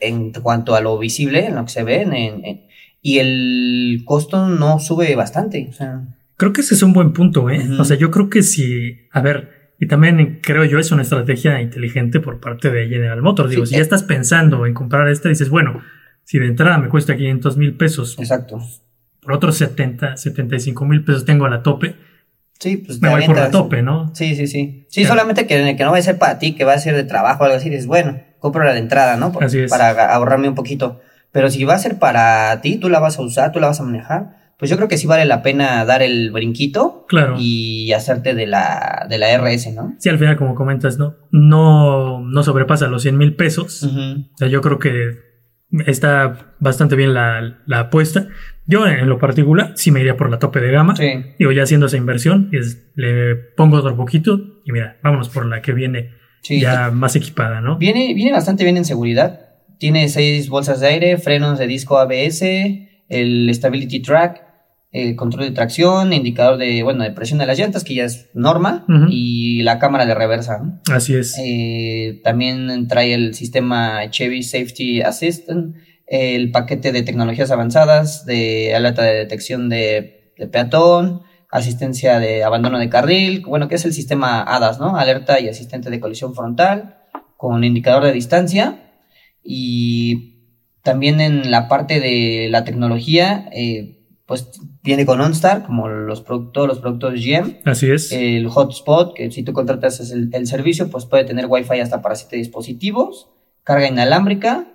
en 0.00 0.32
cuanto 0.32 0.74
a 0.74 0.80
lo 0.80 0.98
visible, 0.98 1.46
en 1.46 1.54
lo 1.56 1.64
que 1.64 1.70
se 1.70 1.82
ve, 1.82 2.02
en 2.02 2.62
y 3.02 3.18
el 3.18 4.02
costo 4.04 4.48
no 4.48 4.78
sube 4.78 5.14
bastante. 5.16 5.66
O 5.68 5.72
sea. 5.72 6.02
Creo 6.36 6.52
que 6.52 6.60
ese 6.60 6.74
es 6.74 6.82
un 6.82 6.92
buen 6.92 7.12
punto, 7.12 7.50
¿eh? 7.50 7.68
O 7.78 7.84
sea, 7.84 7.96
yo 7.96 8.10
creo 8.10 8.30
que 8.30 8.42
si, 8.42 8.96
a 9.10 9.20
ver, 9.20 9.74
y 9.78 9.88
también 9.88 10.40
creo 10.40 10.64
yo 10.64 10.78
es 10.78 10.92
una 10.92 11.02
estrategia 11.02 11.60
inteligente 11.60 12.20
por 12.20 12.40
parte 12.40 12.70
de 12.70 12.88
General 12.88 13.20
Motors. 13.20 13.50
Digo, 13.50 13.66
si 13.66 13.72
ya 13.72 13.80
eh. 13.80 13.82
estás 13.82 14.04
pensando 14.04 14.64
en 14.66 14.72
comprar 14.72 15.08
esta, 15.08 15.28
dices, 15.28 15.50
bueno, 15.50 15.82
si 16.24 16.38
de 16.38 16.46
entrada 16.46 16.78
me 16.78 16.88
cuesta 16.88 17.16
500 17.16 17.56
mil 17.56 17.74
pesos. 17.74 18.16
Exacto. 18.18 18.60
Por 19.20 19.32
otros 19.32 19.56
70, 19.56 20.16
75 20.16 20.84
mil 20.84 21.04
pesos 21.04 21.24
tengo 21.24 21.44
a 21.44 21.50
la 21.50 21.62
tope. 21.62 21.96
Sí, 22.62 22.76
pues 22.76 23.02
me 23.02 23.08
voy 23.08 23.26
por 23.26 23.36
la 23.36 23.50
tope, 23.50 23.82
¿no? 23.82 24.14
Sí, 24.14 24.36
sí, 24.36 24.46
sí. 24.46 24.86
Sí, 24.88 25.04
solamente 25.04 25.48
que, 25.48 25.74
que 25.76 25.82
no 25.82 25.90
va 25.90 25.98
a 25.98 26.02
ser 26.02 26.16
para 26.16 26.38
ti, 26.38 26.52
que 26.52 26.64
va 26.64 26.74
a 26.74 26.78
ser 26.78 26.94
de 26.94 27.02
trabajo 27.02 27.42
o 27.42 27.46
algo 27.46 27.56
así, 27.56 27.68
dices, 27.68 27.88
bueno, 27.88 28.20
compro 28.38 28.62
la 28.62 28.72
de 28.72 28.78
entrada, 28.78 29.16
¿no? 29.16 29.32
así 29.40 29.58
es. 29.58 29.68
Para 29.68 30.14
ahorrarme 30.14 30.46
un 30.48 30.54
poquito. 30.54 31.00
Pero 31.32 31.50
si 31.50 31.64
va 31.64 31.74
a 31.74 31.78
ser 31.80 31.98
para 31.98 32.60
ti, 32.60 32.76
tú 32.76 32.88
la 32.88 33.00
vas 33.00 33.18
a 33.18 33.22
usar, 33.22 33.50
tú 33.50 33.58
la 33.58 33.66
vas 33.66 33.80
a 33.80 33.82
manejar, 33.82 34.36
pues 34.60 34.70
yo 34.70 34.76
creo 34.76 34.88
que 34.88 34.96
sí 34.96 35.08
vale 35.08 35.24
la 35.24 35.42
pena 35.42 35.84
dar 35.84 36.02
el 36.02 36.30
brinquito 36.30 37.04
claro. 37.08 37.34
y 37.36 37.92
hacerte 37.94 38.32
de 38.32 38.46
la, 38.46 39.08
de 39.08 39.18
la 39.18 39.36
RS, 39.36 39.74
¿no? 39.74 39.96
Sí, 39.98 40.08
al 40.08 40.20
final, 40.20 40.36
como 40.36 40.54
comentas, 40.54 40.98
¿no? 40.98 41.16
No, 41.32 42.20
no 42.20 42.42
sobrepasa 42.44 42.86
los 42.86 43.02
100 43.02 43.18
mil 43.18 43.34
pesos. 43.34 43.82
O 43.82 44.36
sea, 44.36 44.46
yo 44.46 44.60
creo 44.60 44.78
que 44.78 45.31
está 45.86 46.54
bastante 46.60 46.96
bien 46.96 47.14
la, 47.14 47.58
la, 47.66 47.80
apuesta. 47.80 48.28
Yo, 48.66 48.86
en 48.86 49.08
lo 49.08 49.18
particular, 49.18 49.72
sí 49.74 49.90
me 49.90 50.00
iría 50.00 50.16
por 50.16 50.30
la 50.30 50.38
tope 50.38 50.60
de 50.60 50.70
gama. 50.70 50.94
Sí. 50.96 51.10
Digo, 51.38 51.52
ya 51.52 51.62
haciendo 51.62 51.86
esa 51.86 51.96
inversión, 51.96 52.48
es, 52.52 52.90
le 52.94 53.34
pongo 53.34 53.78
otro 53.78 53.96
poquito 53.96 54.60
y 54.64 54.72
mira, 54.72 54.98
vámonos 55.02 55.28
por 55.28 55.46
la 55.46 55.62
que 55.62 55.72
viene 55.72 56.10
ya 56.42 56.90
más 56.90 57.16
equipada, 57.16 57.60
¿no? 57.60 57.78
Viene, 57.78 58.14
viene 58.14 58.32
bastante 58.32 58.64
bien 58.64 58.76
en 58.76 58.84
seguridad. 58.84 59.40
Tiene 59.78 60.08
seis 60.08 60.48
bolsas 60.48 60.80
de 60.80 60.88
aire, 60.88 61.18
frenos 61.18 61.58
de 61.58 61.66
disco 61.66 61.98
ABS, 61.98 62.42
el 63.08 63.50
Stability 63.52 64.00
Track, 64.00 64.51
el 64.92 65.16
control 65.16 65.46
de 65.46 65.50
tracción, 65.52 66.12
indicador 66.12 66.58
de, 66.58 66.82
bueno, 66.82 67.02
de 67.02 67.10
presión 67.10 67.38
de 67.38 67.46
las 67.46 67.58
llantas, 67.58 67.82
que 67.82 67.94
ya 67.94 68.04
es 68.04 68.28
norma, 68.34 68.84
y 69.10 69.62
la 69.62 69.78
cámara 69.78 70.04
de 70.06 70.14
reversa. 70.14 70.80
Así 70.92 71.14
es. 71.14 71.36
Eh, 71.38 72.20
también 72.22 72.86
trae 72.88 73.14
el 73.14 73.34
sistema 73.34 74.10
Chevy 74.10 74.42
Safety 74.42 75.00
Assistant, 75.00 75.76
el 76.06 76.50
paquete 76.50 76.92
de 76.92 77.02
tecnologías 77.02 77.50
avanzadas, 77.50 78.26
de 78.26 78.74
alerta 78.74 79.02
de 79.02 79.14
detección 79.14 79.70
de, 79.70 80.34
de 80.36 80.46
peatón, 80.46 81.22
asistencia 81.50 82.18
de 82.18 82.44
abandono 82.44 82.78
de 82.78 82.90
carril, 82.90 83.42
bueno, 83.46 83.68
que 83.68 83.76
es 83.76 83.84
el 83.84 83.94
sistema 83.94 84.42
ADAS, 84.42 84.78
¿no? 84.78 84.96
Alerta 84.96 85.40
y 85.40 85.48
asistente 85.48 85.90
de 85.90 86.00
colisión 86.00 86.34
frontal, 86.34 86.96
con 87.36 87.64
indicador 87.64 88.04
de 88.04 88.12
distancia 88.12 88.92
y 89.42 90.32
también 90.82 91.20
en 91.20 91.50
la 91.50 91.68
parte 91.68 92.00
de 92.00 92.48
la 92.50 92.64
tecnología, 92.64 93.48
eh, 93.52 93.98
pues 94.26 94.50
viene 94.82 95.06
con 95.06 95.20
OnStar, 95.20 95.64
como 95.64 95.88
los 95.88 96.24
todos 96.24 96.66
los 96.66 96.80
productos 96.80 97.14
GM. 97.14 97.60
Así 97.64 97.90
es. 97.90 98.12
El 98.12 98.48
hotspot, 98.48 99.14
que 99.14 99.30
si 99.30 99.42
tú 99.42 99.52
contratas 99.52 100.10
el, 100.10 100.30
el 100.32 100.46
servicio, 100.46 100.90
pues 100.90 101.06
puede 101.06 101.24
tener 101.24 101.46
Wi-Fi 101.48 101.80
hasta 101.80 102.02
para 102.02 102.16
siete 102.16 102.36
dispositivos, 102.36 103.30
carga 103.64 103.88
inalámbrica. 103.88 104.66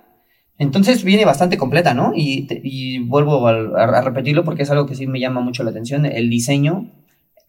Entonces 0.58 1.04
viene 1.04 1.24
bastante 1.24 1.56
completa, 1.56 1.94
¿no? 1.94 2.12
Y, 2.14 2.98
vuelvo 3.04 3.46
a, 3.46 4.02
repetirlo 4.02 4.44
porque 4.44 4.64
es 4.64 4.70
algo 4.70 4.86
que 4.86 4.96
sí 4.96 5.06
me 5.06 5.20
llama 5.20 5.40
mucho 5.40 5.62
la 5.62 5.70
atención. 5.70 6.04
El 6.04 6.28
diseño 6.28 6.90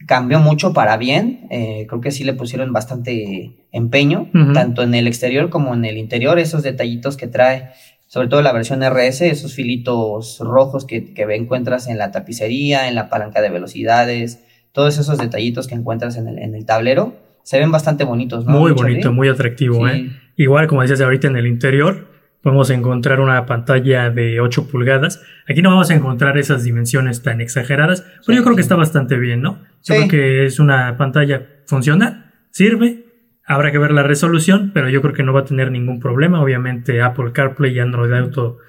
cambió 0.05 0.39
mucho 0.39 0.73
para 0.73 0.95
bien. 0.97 1.47
Eh, 1.49 1.85
creo 1.89 2.01
que 2.01 2.11
sí 2.11 2.23
le 2.23 2.33
pusieron 2.33 2.71
bastante 2.71 3.65
empeño, 3.71 4.29
tanto 4.53 4.83
en 4.83 4.93
el 4.93 5.07
exterior 5.07 5.49
como 5.49 5.73
en 5.73 5.85
el 5.85 5.97
interior. 5.97 6.37
Esos 6.37 6.61
detallitos 6.61 7.17
que 7.17 7.25
trae, 7.25 7.71
sobre 8.09 8.27
todo 8.27 8.41
la 8.41 8.51
versión 8.51 8.81
RS, 8.81 9.21
esos 9.21 9.53
filitos 9.53 10.39
rojos 10.39 10.85
que, 10.85 11.13
que 11.13 11.21
encuentras 11.35 11.87
en 11.87 11.99
la 11.99 12.09
tapicería, 12.09 12.89
en 12.89 12.95
la 12.95 13.07
palanca 13.07 13.39
de 13.39 13.51
velocidades, 13.51 14.43
todos 14.71 14.97
esos 14.97 15.19
detallitos 15.19 15.67
que 15.67 15.75
encuentras 15.75 16.17
en 16.17 16.27
el, 16.27 16.39
en 16.39 16.55
el 16.55 16.65
tablero, 16.65 17.13
se 17.43 17.59
ven 17.59 17.71
bastante 17.71 18.05
bonitos. 18.05 18.47
Muy 18.47 18.71
bonito, 18.71 19.13
muy 19.13 19.29
atractivo. 19.29 19.87
¿eh? 19.87 20.09
Igual, 20.35 20.65
como 20.65 20.81
decías 20.81 21.01
ahorita 21.01 21.27
en 21.27 21.35
el 21.35 21.45
interior, 21.45 22.07
podemos 22.41 22.71
encontrar 22.71 23.19
una 23.19 23.45
pantalla 23.45 24.09
de 24.09 24.39
8 24.39 24.67
pulgadas. 24.69 25.21
Aquí 25.47 25.61
no 25.61 25.69
vamos 25.69 25.91
a 25.91 25.93
encontrar 25.93 26.39
esas 26.39 26.63
dimensiones 26.63 27.21
tan 27.21 27.41
exageradas, 27.41 28.03
pero 28.25 28.39
yo 28.39 28.43
creo 28.43 28.55
que 28.55 28.63
está 28.63 28.75
bastante 28.75 29.17
bien, 29.17 29.43
¿no? 29.43 29.61
Yo 29.83 29.93
creo 29.95 30.07
que 30.07 30.45
es 30.45 30.59
una 30.59 30.97
pantalla 30.97 31.45
funcional, 31.67 32.31
sirve, 32.49 33.05
habrá 33.49 33.71
que 33.71 33.77
ver 33.77 33.91
la 33.91 34.03
resolución, 34.03 34.71
pero 34.73 34.89
yo 34.89 35.01
creo 35.01 35.13
que 35.13 35.23
no 35.23 35.33
va 35.33 35.41
a 35.41 35.45
tener 35.45 35.71
ningún 35.71 35.99
problema. 35.99 36.41
Obviamente 36.41 37.01
Apple 37.01 37.33
CarPlay 37.33 37.73
y 37.73 37.79
Android 37.79 38.13
Auto 38.13 38.59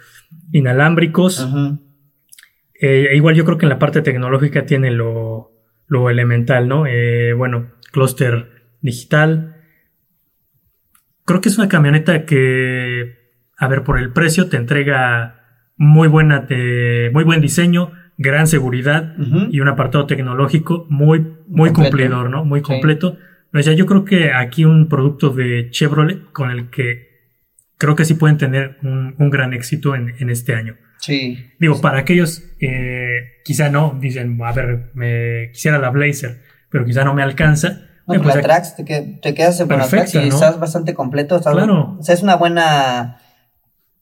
inalámbricos. 0.51 1.49
Eh, 2.81 3.11
igual 3.15 3.37
yo 3.37 3.45
creo 3.45 3.59
que 3.59 3.67
en 3.67 3.71
la 3.71 3.79
parte 3.79 4.03
tecnológica 4.03 4.65
tiene 4.65 4.91
lo, 4.91 5.53
lo 5.87 6.11
elemental, 6.11 6.67
¿no? 6.67 6.87
Eh, 6.87 7.35
bueno, 7.35 7.73
clúster 7.93 8.73
digital. 8.81 9.57
Creo 11.25 11.41
que 11.41 11.51
es 11.51 11.59
una 11.59 11.69
camioneta 11.69 12.25
que 12.25 13.21
a 13.61 13.69
ver, 13.69 13.85
por 13.85 13.99
el 13.99 14.11
precio 14.11 14.49
te 14.49 14.57
entrega 14.57 15.37
muy, 15.77 16.09
buena, 16.09 16.47
muy 17.13 17.25
buen 17.25 17.43
diseño, 17.43 17.93
gran 18.17 18.47
seguridad 18.47 19.15
y 19.51 19.61
un 19.61 19.69
apartado 19.69 20.07
tecnológico 20.07 20.87
muy, 20.89 21.37
muy 21.47 21.71
cumplidor, 21.71 22.31
¿no? 22.31 22.47
Muy 22.47 22.63
completo. 22.63 23.19
O 23.53 23.63
sea, 23.63 23.73
yo 23.73 23.87
creo 23.87 24.05
que 24.05 24.33
aquí 24.33 24.65
un 24.65 24.89
producto 24.89 25.31
de 25.31 25.71
Chevrolet 25.71 26.31
con 26.33 26.51
el 26.51 26.71
que 26.71 27.09
creo 27.79 27.97
que 27.97 28.05
sí 28.05 28.15
pueden 28.15 28.39
tener 28.39 28.79
un, 28.83 29.31
gran 29.31 29.55
éxito 29.55 29.95
en, 29.95 30.31
este 30.31 30.55
año. 30.55 30.77
Sí. 30.99 31.51
Digo, 31.59 31.81
para 31.81 31.99
aquellos, 31.99 32.45
eh, 32.61 33.41
quizá 33.45 33.71
no, 33.71 33.97
dicen, 34.01 34.39
a 34.43 34.53
ver, 34.53 34.91
me 34.95 35.51
quisiera 35.53 35.79
la 35.79 35.91
Blazer, 35.91 36.43
pero 36.69 36.85
quizá 36.85 37.05
no 37.05 37.15
me 37.15 37.23
alcanza. 37.23 37.89
No, 38.07 38.21
pues 38.21 38.35
la 38.35 38.43
Trax, 38.43 38.77
te, 38.77 38.85
quedas 38.85 39.61
en 39.61 39.69
Trax 39.69 40.15
y 40.15 40.19
estás 40.19 40.61
bastante 40.61 40.95
completo. 40.95 41.41
claro. 41.41 41.97
O 41.99 42.03
sea, 42.03 42.15
es 42.15 42.23
una 42.23 42.37
buena 42.37 43.21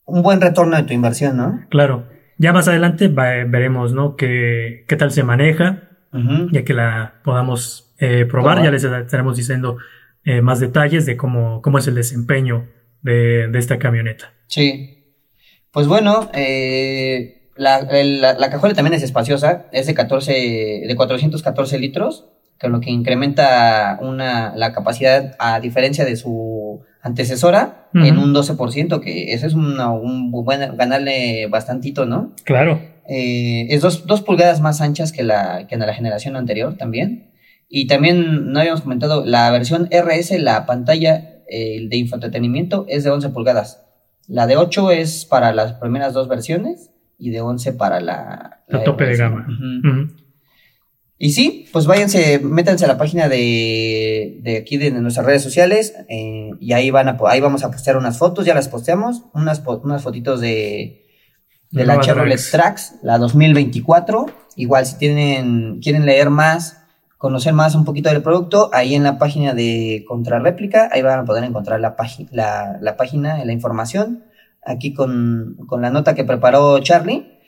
un 0.08 0.22
buen 0.22 0.40
retorno 0.40 0.76
de 0.76 0.82
tu 0.84 0.94
inversión, 0.94 1.36
¿no? 1.36 1.60
Claro. 1.68 2.08
Ya 2.38 2.52
más 2.52 2.66
adelante 2.66 3.08
veremos, 3.08 3.92
¿no? 3.92 4.16
Qué, 4.16 4.84
qué 4.88 4.96
tal 4.96 5.10
se 5.10 5.22
maneja, 5.22 5.87
ya 6.12 6.64
que 6.64 6.74
la 6.74 7.14
podamos 7.24 7.94
eh, 7.98 8.26
probar. 8.26 8.62
Ya 8.62 8.70
les 8.70 8.84
estaremos 8.84 9.36
diciendo 9.36 9.78
eh, 10.24 10.40
más 10.40 10.60
detalles 10.60 11.06
de 11.06 11.16
cómo, 11.16 11.62
cómo 11.62 11.78
es 11.78 11.86
el 11.88 11.94
desempeño 11.94 12.68
de, 13.02 13.50
esta 13.54 13.78
camioneta. 13.78 14.32
Sí. 14.46 15.14
Pues 15.70 15.86
bueno, 15.86 16.30
eh, 16.34 17.50
la, 17.56 17.82
la, 17.82 18.50
cajuela 18.50 18.74
también 18.74 18.94
es 18.94 19.02
espaciosa, 19.02 19.66
es 19.72 19.86
de 19.86 19.94
14, 19.94 20.32
de 20.86 20.94
414 20.96 21.78
litros, 21.78 22.30
con 22.60 22.72
lo 22.72 22.80
que 22.80 22.90
incrementa 22.90 23.98
una, 24.00 24.54
la 24.56 24.72
capacidad 24.72 25.36
a 25.38 25.60
diferencia 25.60 26.04
de 26.04 26.16
su 26.16 26.82
antecesora 27.02 27.88
en 27.94 28.18
un 28.18 28.34
12%, 28.34 29.00
que 29.00 29.32
ese 29.32 29.46
es 29.46 29.54
un 29.54 30.30
buen 30.30 30.76
ganarle 30.76 31.46
bastantito, 31.46 32.06
¿no? 32.06 32.32
Claro. 32.44 32.80
Eh, 33.08 33.66
es 33.70 33.80
dos, 33.80 34.06
dos, 34.06 34.20
pulgadas 34.20 34.60
más 34.60 34.82
anchas 34.82 35.12
que 35.12 35.22
la, 35.22 35.66
que 35.66 35.74
en 35.74 35.80
la 35.80 35.94
generación 35.94 36.36
anterior 36.36 36.76
también. 36.76 37.32
Y 37.68 37.86
también, 37.86 38.52
no 38.52 38.60
habíamos 38.60 38.82
comentado, 38.82 39.24
la 39.24 39.50
versión 39.50 39.88
RS, 39.90 40.38
la 40.40 40.66
pantalla 40.66 41.42
eh, 41.48 41.86
de 41.88 41.96
infoentretenimiento 41.96 42.84
es 42.88 43.04
de 43.04 43.10
11 43.10 43.30
pulgadas. 43.30 43.84
La 44.26 44.46
de 44.46 44.56
8 44.56 44.90
es 44.90 45.24
para 45.24 45.52
las 45.52 45.74
primeras 45.74 46.12
dos 46.12 46.28
versiones 46.28 46.90
y 47.18 47.30
de 47.30 47.40
11 47.40 47.72
para 47.72 48.00
la... 48.00 48.62
La, 48.68 48.84
tope 48.84 49.06
de 49.06 49.16
gama. 49.16 49.46
Y 51.16 51.30
sí, 51.32 51.66
pues 51.72 51.86
váyanse, 51.86 52.38
métanse 52.38 52.84
a 52.84 52.88
la 52.88 52.98
página 52.98 53.28
de, 53.28 54.38
de 54.42 54.58
aquí 54.58 54.76
de, 54.76 54.90
nuestras 54.92 55.26
redes 55.26 55.42
sociales 55.42 55.94
eh, 56.08 56.50
y 56.60 56.72
ahí 56.72 56.90
van 56.90 57.08
a, 57.08 57.18
ahí 57.26 57.40
vamos 57.40 57.64
a 57.64 57.70
postear 57.72 57.96
unas 57.96 58.18
fotos, 58.18 58.46
ya 58.46 58.54
las 58.54 58.68
posteamos, 58.68 59.24
unas, 59.34 59.60
unas 59.66 60.02
fotitos 60.02 60.40
de, 60.40 61.07
de 61.70 61.84
la 61.84 62.00
Chevrolet 62.00 62.40
Trax, 62.50 62.96
la 63.02 63.18
2024. 63.18 64.26
Igual 64.56 64.86
si 64.86 64.98
tienen, 64.98 65.80
quieren 65.80 66.06
leer 66.06 66.30
más, 66.30 66.84
conocer 67.16 67.52
más 67.52 67.74
un 67.74 67.84
poquito 67.84 68.10
del 68.10 68.22
producto, 68.22 68.70
ahí 68.72 68.94
en 68.94 69.04
la 69.04 69.18
página 69.18 69.54
de 69.54 70.04
Contrarréplica, 70.06 70.88
ahí 70.92 71.02
van 71.02 71.20
a 71.20 71.24
poder 71.24 71.44
encontrar 71.44 71.80
la, 71.80 71.96
la, 72.30 72.78
la 72.80 72.96
página, 72.96 73.44
la 73.44 73.52
información, 73.52 74.24
aquí 74.64 74.94
con, 74.94 75.56
con 75.66 75.82
la 75.82 75.90
nota 75.90 76.14
que 76.14 76.24
preparó 76.24 76.78
Charlie, 76.80 77.38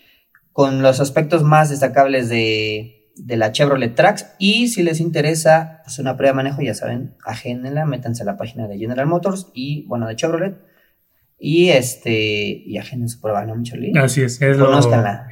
con 0.52 0.82
los 0.82 1.00
aspectos 1.00 1.42
más 1.42 1.70
destacables 1.70 2.28
de 2.28 3.00
de 3.24 3.36
la 3.36 3.52
Chevrolet 3.52 3.94
Trax. 3.94 4.34
Y 4.38 4.68
si 4.68 4.82
les 4.82 5.00
interesa 5.00 5.80
pues 5.84 5.98
una 5.98 6.16
prueba 6.16 6.32
de 6.32 6.36
manejo, 6.36 6.62
ya 6.62 6.74
saben, 6.74 7.14
agéndenla, 7.24 7.84
métanse 7.86 8.22
a 8.22 8.26
la 8.26 8.36
página 8.36 8.66
de 8.66 8.78
General 8.78 9.06
Motors 9.06 9.48
y, 9.54 9.86
bueno, 9.86 10.06
de 10.06 10.16
Chevrolet. 10.16 10.56
Y 11.42 11.70
este, 11.70 12.12
y 12.12 12.76
agenden 12.76 13.08
su 13.08 13.18
prueba, 13.20 13.46
¿no, 13.46 13.56
Michelin? 13.56 13.96
Así 13.96 14.20
es, 14.20 14.42
es 14.42 14.58
lo, 14.58 14.78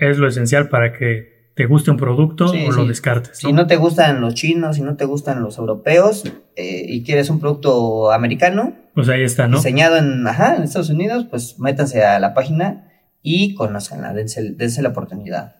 es 0.00 0.18
lo 0.18 0.26
esencial 0.26 0.70
para 0.70 0.92
que 0.92 1.52
te 1.54 1.66
guste 1.66 1.90
un 1.90 1.96
producto 1.96 2.46
o 2.46 2.72
lo 2.72 2.86
descartes. 2.86 3.36
Si 3.36 3.52
no 3.52 3.66
te 3.66 3.76
gustan 3.76 4.20
los 4.20 4.34
chinos, 4.34 4.76
si 4.76 4.82
no 4.82 4.96
te 4.96 5.04
gustan 5.04 5.42
los 5.42 5.58
europeos 5.58 6.24
eh, 6.56 6.84
y 6.88 7.02
quieres 7.02 7.28
un 7.30 7.40
producto 7.40 8.10
americano, 8.10 8.74
pues 8.94 9.08
ahí 9.08 9.22
está, 9.22 9.48
¿no? 9.48 9.56
Diseñado 9.56 9.96
en, 9.96 10.26
ajá, 10.26 10.56
en 10.56 10.62
Estados 10.62 10.88
Unidos, 10.88 11.26
pues 11.28 11.58
métanse 11.58 12.04
a 12.04 12.18
la 12.20 12.32
página 12.32 12.88
y 13.22 13.54
conozcanla, 13.54 14.14
dense, 14.14 14.52
dense 14.52 14.80
la 14.82 14.90
oportunidad. 14.90 15.56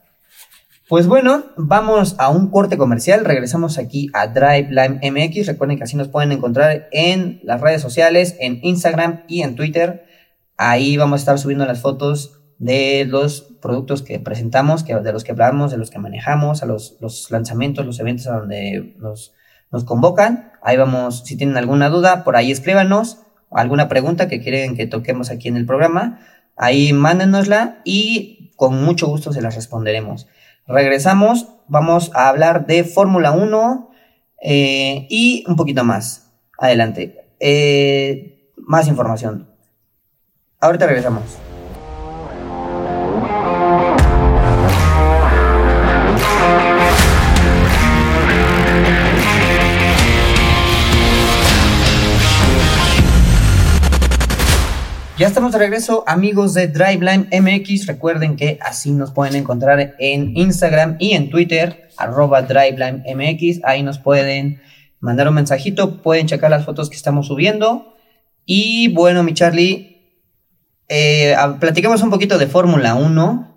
Pues 0.87 1.05
bueno, 1.05 1.43
vamos 1.55 2.15
a 2.17 2.29
un 2.29 2.49
corte 2.49 2.75
comercial. 2.75 3.23
Regresamos 3.23 3.77
aquí 3.77 4.09
a 4.13 4.25
Drive 4.25 4.69
Line 4.71 4.99
MX. 5.11 5.45
Recuerden 5.45 5.77
que 5.77 5.83
así 5.83 5.95
nos 5.95 6.07
pueden 6.07 6.31
encontrar 6.31 6.87
en 6.91 7.39
las 7.43 7.61
redes 7.61 7.81
sociales, 7.81 8.35
en 8.39 8.59
Instagram 8.63 9.21
y 9.27 9.43
en 9.43 9.55
Twitter. 9.55 10.08
Ahí 10.61 10.97
vamos 10.97 11.19
a 11.19 11.21
estar 11.21 11.39
subiendo 11.39 11.65
las 11.65 11.79
fotos 11.79 12.41
de 12.57 13.05
los 13.07 13.43
productos 13.61 14.01
que 14.01 14.19
presentamos, 14.19 14.83
que, 14.83 14.93
de 14.93 15.13
los 15.13 15.23
que 15.23 15.31
hablamos, 15.31 15.71
de 15.71 15.77
los 15.77 15.89
que 15.89 15.99
manejamos, 15.99 16.61
a 16.61 16.65
los, 16.65 16.97
lanzamientos, 17.29 17.85
los 17.85 17.97
eventos 18.01 18.27
a 18.27 18.39
donde 18.39 18.93
nos, 18.97 19.33
nos 19.71 19.85
convocan. 19.85 20.51
Ahí 20.61 20.75
vamos, 20.75 21.23
si 21.23 21.37
tienen 21.37 21.55
alguna 21.55 21.87
duda, 21.87 22.25
por 22.25 22.35
ahí 22.35 22.51
escríbanos, 22.51 23.19
alguna 23.49 23.87
pregunta 23.87 24.27
que 24.27 24.41
quieren 24.41 24.75
que 24.75 24.85
toquemos 24.85 25.29
aquí 25.29 25.47
en 25.47 25.55
el 25.55 25.65
programa. 25.65 26.19
Ahí 26.57 26.91
mándenosla 26.91 27.79
y 27.85 28.51
con 28.57 28.83
mucho 28.83 29.07
gusto 29.07 29.31
se 29.31 29.41
las 29.41 29.55
responderemos. 29.55 30.27
Regresamos, 30.67 31.47
vamos 31.69 32.11
a 32.13 32.27
hablar 32.27 32.67
de 32.67 32.83
Fórmula 32.83 33.31
1 33.31 33.91
eh, 34.41 35.07
y 35.09 35.45
un 35.47 35.55
poquito 35.55 35.85
más. 35.85 36.33
Adelante. 36.57 37.29
Eh, 37.39 38.51
más 38.57 38.89
información. 38.89 39.48
Ahorita 40.61 40.87
regresamos. 40.87 41.23
Ya 55.17 55.27
estamos 55.27 55.53
de 55.53 55.59
regreso, 55.59 56.03
amigos 56.05 56.53
de 56.53 56.67
Driveline 56.67 57.29
MX. 57.31 57.87
Recuerden 57.87 58.35
que 58.35 58.59
así 58.61 58.91
nos 58.91 59.11
pueden 59.11 59.35
encontrar 59.35 59.95
en 59.97 60.35
Instagram 60.35 60.97
y 60.99 61.11
en 61.11 61.29
Twitter, 61.29 61.87
arroba 61.95 62.41
Driveline 62.41 63.03
MX. 63.05 63.61
Ahí 63.63 63.81
nos 63.81 63.97
pueden 63.97 64.61
mandar 64.99 65.29
un 65.29 65.35
mensajito, 65.35 66.01
pueden 66.01 66.27
checar 66.27 66.51
las 66.51 66.65
fotos 66.65 66.89
que 66.89 66.97
estamos 66.97 67.27
subiendo. 67.27 67.95
Y 68.45 68.89
bueno, 68.89 69.23
mi 69.23 69.33
Charlie, 69.33 69.98
eh, 70.89 71.35
platicamos 71.59 72.01
un 72.01 72.09
poquito 72.09 72.37
de 72.37 72.47
Fórmula 72.47 72.95
1 72.95 73.49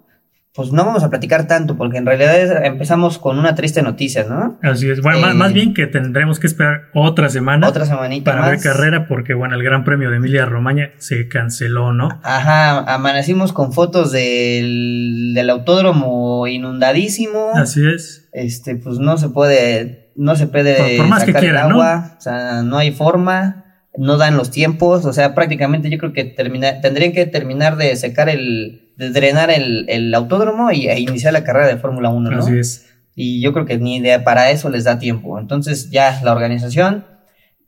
pues 0.54 0.70
no 0.70 0.84
vamos 0.84 1.02
a 1.02 1.08
platicar 1.08 1.46
tanto, 1.46 1.78
porque 1.78 1.96
en 1.96 2.04
realidad 2.04 2.62
empezamos 2.66 3.18
con 3.18 3.38
una 3.38 3.54
triste 3.54 3.80
noticia, 3.80 4.24
¿no? 4.24 4.58
Así 4.62 4.90
es. 4.90 5.00
Bueno, 5.00 5.32
más, 5.34 5.50
eh, 5.50 5.54
bien 5.54 5.72
que 5.72 5.86
tendremos 5.86 6.38
que 6.38 6.46
esperar 6.46 6.90
otra 6.92 7.30
semana. 7.30 7.66
Otra 7.66 7.86
semanita. 7.86 8.32
Para 8.32 8.50
ver 8.50 8.60
carrera, 8.60 9.08
porque 9.08 9.32
bueno, 9.32 9.54
el 9.54 9.62
Gran 9.62 9.82
Premio 9.84 10.10
de 10.10 10.16
Emilia 10.16 10.44
Romagna 10.44 10.90
se 10.98 11.26
canceló, 11.26 11.94
¿no? 11.94 12.20
Ajá, 12.22 12.80
amanecimos 12.80 13.54
con 13.54 13.72
fotos 13.72 14.12
del, 14.12 15.32
del 15.34 15.48
autódromo 15.48 16.46
inundadísimo. 16.46 17.52
Así 17.54 17.86
es. 17.86 18.28
Este, 18.32 18.76
pues 18.76 18.98
no 18.98 19.16
se 19.16 19.30
puede, 19.30 20.12
no 20.16 20.36
se 20.36 20.48
puede 20.48 20.98
por, 20.98 21.06
más 21.06 21.24
que 21.24 21.32
quiera, 21.32 21.64
agua, 21.64 22.16
o 22.18 22.20
sea, 22.20 22.62
no 22.62 22.76
hay 22.76 22.92
forma, 22.92 23.71
no 23.96 24.16
dan 24.16 24.36
los 24.36 24.50
tiempos, 24.50 25.04
o 25.04 25.12
sea, 25.12 25.34
prácticamente 25.34 25.90
yo 25.90 25.98
creo 25.98 26.12
que 26.12 26.24
termina, 26.24 26.80
tendrían 26.80 27.12
que 27.12 27.26
terminar 27.26 27.76
de 27.76 27.94
secar 27.96 28.28
el 28.28 28.82
de 28.96 29.10
drenar 29.10 29.50
el, 29.50 30.14
autódromo 30.14 30.70
y, 30.70 30.88
e 30.88 31.00
iniciar 31.00 31.32
la 31.32 31.44
carrera 31.44 31.66
de 31.66 31.76
Fórmula 31.76 32.10
1, 32.10 32.30
¿no? 32.30 32.38
Así 32.38 32.58
es. 32.58 32.88
Y 33.14 33.40
yo 33.42 33.52
creo 33.52 33.66
que 33.66 33.78
ni 33.78 33.96
idea 33.96 34.24
para 34.24 34.50
eso 34.50 34.70
les 34.70 34.84
da 34.84 34.98
tiempo. 34.98 35.38
Entonces 35.38 35.90
ya 35.90 36.20
la 36.24 36.32
organización, 36.32 37.04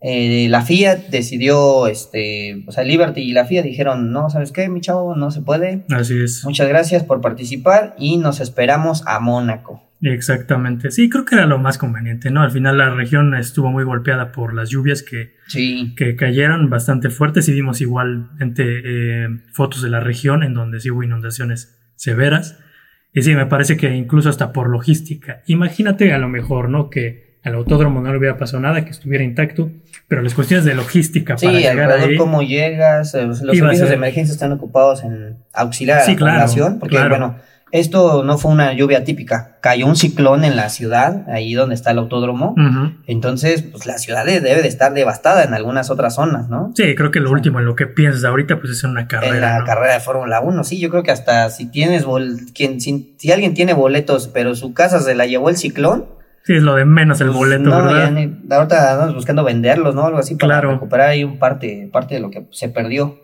eh, 0.01 0.47
la 0.49 0.63
FIA 0.63 0.97
decidió, 0.97 1.87
este, 1.87 2.65
o 2.67 2.73
sea, 2.73 2.85
Liberty 2.85 3.23
y 3.23 3.33
la 3.33 3.45
FIA 3.45 3.63
dijeron, 3.63 4.13
no, 4.13 4.31
¿sabes 4.31 4.53
qué, 4.53 4.69
mi 4.69 4.81
chavo? 4.81 5.15
No 5.17 5.31
se 5.31 5.43
puede. 5.43 5.85
Así 5.91 6.15
es. 6.23 6.45
Muchas 6.45 6.69
gracias 6.69 7.05
por 7.05 7.21
participar 7.21 7.95
y 7.99 8.17
nos 8.17 8.41
esperamos 8.41 9.03
a 9.07 9.21
Mónaco. 9.21 9.83
Exactamente, 10.07 10.91
sí, 10.91 11.09
creo 11.09 11.25
que 11.25 11.35
era 11.35 11.47
lo 11.47 11.59
más 11.59 11.79
conveniente, 11.79 12.31
¿no? 12.31 12.43
Al 12.43 12.51
final 12.51 12.77
la 12.77 12.91
región 12.91 13.35
estuvo 13.35 13.71
muy 13.71 13.85
golpeada 13.85 14.33
por 14.33 14.53
las 14.53 14.69
lluvias 14.69 15.03
que, 15.03 15.33
que 15.97 16.15
cayeron 16.15 16.69
bastante 16.69 17.09
fuertes 17.09 17.49
y 17.49 17.53
vimos 17.53 17.81
igualmente 17.81 18.65
eh, 18.85 19.29
fotos 19.55 19.81
de 19.81 19.89
la 19.89 20.01
región 20.01 20.43
en 20.43 20.53
donde 20.53 20.81
sí 20.81 20.91
hubo 20.91 21.03
inundaciones 21.03 21.79
severas. 21.97 22.59
Y 23.15 23.23
sí, 23.23 23.35
me 23.35 23.47
parece 23.47 23.79
que 23.79 23.95
incluso 23.97 24.29
hasta 24.29 24.53
por 24.53 24.69
logística. 24.69 25.41
Imagínate 25.47 26.13
a 26.13 26.19
lo 26.19 26.29
mejor, 26.29 26.69
¿no? 26.69 26.91
Que 26.91 27.39
al 27.43 27.55
autódromo 27.55 28.03
no 28.03 28.13
le 28.13 28.19
hubiera 28.19 28.37
pasado 28.37 28.61
nada, 28.61 28.85
que 28.85 28.91
estuviera 28.91 29.25
intacto, 29.25 29.71
pero 30.07 30.21
las 30.21 30.35
cuestiones 30.35 30.67
de 30.67 30.75
logística 30.75 31.39
sí, 31.39 31.47
para 31.47 31.59
llegar 31.59 31.91
ahí, 31.91 32.17
cómo 32.17 32.43
llegas, 32.43 33.15
los, 33.15 33.39
servicios 33.39 33.89
de 33.89 33.95
emergencia 33.95 34.35
están 34.35 34.53
ocupados 34.53 35.03
en 35.03 35.39
auxiliar 35.55 36.01
a 36.01 36.11
la 36.11 36.17
población, 36.17 36.79
porque 36.79 36.99
bueno 37.09 37.37
esto 37.75 38.23
no 38.23 38.39
fue 38.39 38.53
una 38.53 38.73
lluvia 38.73 39.03
típica. 39.03 39.59
Cayó 39.61 39.89
un 39.89 39.97
ciclón 39.97 40.45
en 40.45 40.55
la 40.55 40.69
ciudad, 40.69 41.29
ahí 41.29 41.55
donde 41.55 41.75
está 41.75 41.91
el 41.91 41.99
autódromo. 41.99 42.55
Entonces, 43.09 43.63
pues 43.63 43.85
la 43.85 43.99
ciudad 43.99 44.25
debe 44.25 44.63
de 44.63 44.69
estar 44.69 44.95
devastada 44.95 45.43
en 45.43 45.55
algunas 45.55 45.91
otras 45.91 46.15
zonas, 46.15 46.49
¿no? 46.49 46.71
Sí, 46.77 46.95
creo 46.95 47.11
que 47.11 47.19
lo 47.19 47.33
último 47.33 47.59
en 47.59 47.67
lo 47.67 47.75
que 47.75 47.89
piensas 47.89 48.23
ahorita, 48.23 48.61
pues 48.61 48.75
es 48.75 48.85
en 48.85 48.91
una 48.91 49.09
carrera. 49.09 49.35
En 49.35 49.41
la 49.41 49.65
carrera 49.65 49.95
de 49.95 49.99
Fórmula 49.99 50.39
1, 50.39 50.63
sí, 50.63 50.79
yo 50.79 50.89
creo 50.89 51.03
que 51.03 51.11
hasta 51.11 51.51
si 51.51 51.69
tienes, 51.69 52.07
quien, 52.55 52.81
si, 52.81 53.33
alguien 53.33 53.55
tiene 53.55 53.73
boletos, 53.73 54.29
pero 54.29 54.55
su 54.55 54.73
casa 54.73 55.01
se 55.01 55.17
la 55.17 55.27
llevó 55.27 55.49
el 55.49 55.57
ciclón. 55.57 56.07
Sí, 56.45 56.53
es 56.53 56.63
lo 56.63 56.77
de 56.77 56.85
menos 56.85 57.21
el 57.23 57.29
pues, 57.29 57.39
boleto, 57.39 57.71
no, 57.71 57.83
¿verdad? 57.83 58.17
ahorita 58.51 58.93
andamos 58.93 59.17
buscando 59.17 59.43
venderlos, 59.43 59.97
¿no? 59.97 60.07
Algo 60.07 60.19
así 60.19 60.37
para 60.37 60.61
recuperar 60.61 61.09
ahí 61.09 61.25
un 61.25 61.41
parte, 61.41 61.89
parte 61.93 62.15
de 62.15 62.21
lo 62.21 62.31
que 62.31 62.47
se 62.53 62.69
perdió. 62.69 63.19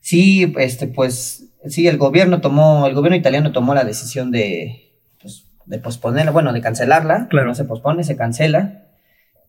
Sí, 0.00 0.54
este, 0.58 0.88
pues 0.88 1.47
sí, 1.66 1.86
el 1.88 1.98
gobierno 1.98 2.40
tomó, 2.40 2.86
el 2.86 2.94
gobierno 2.94 3.16
italiano 3.16 3.52
tomó 3.52 3.74
la 3.74 3.84
decisión 3.84 4.30
de, 4.30 4.92
pues, 5.20 5.44
de 5.66 5.78
posponerla, 5.78 6.30
bueno, 6.30 6.52
de 6.52 6.60
cancelarla. 6.60 7.28
Claro. 7.28 7.48
No 7.48 7.54
se 7.54 7.64
pospone, 7.64 8.04
se 8.04 8.16
cancela. 8.16 8.86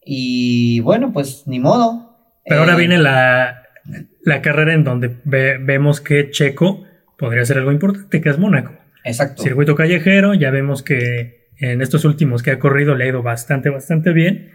Y 0.03 0.80
bueno, 0.82 1.12
pues 1.12 1.43
ni 1.45 1.60
modo. 1.60 2.18
Pero 2.45 2.62
ahora 2.62 2.74
eh, 2.74 2.78
viene 2.78 2.97
la, 2.97 3.64
la 4.24 4.41
carrera 4.41 4.74
en 4.74 4.84
donde 4.84 5.18
vemos 5.26 6.01
que 6.01 6.32
Checo 6.32 6.86
podría 7.18 7.45
ser 7.45 7.57
algo 7.57 7.72
importante, 7.72 8.22
que 8.22 8.30
es 8.30 8.39
Mónaco. 8.39 8.74
Exacto. 9.03 9.43
Circuito 9.43 9.76
callejero, 9.76 10.34
ya 10.34 10.51
vemos 10.51 10.84
que 10.84 11.49
en 11.57 11.82
estos 11.82 12.05
últimos 12.05 12.41
que 12.41 12.51
ha 12.51 12.60
corrido 12.60 12.95
le 12.95 13.05
ha 13.05 13.07
ido 13.07 13.22
bastante, 13.22 13.70
bastante 13.70 14.14
bien. 14.14 14.53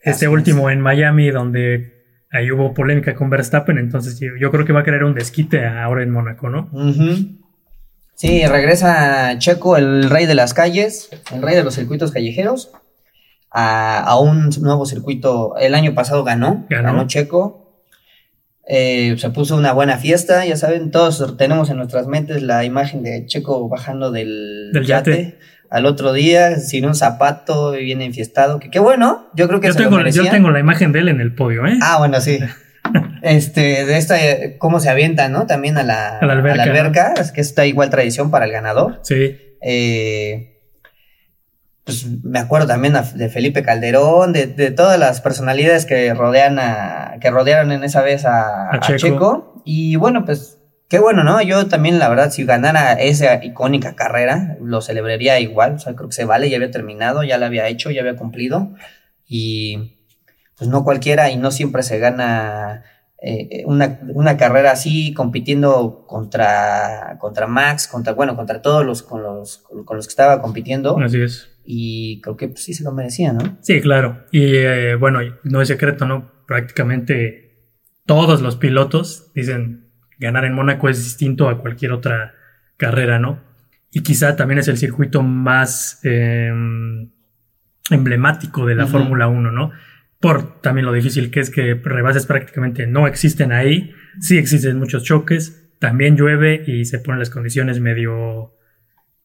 Este 0.00 0.28
último 0.28 0.70
en 0.70 0.80
Miami, 0.80 1.30
donde 1.30 1.97
ahí 2.30 2.50
hubo 2.50 2.74
polémica 2.74 3.14
con 3.14 3.30
Verstappen, 3.30 3.78
entonces 3.78 4.18
yo, 4.20 4.50
creo 4.50 4.64
que 4.64 4.72
va 4.72 4.80
a 4.80 4.84
querer 4.84 5.04
un 5.04 5.14
desquite 5.14 5.66
ahora 5.66 6.02
en 6.02 6.10
Mónaco, 6.10 6.48
¿no? 6.48 6.70
Sí, 8.14 8.44
regresa 8.46 9.38
Checo, 9.38 9.76
el 9.76 10.10
rey 10.10 10.26
de 10.26 10.34
las 10.34 10.52
calles, 10.52 11.08
el 11.32 11.40
rey 11.40 11.54
de 11.54 11.62
los 11.62 11.74
circuitos 11.74 12.10
callejeros, 12.10 12.72
a, 13.50 14.18
un 14.20 14.50
nuevo 14.60 14.86
circuito. 14.86 15.56
El 15.56 15.74
año 15.74 15.94
pasado 15.94 16.24
ganó, 16.24 16.66
ganó, 16.68 17.06
Checo. 17.06 17.82
Eh, 18.66 19.16
se 19.18 19.30
puso 19.30 19.56
una 19.56 19.72
buena 19.72 19.96
fiesta, 19.96 20.44
ya 20.44 20.56
saben, 20.56 20.90
todos 20.90 21.36
tenemos 21.38 21.70
en 21.70 21.78
nuestras 21.78 22.06
mentes 22.06 22.42
la 22.42 22.64
imagen 22.64 23.02
de 23.02 23.24
Checo 23.24 23.66
bajando 23.68 24.10
del, 24.10 24.72
yate 24.84 25.38
al 25.70 25.86
otro 25.86 26.12
día 26.12 26.58
sin 26.58 26.86
un 26.86 26.94
zapato 26.94 27.76
y 27.76 27.84
bien 27.84 28.02
enfiestado. 28.02 28.58
Que 28.58 28.70
qué 28.70 28.78
bueno, 28.78 29.28
yo 29.34 29.48
creo 29.48 29.60
que 29.60 29.68
yo 29.68 29.74
tengo, 29.76 30.00
yo 30.08 30.30
tengo 30.30 30.50
la 30.50 30.60
imagen 30.60 30.92
de 30.92 31.00
él 31.00 31.08
en 31.08 31.20
el 31.20 31.34
podio, 31.34 31.66
¿eh? 31.66 31.78
Ah, 31.82 31.98
bueno, 31.98 32.20
sí. 32.20 32.38
este, 33.22 33.84
de 33.84 33.96
esta, 33.96 34.16
cómo 34.58 34.80
se 34.80 34.88
avienta, 34.88 35.28
¿no? 35.28 35.46
También 35.46 35.78
a 35.78 35.82
la, 35.82 36.18
alberca, 36.18 37.14
es 37.20 37.32
que 37.32 37.40
está 37.40 37.66
igual 37.66 37.90
tradición 37.90 38.30
para 38.30 38.46
el 38.46 38.52
ganador. 38.52 39.00
Sí. 39.02 39.36
Eh, 39.60 40.54
pues 41.84 42.06
me 42.22 42.38
acuerdo 42.38 42.66
también 42.66 42.94
de 43.14 43.28
Felipe 43.30 43.62
Calderón, 43.62 44.34
de, 44.34 44.46
de, 44.46 44.70
todas 44.70 44.98
las 44.98 45.22
personalidades 45.22 45.86
que 45.86 46.12
rodean 46.12 46.58
a, 46.58 47.16
que 47.18 47.30
rodearon 47.30 47.72
en 47.72 47.82
esa 47.82 48.02
vez 48.02 48.26
a, 48.26 48.78
Checo. 48.80 49.62
Y 49.64 49.96
bueno, 49.96 50.24
pues 50.26 50.57
qué 50.88 50.98
bueno, 50.98 51.24
¿no? 51.24 51.40
Yo 51.42 51.66
también, 51.66 51.98
la 51.98 52.08
verdad, 52.08 52.30
si 52.30 52.44
ganara 52.44 52.94
esa 52.94 53.44
icónica 53.44 53.94
carrera, 53.94 54.56
lo 54.60 54.80
celebraría 54.80 55.38
igual. 55.40 55.74
O 55.74 55.78
sea, 55.78 55.94
creo 55.94 56.08
que 56.08 56.14
se 56.14 56.24
vale, 56.24 56.50
ya 56.50 56.56
había 56.56 56.70
terminado, 56.70 57.22
ya 57.22 57.38
la 57.38 57.46
había 57.46 57.68
hecho, 57.68 57.90
ya 57.90 58.00
había 58.00 58.16
cumplido. 58.16 58.74
Y 59.26 59.96
pues 60.56 60.68
no 60.68 60.84
cualquiera 60.84 61.30
y 61.30 61.36
no 61.36 61.50
siempre 61.50 61.82
se 61.82 61.98
gana 61.98 62.84
eh, 63.22 63.62
una, 63.66 64.00
una, 64.14 64.36
carrera 64.36 64.72
así 64.72 65.12
compitiendo 65.14 66.04
contra, 66.06 67.16
contra 67.20 67.46
Max, 67.46 67.86
contra, 67.86 68.14
bueno, 68.14 68.34
contra 68.34 68.62
todos 68.62 68.84
los 68.84 69.02
con, 69.02 69.22
los 69.22 69.58
con 69.84 69.96
los 69.96 70.06
que 70.06 70.12
estaba 70.12 70.40
compitiendo. 70.40 70.98
Así 70.98 71.20
es 71.20 71.48
y 71.70 72.22
creo 72.22 72.34
que 72.38 72.48
pues, 72.48 72.64
sí 72.64 72.72
se 72.72 72.82
lo 72.82 72.92
merecía, 72.92 73.34
¿no? 73.34 73.58
Sí, 73.60 73.82
claro. 73.82 74.24
Y 74.32 74.56
eh, 74.56 74.94
bueno, 74.94 75.20
no 75.44 75.60
es 75.60 75.68
secreto, 75.68 76.06
¿no? 76.06 76.32
Prácticamente 76.46 77.74
todos 78.06 78.40
los 78.40 78.56
pilotos 78.56 79.30
dicen 79.34 79.87
ganar 80.18 80.44
en 80.44 80.54
Mónaco 80.54 80.88
es 80.88 81.02
distinto 81.02 81.48
a 81.48 81.58
cualquier 81.60 81.92
otra 81.92 82.34
carrera, 82.76 83.18
¿no? 83.18 83.40
Y 83.90 84.02
quizá 84.02 84.36
también 84.36 84.58
es 84.58 84.68
el 84.68 84.76
circuito 84.76 85.22
más 85.22 86.00
em, 86.04 87.10
emblemático 87.90 88.66
de 88.66 88.74
la 88.74 88.86
Fórmula 88.86 89.28
1, 89.28 89.50
¿no? 89.50 89.72
Por 90.20 90.60
también 90.60 90.84
lo 90.84 90.92
difícil 90.92 91.30
que 91.30 91.40
es 91.40 91.50
que 91.50 91.74
rebases 91.74 92.26
prácticamente 92.26 92.86
no 92.86 93.06
existen 93.06 93.52
ahí, 93.52 93.92
sí 94.20 94.36
existen 94.36 94.78
muchos 94.78 95.04
choques, 95.04 95.70
también 95.78 96.16
llueve 96.16 96.64
y 96.66 96.84
se 96.84 96.98
ponen 96.98 97.20
las 97.20 97.30
condiciones 97.30 97.80
medio, 97.80 98.54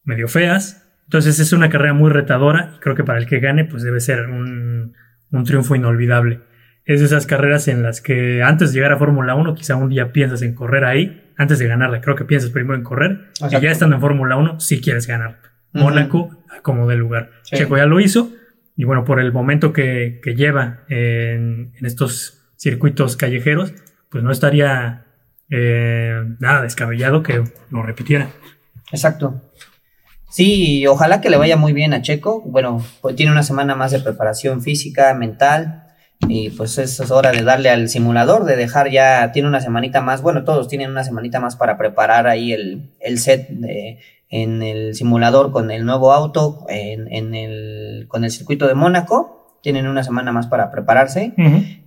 medio 0.03 0.27
feas, 0.27 0.83
entonces 1.05 1.39
es 1.39 1.53
una 1.53 1.69
carrera 1.69 1.93
muy 1.93 2.09
retadora 2.09 2.73
y 2.75 2.79
creo 2.79 2.95
que 2.95 3.03
para 3.03 3.19
el 3.19 3.25
que 3.25 3.39
gane 3.39 3.65
pues 3.65 3.83
debe 3.83 3.99
ser 3.99 4.29
un, 4.29 4.95
triunfo 5.45 5.75
inolvidable. 5.75 6.41
Es 6.85 7.01
esas 7.01 7.25
carreras 7.25 7.67
en 7.67 7.81
las 7.81 8.01
que 8.01 8.43
antes 8.43 8.71
de 8.71 8.75
llegar 8.75 8.91
a 8.91 8.97
Fórmula 8.97 9.35
1 9.35 9.55
quizá 9.55 9.75
un 9.75 9.89
día 9.89 10.11
piensas 10.11 10.41
en 10.41 10.53
correr 10.53 10.83
ahí, 10.83 11.31
antes 11.37 11.59
de 11.59 11.67
ganarla 11.67 12.01
creo 12.01 12.15
que 12.15 12.25
piensas 12.25 12.49
primero 12.49 12.75
en 12.75 12.83
correr 12.83 13.29
y 13.41 13.61
ya 13.61 13.71
estando 13.71 13.95
en 13.95 14.01
Fórmula 14.01 14.35
1 14.35 14.59
sí 14.59 14.81
quieres 14.81 15.07
ganar. 15.07 15.39
Mónaco 15.71 16.43
como 16.61 16.87
de 16.87 16.95
lugar. 16.95 17.31
Checo 17.43 17.77
ya 17.77 17.85
lo 17.85 17.99
hizo 17.99 18.31
y 18.75 18.85
bueno, 18.85 19.05
por 19.05 19.19
el 19.19 19.31
momento 19.31 19.71
que, 19.71 20.19
lleva 20.35 20.83
en, 20.89 21.73
estos 21.81 22.39
circuitos 22.55 23.17
callejeros, 23.17 23.73
pues 24.09 24.23
no 24.23 24.31
estaría 24.31 25.05
eh, 25.49 26.23
nada 26.39 26.61
descabellado 26.61 27.23
que 27.23 27.43
lo 27.69 27.83
repitiera. 27.83 28.29
Exacto. 28.91 29.41
Sí, 30.29 30.87
ojalá 30.87 31.21
que 31.21 31.29
le 31.29 31.37
vaya 31.37 31.57
muy 31.57 31.73
bien 31.73 31.93
a 31.93 32.01
Checo. 32.01 32.41
Bueno, 32.41 32.83
pues 33.01 33.15
tiene 33.15 33.31
una 33.31 33.43
semana 33.43 33.75
más 33.75 33.91
de 33.91 33.99
preparación 33.99 34.63
física, 34.63 35.13
mental. 35.13 35.82
Y 36.27 36.49
pues 36.51 36.77
es 36.77 36.99
hora 37.11 37.31
de 37.31 37.43
darle 37.43 37.69
al 37.69 37.89
simulador, 37.89 38.45
de 38.45 38.55
dejar 38.55 38.89
ya, 38.89 39.31
tiene 39.31 39.47
una 39.47 39.61
semanita 39.61 40.01
más, 40.01 40.21
bueno, 40.21 40.43
todos 40.43 40.67
tienen 40.67 40.91
una 40.91 41.03
semanita 41.03 41.39
más 41.39 41.55
para 41.55 41.77
preparar 41.77 42.27
ahí 42.27 42.53
el, 42.53 43.19
set 43.19 43.49
de, 43.49 43.99
en 44.29 44.63
el 44.63 44.95
simulador 44.95 45.51
con 45.51 45.71
el 45.71 45.85
nuevo 45.85 46.13
auto, 46.13 46.65
en, 46.69 47.35
el, 47.35 48.05
con 48.07 48.23
el 48.23 48.31
circuito 48.31 48.67
de 48.67 48.73
Mónaco. 48.73 49.59
Tienen 49.61 49.87
una 49.87 50.03
semana 50.03 50.31
más 50.31 50.47
para 50.47 50.71
prepararse. 50.71 51.33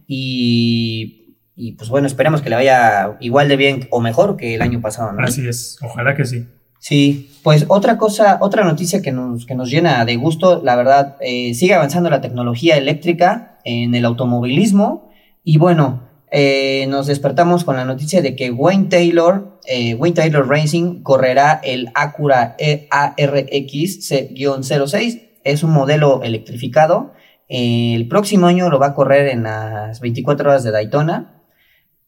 y, 0.07 1.27
y 1.57 1.73
pues 1.73 1.89
bueno, 1.89 2.07
esperemos 2.07 2.43
que 2.43 2.51
le 2.51 2.57
vaya 2.57 3.17
igual 3.21 3.49
de 3.49 3.57
bien 3.57 3.89
o 3.91 4.01
mejor 4.01 4.37
que 4.37 4.55
el 4.55 4.63
año 4.63 4.81
pasado. 4.81 5.13
¿no? 5.13 5.23
Así 5.25 5.47
es, 5.49 5.79
ojalá 5.83 6.15
que 6.15 6.27
sí. 6.27 6.47
Sí, 6.79 7.36
pues 7.47 7.65
otra 7.69 7.97
cosa, 7.97 8.39
otra 8.41 8.65
noticia 8.65 9.01
que 9.01 9.13
nos, 9.13 9.47
que 9.47 9.55
nos 9.55 9.71
llena 9.71 10.05
de 10.05 10.17
gusto, 10.17 10.61
la 10.65 10.75
verdad, 10.75 11.15
eh, 11.21 11.55
sigue 11.55 11.75
avanzando 11.75 12.11
la 12.11 12.21
tecnología 12.21 12.77
eléctrica 12.77 13.61
en 13.63 13.95
el 13.95 14.05
automovilismo 14.05 15.13
y 15.45 15.57
bueno, 15.57 16.03
eh, 16.33 16.87
nos 16.89 17.07
despertamos 17.07 17.63
con 17.63 17.77
la 17.77 17.85
noticia 17.85 18.21
de 18.21 18.35
que 18.35 18.51
Wayne 18.51 18.87
Taylor, 18.87 19.61
eh, 19.65 19.95
Wayne 19.95 20.17
Taylor 20.17 20.49
Racing 20.49 21.05
correrá 21.05 21.61
el 21.63 21.93
Acura 21.95 22.57
ARX-06, 22.59 25.23
es 25.45 25.63
un 25.63 25.71
modelo 25.71 26.25
electrificado, 26.25 27.13
el 27.49 28.09
próximo 28.09 28.49
año 28.49 28.69
lo 28.71 28.81
va 28.81 28.89
a 28.89 28.95
correr 28.95 29.29
en 29.29 29.45
las 29.45 30.01
24 30.01 30.51
horas 30.51 30.65
de 30.65 30.73
Daytona 30.73 31.45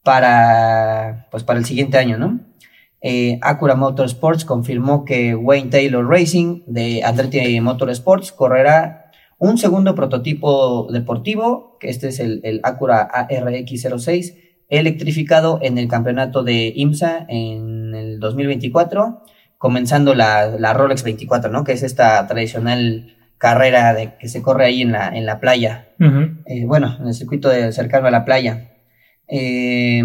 para, 0.03 1.29
pues 1.31 1.45
para 1.45 1.59
el 1.59 1.65
siguiente 1.65 1.97
año, 1.97 2.17
¿no? 2.17 2.48
Eh, 3.01 3.39
Acura 3.41 3.75
Motorsports 3.75 4.43
confirmó 4.43 5.05
que 5.05 5.35
Wayne 5.35 5.69
Taylor 5.69 6.05
Racing 6.05 6.63
de 6.67 7.01
Andretti 7.03 7.59
Motorsports 7.61 8.31
correrá 8.31 9.11
un 9.37 9.57
segundo 9.57 9.95
prototipo 9.95 10.91
deportivo, 10.91 11.77
que 11.79 11.89
este 11.89 12.09
es 12.09 12.19
el, 12.19 12.59
Acura 12.63 13.07
ARX06, 13.09 14.35
electrificado 14.67 15.59
en 15.61 15.77
el 15.77 15.87
campeonato 15.87 16.43
de 16.43 16.73
IMSA 16.75 17.25
en 17.29 17.95
el 17.95 18.19
2024, 18.19 19.23
comenzando 19.57 20.13
la, 20.13 20.73
Rolex 20.73 21.03
24, 21.03 21.51
¿no? 21.51 21.63
Que 21.63 21.71
es 21.71 21.83
esta 21.83 22.27
tradicional 22.27 23.15
carrera 23.37 23.93
de, 23.93 24.17
que 24.17 24.27
se 24.27 24.41
corre 24.41 24.65
ahí 24.65 24.81
en 24.81 24.91
la, 24.91 25.07
en 25.07 25.25
la 25.25 25.39
playa. 25.39 25.87
Eh, 26.45 26.65
bueno, 26.65 26.97
en 26.99 27.07
el 27.07 27.13
circuito 27.13 27.47
de 27.47 27.71
cercano 27.71 28.07
a 28.07 28.11
la 28.11 28.25
playa. 28.25 28.71
Eh, 29.29 30.03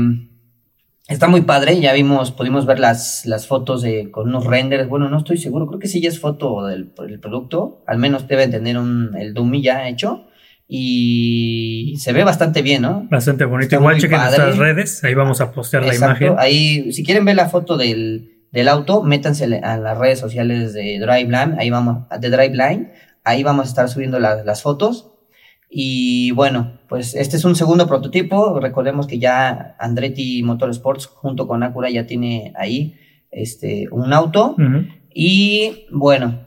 Está 1.07 1.29
muy 1.29 1.43
padre, 1.43 1.79
ya 1.81 1.93
vimos, 1.93 2.33
pudimos 2.33 2.65
ver 2.65 2.79
las, 2.79 3.27
las 3.27 3.47
fotos 3.47 3.83
de, 3.83 4.11
con 4.11 4.29
unos 4.29 4.47
renders. 4.47 4.89
Bueno, 4.89 5.11
no 5.11 5.19
estoy 5.19 5.37
seguro, 5.37 5.67
creo 5.67 5.79
que 5.79 5.87
sí 5.89 6.01
ya 6.01 6.09
es 6.09 6.19
foto 6.19 6.65
del, 6.65 6.93
producto. 7.21 7.83
Al 7.87 7.99
menos 7.99 8.27
deben 8.27 8.51
tener 8.51 8.79
un, 8.79 9.15
el 9.15 9.35
dummy 9.35 9.63
ya 9.63 9.87
hecho. 9.87 10.27
Y 10.67 11.97
se 11.99 12.15
ve 12.15 12.25
bastante 12.25 12.63
bien, 12.63 12.83
¿no? 12.83 13.07
Bastante 13.11 13.45
bonito. 13.45 13.77
Igual 13.77 14.01
chequen 14.01 14.19
nuestras 14.19 14.57
redes, 14.57 15.05
ahí 15.05 15.13
vamos 15.13 15.43
a 15.43 15.53
postear 15.53 15.85
la 15.85 15.95
imagen. 15.95 16.37
Ahí, 16.39 16.91
si 16.91 17.05
quieren 17.05 17.27
ver 17.27 17.37
la 17.37 17.51
foto 17.51 17.77
del, 17.77 18.47
del 18.51 18.69
auto, 18.69 19.03
métanse 19.03 19.45
a 19.63 19.77
las 19.77 19.99
redes 19.99 20.21
sociales 20.21 20.73
de 20.73 20.99
Driveline, 21.01 21.57
ahí 21.59 21.69
vamos, 21.69 22.09
de 22.19 22.31
Driveline, 22.31 22.93
ahí 23.25 23.43
vamos 23.43 23.67
a 23.67 23.69
estar 23.69 23.89
subiendo 23.91 24.19
las 24.19 24.63
fotos. 24.63 25.11
Y 25.77 26.31
bueno, 26.31 26.79
pues 26.89 27.16
este 27.16 27.37
es 27.37 27.45
un 27.45 27.57
segundo 27.57 27.89
prototipo. 27.89 28.61
Recordemos 28.61 29.09
que 29.09 29.18
ya 29.18 29.75
Andretti 29.81 30.41
Motorsports 30.45 31.07
junto 31.07 31.49
con 31.49 31.64
Acura 31.64 31.91
ya 31.91 32.07
tiene 32.07 32.53
ahí 32.57 32.95
este, 33.33 33.89
un 33.91 34.12
auto. 34.12 34.55
Y 35.12 35.87
bueno, 35.91 36.47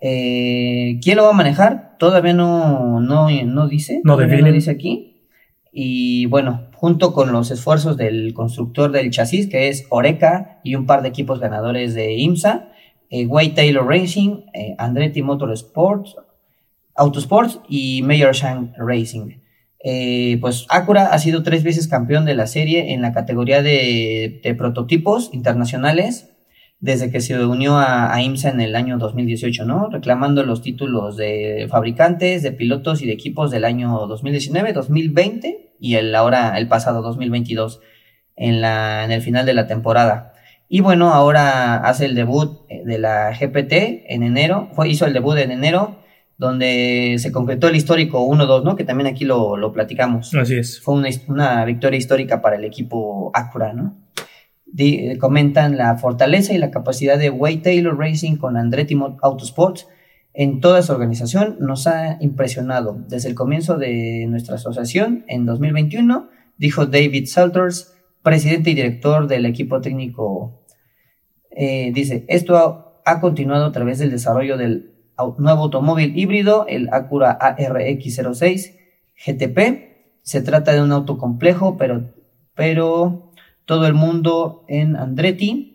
eh, 0.00 1.00
¿quién 1.02 1.16
lo 1.16 1.24
va 1.24 1.30
a 1.30 1.32
manejar? 1.32 1.96
Todavía 1.98 2.34
no, 2.34 3.00
no, 3.00 3.28
no 3.28 3.66
dice. 3.66 4.00
No, 4.04 4.16
no 4.16 4.52
dice 4.52 4.70
aquí. 4.70 5.24
Y 5.72 6.26
bueno, 6.26 6.68
junto 6.74 7.12
con 7.12 7.32
los 7.32 7.50
esfuerzos 7.50 7.96
del 7.96 8.32
constructor 8.32 8.92
del 8.92 9.10
chasis, 9.10 9.48
que 9.48 9.66
es 9.66 9.86
Oreca, 9.90 10.60
y 10.62 10.76
un 10.76 10.86
par 10.86 11.02
de 11.02 11.08
equipos 11.08 11.40
ganadores 11.40 11.94
de 11.94 12.14
IMSA, 12.14 12.68
eh, 13.10 13.26
Way 13.26 13.54
Taylor 13.54 13.84
Racing, 13.84 14.42
eh, 14.54 14.76
Andretti 14.78 15.22
Motorsports, 15.22 16.14
Autosports 16.98 17.60
y 17.68 18.02
Mayor 18.02 18.34
Shang 18.34 18.74
Racing. 18.76 19.38
Eh, 19.84 20.38
pues 20.40 20.66
Acura 20.68 21.06
ha 21.12 21.18
sido 21.18 21.44
tres 21.44 21.62
veces 21.62 21.86
campeón 21.86 22.24
de 22.24 22.34
la 22.34 22.46
serie 22.46 22.92
en 22.92 23.00
la 23.00 23.12
categoría 23.12 23.62
de, 23.62 24.54
prototipos 24.58 25.30
internacionales 25.32 26.30
desde 26.80 27.10
que 27.10 27.20
se 27.20 27.44
unió 27.44 27.78
a, 27.78 28.20
IMSA 28.20 28.50
en 28.50 28.60
el 28.60 28.76
año 28.76 28.98
2018, 28.98 29.64
¿no? 29.64 29.88
Reclamando 29.88 30.44
los 30.44 30.62
títulos 30.62 31.16
de 31.16 31.66
fabricantes, 31.70 32.42
de 32.42 32.52
pilotos 32.52 33.02
y 33.02 33.06
de 33.06 33.12
equipos 33.12 33.50
del 33.50 33.64
año 33.64 34.06
2019, 34.06 34.72
2020 34.72 35.74
y 35.80 35.94
el 35.94 36.14
ahora, 36.14 36.56
el 36.58 36.68
pasado 36.68 37.02
2022 37.02 37.80
en, 38.36 38.60
la, 38.60 39.04
en 39.04 39.12
el 39.12 39.22
final 39.22 39.46
de 39.46 39.54
la 39.54 39.66
temporada. 39.66 40.32
Y 40.68 40.80
bueno, 40.80 41.12
ahora 41.12 41.76
hace 41.76 42.04
el 42.04 42.14
debut 42.14 42.68
de 42.68 42.98
la 42.98 43.30
GPT 43.30 44.04
en 44.08 44.22
enero, 44.22 44.68
fue, 44.72 44.88
hizo 44.88 45.06
el 45.06 45.14
debut 45.14 45.38
en 45.38 45.50
enero 45.50 45.98
donde 46.38 47.16
se 47.18 47.32
concretó 47.32 47.66
el 47.68 47.74
histórico 47.74 48.24
1-2, 48.24 48.62
¿no? 48.62 48.76
Que 48.76 48.84
también 48.84 49.08
aquí 49.08 49.24
lo, 49.24 49.56
lo, 49.56 49.72
platicamos. 49.72 50.32
Así 50.34 50.56
es. 50.56 50.80
Fue 50.80 50.94
una, 50.94 51.08
una, 51.26 51.64
victoria 51.64 51.98
histórica 51.98 52.40
para 52.40 52.56
el 52.56 52.64
equipo 52.64 53.30
Acura, 53.34 53.74
¿no? 53.74 53.98
comentan 55.18 55.76
la 55.76 55.96
fortaleza 55.96 56.52
y 56.52 56.58
la 56.58 56.70
capacidad 56.70 57.18
de 57.18 57.30
Way 57.30 57.58
Taylor 57.58 57.98
Racing 57.98 58.36
con 58.36 58.56
Andretti 58.56 58.96
Autosports 59.22 59.88
en 60.34 60.60
toda 60.60 60.82
su 60.82 60.92
organización. 60.92 61.56
Nos 61.58 61.88
ha 61.88 62.18
impresionado 62.20 63.02
desde 63.08 63.30
el 63.30 63.34
comienzo 63.34 63.76
de 63.76 64.26
nuestra 64.28 64.54
asociación 64.54 65.24
en 65.26 65.46
2021, 65.46 66.28
dijo 66.58 66.86
David 66.86 67.26
Salters, 67.26 67.94
presidente 68.22 68.70
y 68.70 68.74
director 68.74 69.26
del 69.26 69.46
equipo 69.46 69.80
técnico. 69.80 70.62
Eh, 71.50 71.90
dice, 71.92 72.24
esto 72.28 73.00
ha 73.04 73.20
continuado 73.20 73.64
a 73.64 73.72
través 73.72 73.98
del 73.98 74.10
desarrollo 74.10 74.56
del 74.56 74.97
nuevo 75.38 75.64
automóvil 75.64 76.16
híbrido, 76.16 76.66
el 76.68 76.88
Acura 76.92 77.38
ARX06 77.38 78.76
GTP. 79.26 79.88
Se 80.22 80.42
trata 80.42 80.72
de 80.72 80.82
un 80.82 80.92
auto 80.92 81.18
complejo, 81.18 81.76
pero, 81.76 82.12
pero 82.54 83.32
todo 83.64 83.86
el 83.86 83.94
mundo 83.94 84.64
en 84.68 84.96
Andretti 84.96 85.68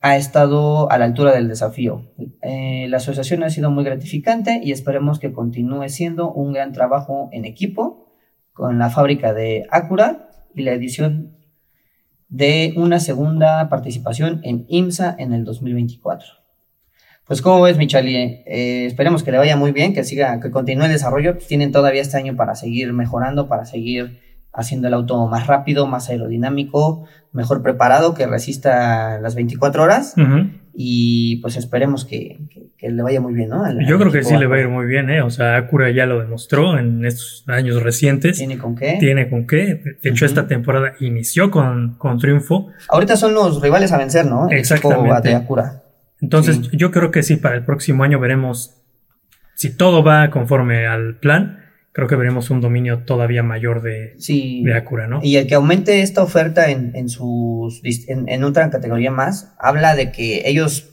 ha 0.00 0.16
estado 0.16 0.90
a 0.90 0.98
la 0.98 1.04
altura 1.04 1.32
del 1.32 1.48
desafío. 1.48 2.10
Eh, 2.42 2.86
la 2.88 2.96
asociación 2.96 3.42
ha 3.42 3.50
sido 3.50 3.70
muy 3.70 3.84
gratificante 3.84 4.60
y 4.62 4.72
esperemos 4.72 5.18
que 5.18 5.32
continúe 5.32 5.88
siendo 5.88 6.32
un 6.32 6.52
gran 6.52 6.72
trabajo 6.72 7.28
en 7.32 7.44
equipo 7.44 8.14
con 8.52 8.78
la 8.78 8.90
fábrica 8.90 9.34
de 9.34 9.66
Acura 9.70 10.30
y 10.54 10.62
la 10.62 10.72
edición 10.72 11.36
de 12.28 12.72
una 12.76 13.00
segunda 13.00 13.68
participación 13.68 14.40
en 14.44 14.64
IMSA 14.68 15.14
en 15.18 15.32
el 15.32 15.44
2024. 15.44 16.39
Pues 17.30 17.42
como 17.42 17.62
ves, 17.62 17.78
Michali, 17.78 18.16
eh, 18.16 18.86
esperemos 18.86 19.22
que 19.22 19.30
le 19.30 19.38
vaya 19.38 19.56
muy 19.56 19.70
bien, 19.70 19.94
que 19.94 20.02
siga, 20.02 20.40
que 20.40 20.50
continúe 20.50 20.86
el 20.86 20.90
desarrollo. 20.90 21.36
Tienen 21.36 21.70
todavía 21.70 22.02
este 22.02 22.16
año 22.16 22.34
para 22.34 22.56
seguir 22.56 22.92
mejorando, 22.92 23.46
para 23.46 23.66
seguir 23.66 24.18
haciendo 24.52 24.88
el 24.88 24.94
auto 24.94 25.28
más 25.28 25.46
rápido, 25.46 25.86
más 25.86 26.10
aerodinámico, 26.10 27.04
mejor 27.30 27.62
preparado, 27.62 28.14
que 28.14 28.26
resista 28.26 29.20
las 29.20 29.36
24 29.36 29.80
horas. 29.80 30.16
Y 30.74 31.36
pues 31.36 31.56
esperemos 31.56 32.04
que, 32.04 32.40
le 32.80 33.00
vaya 33.00 33.20
muy 33.20 33.34
bien, 33.34 33.50
¿no? 33.50 33.62
Yo 33.80 33.96
creo 34.00 34.10
que 34.10 34.24
sí 34.24 34.36
le 34.36 34.48
va 34.48 34.56
a 34.56 34.60
ir 34.62 34.68
muy 34.68 34.86
bien, 34.86 35.08
¿eh? 35.08 35.22
O 35.22 35.30
sea, 35.30 35.56
Acura 35.56 35.88
ya 35.92 36.06
lo 36.06 36.18
demostró 36.18 36.80
en 36.80 37.04
estos 37.04 37.44
años 37.46 37.80
recientes. 37.80 38.38
¿Tiene 38.38 38.58
con 38.58 38.74
qué? 38.74 38.96
Tiene 38.98 39.30
con 39.30 39.46
qué. 39.46 39.80
De 40.02 40.10
hecho, 40.10 40.26
esta 40.26 40.48
temporada 40.48 40.94
inició 40.98 41.52
con, 41.52 41.94
con 41.94 42.18
triunfo. 42.18 42.72
Ahorita 42.88 43.16
son 43.16 43.34
los 43.34 43.62
rivales 43.62 43.92
a 43.92 43.98
vencer, 43.98 44.26
¿no? 44.26 44.50
Exactamente. 44.50 45.28
de 45.28 45.36
Acura. 45.36 45.84
Entonces, 46.20 46.60
yo 46.72 46.90
creo 46.90 47.10
que 47.10 47.22
sí, 47.22 47.36
para 47.36 47.56
el 47.56 47.64
próximo 47.64 48.04
año 48.04 48.18
veremos 48.20 48.76
si 49.54 49.70
todo 49.76 50.02
va 50.02 50.30
conforme 50.30 50.86
al 50.86 51.18
plan 51.18 51.60
creo 51.92 52.06
que 52.06 52.16
veremos 52.16 52.50
un 52.50 52.60
dominio 52.60 53.00
todavía 53.00 53.42
mayor 53.42 53.82
de, 53.82 54.14
de 54.16 54.74
Acura, 54.74 55.08
¿no? 55.08 55.20
Y 55.22 55.36
el 55.36 55.46
que 55.46 55.56
aumente 55.56 56.02
esta 56.02 56.22
oferta 56.22 56.70
en, 56.70 56.92
en 56.94 57.08
sus 57.08 57.82
en, 58.06 58.44
otra 58.44 58.70
categoría 58.70 59.10
más, 59.10 59.52
habla 59.58 59.96
de 59.96 60.12
que 60.12 60.48
ellos 60.48 60.90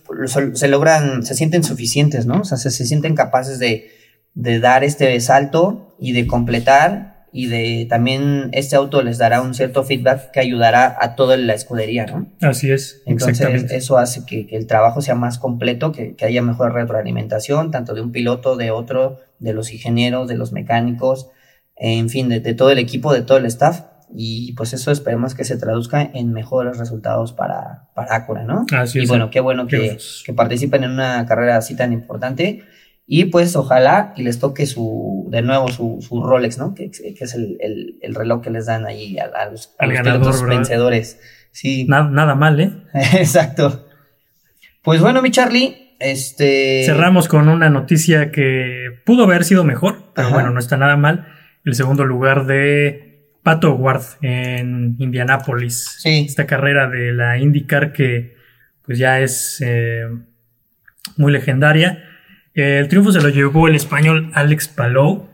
se 0.53 0.67
logran, 0.67 1.23
se 1.23 1.35
sienten 1.35 1.63
suficientes, 1.63 2.25
¿no? 2.25 2.41
O 2.41 2.43
sea, 2.45 2.57
se, 2.57 2.71
se 2.71 2.85
sienten 2.85 3.15
capaces 3.15 3.59
de, 3.59 3.91
de 4.33 4.59
dar 4.59 4.83
este 4.83 5.19
salto 5.19 5.95
y 5.99 6.13
de 6.13 6.25
completar 6.25 7.16
y 7.31 7.47
de 7.47 7.85
también 7.89 8.49
este 8.53 8.75
auto 8.75 9.01
les 9.01 9.17
dará 9.17 9.41
un 9.41 9.53
cierto 9.53 9.83
feedback 9.83 10.31
que 10.31 10.39
ayudará 10.39 10.97
a 10.99 11.15
toda 11.15 11.37
la 11.37 11.53
escudería, 11.53 12.05
¿no? 12.05 12.27
Así 12.41 12.71
es. 12.71 13.01
Entonces 13.05 13.71
eso 13.71 13.97
hace 13.97 14.25
que, 14.25 14.47
el 14.51 14.65
trabajo 14.65 15.01
sea 15.01 15.15
más 15.15 15.37
completo, 15.37 15.91
que, 15.91 16.15
haya 16.21 16.41
mejor 16.41 16.73
retroalimentación, 16.73 17.71
tanto 17.71 17.93
de 17.93 18.01
un 18.01 18.11
piloto, 18.11 18.55
de 18.55 18.71
otro, 18.71 19.19
de 19.39 19.53
los 19.53 19.71
ingenieros, 19.73 20.27
de 20.27 20.37
los 20.37 20.51
mecánicos, 20.51 21.29
en 21.75 22.09
fin, 22.09 22.29
de, 22.29 22.39
todo 22.53 22.71
el 22.71 22.79
equipo, 22.79 23.13
de 23.13 23.21
todo 23.21 23.37
el 23.37 23.45
staff. 23.45 23.81
Y 24.15 24.53
pues 24.53 24.71
eso 24.71 24.89
esperemos 24.89 25.35
que 25.35 25.43
se 25.43 25.57
traduzca 25.57 26.01
en 26.01 26.31
mejores 26.31 26.77
resultados 26.77 27.33
para, 27.33 27.89
para 27.93 28.15
Acura, 28.15 28.45
¿no? 28.45 28.65
Así 28.71 28.99
es. 28.99 29.05
Y 29.05 29.07
bueno, 29.07 29.29
qué 29.29 29.41
bueno 29.41 29.67
que, 29.67 29.97
que 30.25 30.33
participen 30.33 30.85
en 30.85 30.91
una 30.91 31.25
carrera 31.25 31.57
así 31.57 31.75
tan 31.75 31.91
importante 31.91 32.63
y 33.09 33.25
pues 33.25 33.55
ojalá 33.55 34.13
y 34.17 34.23
les 34.23 34.37
toque 34.37 34.65
su, 34.65 35.27
de 35.31 35.41
nuevo 35.41 35.69
su, 35.69 36.05
su 36.05 36.21
Rolex, 36.21 36.57
¿no? 36.57 36.75
Que, 36.75 36.91
que 36.91 37.23
es 37.23 37.33
el, 37.33 37.57
el, 37.61 37.97
el, 38.01 38.13
reloj 38.13 38.41
que 38.41 38.49
les 38.49 38.65
dan 38.65 38.85
ahí 38.85 39.17
a, 39.17 39.49
los, 39.49 39.73
a 39.79 39.87
vencedores. 40.45 41.17
Sí. 41.53 41.85
Nada, 41.85 42.09
nada 42.09 42.35
mal, 42.35 42.59
¿eh? 42.59 42.73
Exacto. 43.13 43.87
Pues 44.83 44.99
bueno, 44.99 45.21
mi 45.21 45.31
Charlie, 45.31 45.95
este... 45.99 46.83
Cerramos 46.85 47.29
con 47.29 47.47
una 47.47 47.69
noticia 47.69 48.29
que 48.29 48.89
pudo 49.05 49.23
haber 49.23 49.45
sido 49.45 49.63
mejor, 49.63 50.11
pero 50.13 50.29
bueno, 50.29 50.49
no 50.49 50.59
está 50.59 50.75
nada 50.75 50.97
mal. 50.97 51.27
El 51.63 51.75
segundo 51.75 52.03
lugar 52.03 52.45
de 52.45 53.31
Pato 53.41 53.73
Ward 53.73 54.03
en 54.21 54.97
Indianápolis. 54.99 55.99
Sí. 55.99 56.25
Esta 56.27 56.45
carrera 56.45 56.89
de 56.89 57.13
la 57.13 57.37
IndyCar 57.37 57.93
que 57.93 58.35
pues 58.81 58.99
ya 58.99 59.21
es 59.21 59.63
eh, 59.65 60.07
muy 61.15 61.31
legendaria 61.31 62.03
el 62.57 62.87
triunfo 62.87 63.11
se 63.11 63.21
lo 63.21 63.29
llevó 63.29 63.67
el 63.67 63.75
español 63.75 64.31
Alex 64.33 64.67
Palou, 64.67 65.29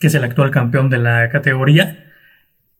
que 0.00 0.06
es 0.06 0.14
el 0.14 0.24
actual 0.24 0.50
campeón 0.50 0.88
de 0.88 0.96
la 0.96 1.28
categoría. 1.28 2.06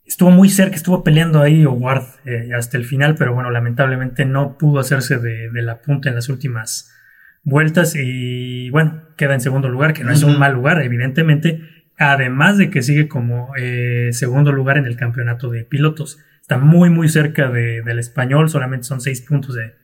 Estuvo 0.06 0.30
muy 0.30 0.48
cerca, 0.48 0.74
estuvo 0.74 1.04
peleando 1.04 1.42
ahí 1.42 1.66
Howard 1.66 2.04
eh, 2.24 2.48
hasta 2.56 2.78
el 2.78 2.86
final, 2.86 3.14
pero 3.16 3.34
bueno, 3.34 3.50
lamentablemente 3.50 4.24
no 4.24 4.56
pudo 4.56 4.80
hacerse 4.80 5.18
de, 5.18 5.50
la 5.52 5.82
punta 5.82 6.08
en 6.08 6.14
las 6.14 6.30
últimas 6.30 6.94
vueltas 7.42 7.94
y 7.94 8.70
bueno, 8.70 9.02
queda 9.18 9.34
en 9.34 9.42
segundo 9.42 9.68
lugar, 9.68 9.92
que 9.92 10.02
no 10.02 10.12
es 10.12 10.22
un 10.22 10.38
mal 10.38 10.54
lugar, 10.54 10.80
evidentemente, 10.80 11.60
además 11.98 12.56
de 12.56 12.70
que 12.70 12.82
sigue 12.82 13.06
como 13.06 13.52
eh, 13.58 14.08
segundo 14.12 14.50
lugar 14.50 14.78
en 14.78 14.86
el 14.86 14.96
campeonato 14.96 15.50
de 15.50 15.64
pilotos. 15.64 16.18
Está 16.40 16.56
muy, 16.56 16.88
muy 16.88 17.10
cerca 17.10 17.50
del 17.50 17.98
español, 17.98 18.48
solamente 18.48 18.84
son 18.84 19.02
seis 19.02 19.20
puntos 19.20 19.54
de, 19.54 19.74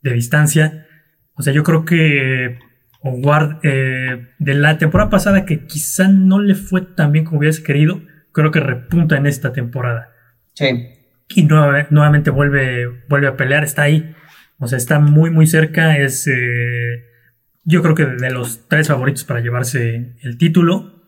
de 0.00 0.12
distancia. 0.12 0.86
O 1.34 1.42
sea, 1.42 1.52
yo 1.52 1.64
creo 1.64 1.84
que 1.84 2.60
Ward 3.10 3.58
eh, 3.62 4.28
de 4.38 4.54
la 4.54 4.78
temporada 4.78 5.10
pasada 5.10 5.44
que 5.44 5.66
quizá 5.66 6.08
no 6.08 6.40
le 6.40 6.54
fue 6.54 6.82
tan 6.82 7.12
bien 7.12 7.24
como 7.24 7.40
hubiese 7.40 7.62
querido, 7.62 8.02
creo 8.32 8.50
que 8.50 8.60
repunta 8.60 9.16
en 9.16 9.26
esta 9.26 9.52
temporada. 9.52 10.12
Sí. 10.54 10.90
Y 11.28 11.44
nuevamente 11.44 12.30
vuelve, 12.30 12.86
vuelve 13.08 13.26
a 13.26 13.36
pelear, 13.36 13.64
está 13.64 13.82
ahí. 13.82 14.14
O 14.58 14.68
sea, 14.68 14.78
está 14.78 14.98
muy, 14.98 15.30
muy 15.30 15.46
cerca. 15.46 15.96
Es, 15.96 16.26
eh, 16.28 17.04
yo 17.64 17.82
creo 17.82 17.94
que 17.94 18.06
de 18.06 18.30
los 18.30 18.68
tres 18.68 18.88
favoritos 18.88 19.24
para 19.24 19.40
llevarse 19.40 20.14
el 20.20 20.38
título. 20.38 21.02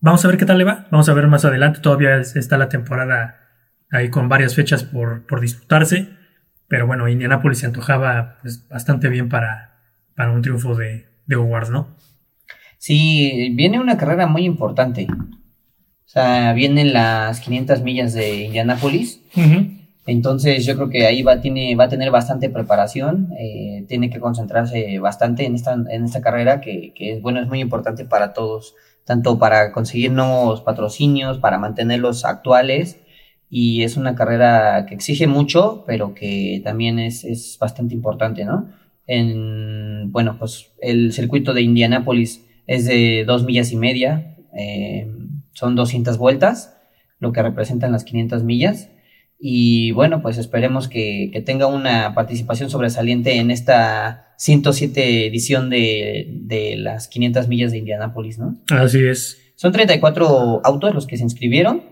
Vamos 0.00 0.24
a 0.24 0.28
ver 0.28 0.38
qué 0.38 0.46
tal 0.46 0.58
le 0.58 0.64
va. 0.64 0.88
Vamos 0.90 1.08
a 1.08 1.14
ver 1.14 1.26
más 1.26 1.44
adelante. 1.44 1.80
Todavía 1.80 2.16
está 2.16 2.56
la 2.56 2.68
temporada 2.68 3.48
ahí 3.90 4.08
con 4.08 4.28
varias 4.28 4.54
fechas 4.54 4.84
por, 4.84 5.26
por 5.26 5.40
disputarse. 5.40 6.08
Pero 6.66 6.86
bueno, 6.86 7.08
Indianapolis 7.08 7.58
se 7.58 7.66
antojaba 7.66 8.38
pues, 8.40 8.66
bastante 8.68 9.08
bien 9.08 9.28
para, 9.28 9.69
para 10.14 10.32
un 10.32 10.42
triunfo 10.42 10.74
de, 10.74 11.06
de 11.26 11.36
Howard, 11.36 11.70
¿no? 11.70 11.88
Sí, 12.78 13.52
viene 13.54 13.78
una 13.78 13.96
carrera 13.96 14.26
muy 14.26 14.44
importante. 14.44 15.06
O 15.10 16.12
sea, 16.12 16.52
vienen 16.54 16.92
las 16.92 17.40
500 17.40 17.82
millas 17.82 18.14
de 18.14 18.46
Indianápolis. 18.46 19.22
Entonces 20.06 20.64
yo 20.64 20.74
creo 20.74 20.88
que 20.88 21.06
ahí 21.06 21.22
va, 21.22 21.40
tiene, 21.40 21.76
va 21.76 21.84
a 21.84 21.88
tener 21.88 22.10
bastante 22.10 22.48
preparación, 22.48 23.28
eh, 23.38 23.84
tiene 23.86 24.10
que 24.10 24.18
concentrarse 24.18 24.98
bastante 24.98 25.44
en 25.44 25.54
esta, 25.54 25.74
en 25.74 26.04
esta 26.04 26.20
carrera 26.20 26.60
que, 26.60 26.92
que, 26.94 27.20
bueno, 27.20 27.40
es 27.40 27.46
muy 27.46 27.60
importante 27.60 28.04
para 28.04 28.32
todos, 28.32 28.74
tanto 29.04 29.38
para 29.38 29.72
conseguir 29.72 30.10
nuevos 30.10 30.62
patrocinios, 30.62 31.38
para 31.38 31.58
mantenerlos 31.58 32.24
actuales, 32.24 32.98
y 33.48 33.84
es 33.84 33.96
una 33.96 34.14
carrera 34.14 34.86
que 34.86 34.94
exige 34.94 35.26
mucho, 35.26 35.84
pero 35.86 36.14
que 36.14 36.60
también 36.64 36.98
es, 36.98 37.24
es 37.24 37.56
bastante 37.60 37.94
importante, 37.94 38.44
¿no? 38.44 38.68
En, 39.12 40.12
bueno, 40.12 40.36
pues 40.38 40.70
el 40.80 41.12
circuito 41.12 41.52
de 41.52 41.62
Indianápolis 41.62 42.46
es 42.68 42.86
de 42.86 43.24
dos 43.26 43.42
millas 43.42 43.72
y 43.72 43.76
media, 43.76 44.36
eh, 44.56 45.10
son 45.52 45.74
200 45.74 46.16
vueltas, 46.16 46.76
lo 47.18 47.32
que 47.32 47.42
representan 47.42 47.90
las 47.90 48.04
500 48.04 48.44
millas. 48.44 48.88
Y 49.36 49.90
bueno, 49.90 50.22
pues 50.22 50.38
esperemos 50.38 50.86
que, 50.86 51.42
tenga 51.44 51.66
una 51.66 52.14
participación 52.14 52.70
sobresaliente 52.70 53.38
en 53.38 53.50
esta 53.50 54.32
107 54.36 55.26
edición 55.26 55.70
de, 55.70 56.76
las 56.78 57.08
500 57.08 57.48
millas 57.48 57.72
de 57.72 57.78
Indianápolis, 57.78 58.38
¿no? 58.38 58.60
Así 58.70 59.04
es. 59.04 59.54
Son 59.56 59.72
34 59.72 60.60
autos 60.62 60.94
los 60.94 61.08
que 61.08 61.16
se 61.16 61.24
inscribieron. 61.24 61.82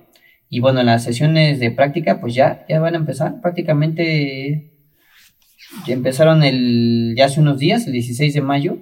Y 0.49 0.61
bueno, 0.61 0.85
las 0.85 1.03
sesiones 1.03 1.59
de 1.59 1.73
práctica, 1.73 2.21
pues 2.21 2.37
ya, 2.37 2.65
ya 2.69 2.79
van 2.79 2.95
a 2.95 2.99
empezar. 2.99 3.41
Prácticamente 3.41 4.78
empezaron 5.87 6.43
el, 6.43 7.15
ya 7.17 7.27
hace 7.27 7.41
unos 7.41 7.59
días, 7.59 7.87
el 7.87 7.93
16 7.93 8.35
de 8.35 8.41
mayo, 8.41 8.79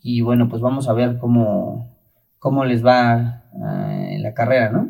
y 0.00 0.20
bueno, 0.20 0.48
pues 0.48 0.62
vamos 0.62 0.88
a 0.88 0.92
ver 0.92 1.18
cómo, 1.18 1.98
cómo 2.38 2.64
les 2.64 2.84
va 2.84 3.44
ah, 3.62 4.06
en 4.08 4.22
la 4.22 4.34
carrera, 4.34 4.70
¿no? 4.70 4.86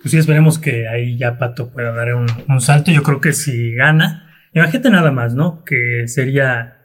Pues 0.00 0.10
sí, 0.12 0.18
esperemos 0.18 0.58
que 0.58 0.88
ahí 0.88 1.16
ya 1.16 1.38
Pato 1.38 1.70
pueda 1.70 1.92
dar 1.92 2.14
un, 2.14 2.60
salto. 2.60 2.90
Yo 2.90 3.02
creo 3.02 3.20
que 3.20 3.32
si 3.32 3.74
gana, 3.74 4.30
imagínate 4.52 4.90
nada 4.90 5.10
más, 5.10 5.34
¿no? 5.34 5.64
Que 5.64 6.08
sería 6.08 6.78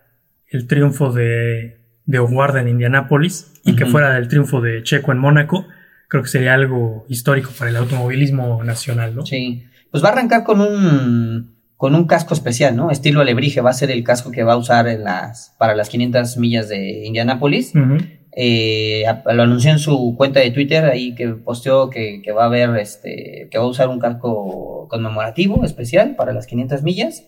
el 0.48 0.68
triunfo 0.68 1.12
de, 1.12 1.82
de 2.06 2.20
Howard 2.20 2.58
en 2.58 2.68
Indianápolis 2.68 3.54
y 3.64 3.76
que 3.76 3.86
fuera 3.86 4.18
el 4.18 4.28
triunfo 4.28 4.62
de 4.62 4.84
Checo 4.84 5.12
en 5.12 5.18
Mónaco. 5.18 5.66
Creo 6.08 6.24
que 6.24 6.30
sería 6.30 6.54
algo 6.54 7.06
histórico 7.10 7.52
para 7.58 7.72
el 7.72 7.78
automovilismo 7.78 8.64
nacional, 8.64 9.16
¿no? 9.16 9.26
Sí. 9.26 9.66
Pues 9.90 10.04
va 10.04 10.10
a 10.10 10.12
arrancar 10.12 10.44
con 10.44 10.62
un 10.62 11.55
con 11.78 11.94
un 11.94 12.06
casco 12.06 12.34
especial, 12.34 12.76
¿no? 12.76 12.90
Estilo 12.90 13.22
alebrije 13.22 13.62
va 13.62 13.70
a 13.70 13.74
ser 13.74 13.92
el 13.92 14.04
casco 14.04 14.32
que 14.32 14.44
va 14.44 14.54
a 14.54 14.58
usar 14.58 14.88
en 14.88 15.04
las, 15.04 15.56
para 15.58 15.76
las 15.76 15.90
500 15.90 16.38
millas 16.38 16.70
de 16.70 17.06
Indianápolis. 17.06 17.74
Eh, 18.38 19.04
lo 19.26 19.44
anunció 19.44 19.72
en 19.72 19.80
su 19.80 20.16
cuenta 20.18 20.40
de 20.40 20.52
Twitter, 20.52 20.86
ahí 20.86 21.16
que 21.16 21.30
posteó 21.30 21.90
que, 21.90 22.22
va 22.36 22.44
a 22.44 22.48
haber, 22.48 22.78
este, 22.78 23.48
que 23.52 23.58
va 23.58 23.66
a 23.66 23.68
usar 23.68 23.90
un 23.90 24.00
casco 24.00 24.88
conmemorativo 24.90 25.64
especial 25.66 26.16
para 26.16 26.34
las 26.34 26.48
500 26.48 26.84
millas. 26.84 27.26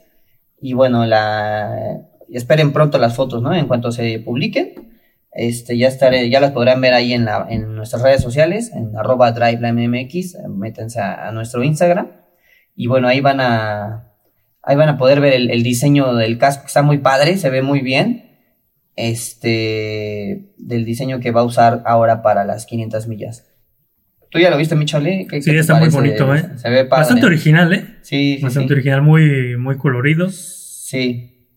Y 0.61 0.73
bueno, 0.73 1.05
la, 1.05 2.01
esperen 2.29 2.71
pronto 2.71 2.97
las 2.97 3.15
fotos, 3.15 3.41
¿no? 3.41 3.53
En 3.53 3.67
cuanto 3.67 3.91
se 3.91 4.19
publiquen. 4.19 4.97
Este, 5.33 5.77
ya 5.77 5.87
estaré, 5.87 6.29
ya 6.29 6.39
las 6.39 6.51
podrán 6.51 6.81
ver 6.81 6.93
ahí 6.93 7.13
en, 7.13 7.25
la, 7.25 7.45
en 7.49 7.75
nuestras 7.75 8.01
redes 8.01 8.23
sociales, 8.23 8.71
en 8.73 8.97
arroba 8.97 9.31
drive 9.33 9.59
métanse 10.49 10.99
a 10.99 11.31
nuestro 11.31 11.63
Instagram. 11.63 12.11
Y 12.75 12.87
bueno, 12.87 13.07
ahí 13.07 13.21
van 13.21 13.39
a, 13.39 14.07
Ahí 14.67 14.75
van 14.75 14.89
a 14.89 14.97
poder 14.97 15.21
ver 15.21 15.31
el, 15.31 15.63
diseño 15.63 16.13
del 16.13 16.37
casco, 16.37 16.65
está 16.65 16.81
muy 16.81 16.97
padre, 16.97 17.37
se 17.37 17.49
ve 17.49 17.61
muy 17.61 17.79
bien. 17.79 18.25
Este, 18.97 20.51
del 20.57 20.83
diseño 20.83 21.21
que 21.21 21.31
va 21.31 21.39
a 21.39 21.45
usar 21.45 21.83
ahora 21.85 22.21
para 22.21 22.43
las 22.43 22.65
500 22.65 23.07
millas. 23.07 23.45
¿Tú 24.29 24.39
ya 24.39 24.49
lo 24.49 24.57
viste, 24.57 24.75
Michole? 24.75 25.25
sí, 25.39 25.55
está 25.55 25.75
muy 25.75 25.87
bonito, 25.87 26.35
¿eh? 26.35 26.49
Se 26.57 26.69
ve 26.69 26.83
padre. 26.83 27.03
Bastante 27.03 27.25
original, 27.27 27.73
¿eh? 27.73 27.85
Sí, 28.01 28.35
sí 28.39 28.43
Bastante 28.43 28.73
original, 28.73 29.01
muy, 29.03 29.55
muy 29.55 29.77
colorido. 29.77 30.29
Sí. 30.31 31.47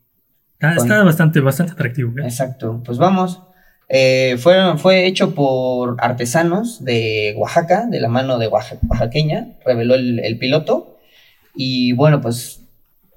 Está, 0.60 1.02
bastante, 1.02 1.40
bastante 1.40 1.72
atractivo. 1.72 2.12
¿eh? 2.20 2.22
Exacto. 2.22 2.80
Pues 2.84 2.98
vamos. 2.98 3.42
Eh, 3.88 4.36
fue, 4.38 4.78
fue 4.78 5.06
hecho 5.06 5.34
por 5.34 5.96
artesanos 5.98 6.84
de 6.84 7.34
Oaxaca, 7.36 7.88
de 7.90 7.98
la 7.98 8.08
mano 8.08 8.38
de 8.38 8.46
oaxaqueña, 8.46 9.56
reveló 9.66 9.96
el 9.96 10.38
piloto. 10.38 11.00
Y 11.56 11.92
bueno, 11.94 12.20
pues 12.20 12.59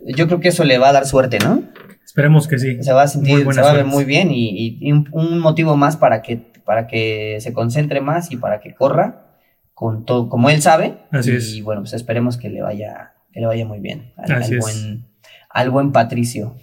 yo 0.07 0.27
creo 0.27 0.39
que 0.39 0.49
eso 0.49 0.63
le 0.63 0.77
va 0.77 0.89
a 0.89 0.93
dar 0.93 1.05
suerte, 1.05 1.39
¿no? 1.39 1.63
Esperemos 2.05 2.47
que 2.47 2.59
sí. 2.59 2.83
Se 2.83 2.93
va 2.93 3.03
a 3.03 3.07
sentir, 3.07 3.45
se 3.51 3.61
va 3.61 3.71
a 3.71 3.73
ver 3.73 3.85
muy 3.85 4.05
bien 4.05 4.29
y, 4.31 4.91
un, 5.11 5.39
motivo 5.39 5.75
más 5.75 5.97
para 5.97 6.21
que, 6.21 6.37
para 6.65 6.87
que 6.87 7.37
se 7.39 7.53
concentre 7.53 8.01
más 8.01 8.31
y 8.31 8.37
para 8.37 8.59
que 8.59 8.73
corra 8.73 9.39
con 9.73 10.05
todo, 10.05 10.29
como 10.29 10.49
él 10.49 10.61
sabe. 10.61 10.99
Así 11.11 11.31
y, 11.31 11.35
es. 11.35 11.53
Y 11.55 11.61
bueno, 11.61 11.81
pues 11.81 11.93
esperemos 11.93 12.37
que 12.37 12.49
le 12.49 12.61
vaya, 12.61 13.13
que 13.31 13.39
le 13.39 13.47
vaya 13.47 13.65
muy 13.65 13.79
bien 13.79 14.13
al, 14.17 14.43
buen, 14.59 15.07
al 15.49 15.69
buen 15.69 15.91
Patricio. 15.91 16.55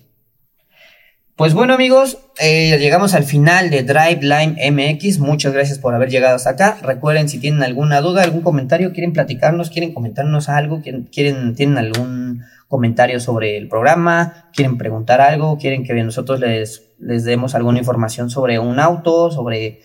Pues 1.41 1.55
bueno 1.55 1.72
amigos, 1.72 2.18
eh, 2.38 2.76
llegamos 2.78 3.14
al 3.14 3.24
final 3.24 3.70
de 3.70 3.82
Drive 3.82 4.20
Line 4.20 4.70
MX. 4.70 5.20
Muchas 5.20 5.55
gracias 5.55 5.78
por 5.78 5.95
haber 5.95 6.11
llegado 6.11 6.36
hasta 6.36 6.51
acá. 6.51 6.76
Recuerden 6.82 7.30
si 7.30 7.38
tienen 7.38 7.62
alguna 7.62 8.03
duda, 8.03 8.22
algún 8.22 8.43
comentario, 8.43 8.93
quieren 8.93 9.14
platicarnos, 9.14 9.70
quieren 9.70 9.95
comentarnos 9.95 10.51
algo, 10.51 10.82
quieren, 10.82 11.55
tienen 11.55 11.78
algún 11.78 12.45
comentario 12.70 13.18
sobre 13.18 13.56
el 13.56 13.66
programa, 13.66 14.48
quieren 14.54 14.78
preguntar 14.78 15.20
algo, 15.20 15.58
quieren 15.58 15.82
que 15.82 15.92
nosotros 16.04 16.38
les, 16.38 16.94
les 17.00 17.24
demos 17.24 17.56
alguna 17.56 17.80
información 17.80 18.30
sobre 18.30 18.60
un 18.60 18.78
auto, 18.78 19.32
sobre, 19.32 19.80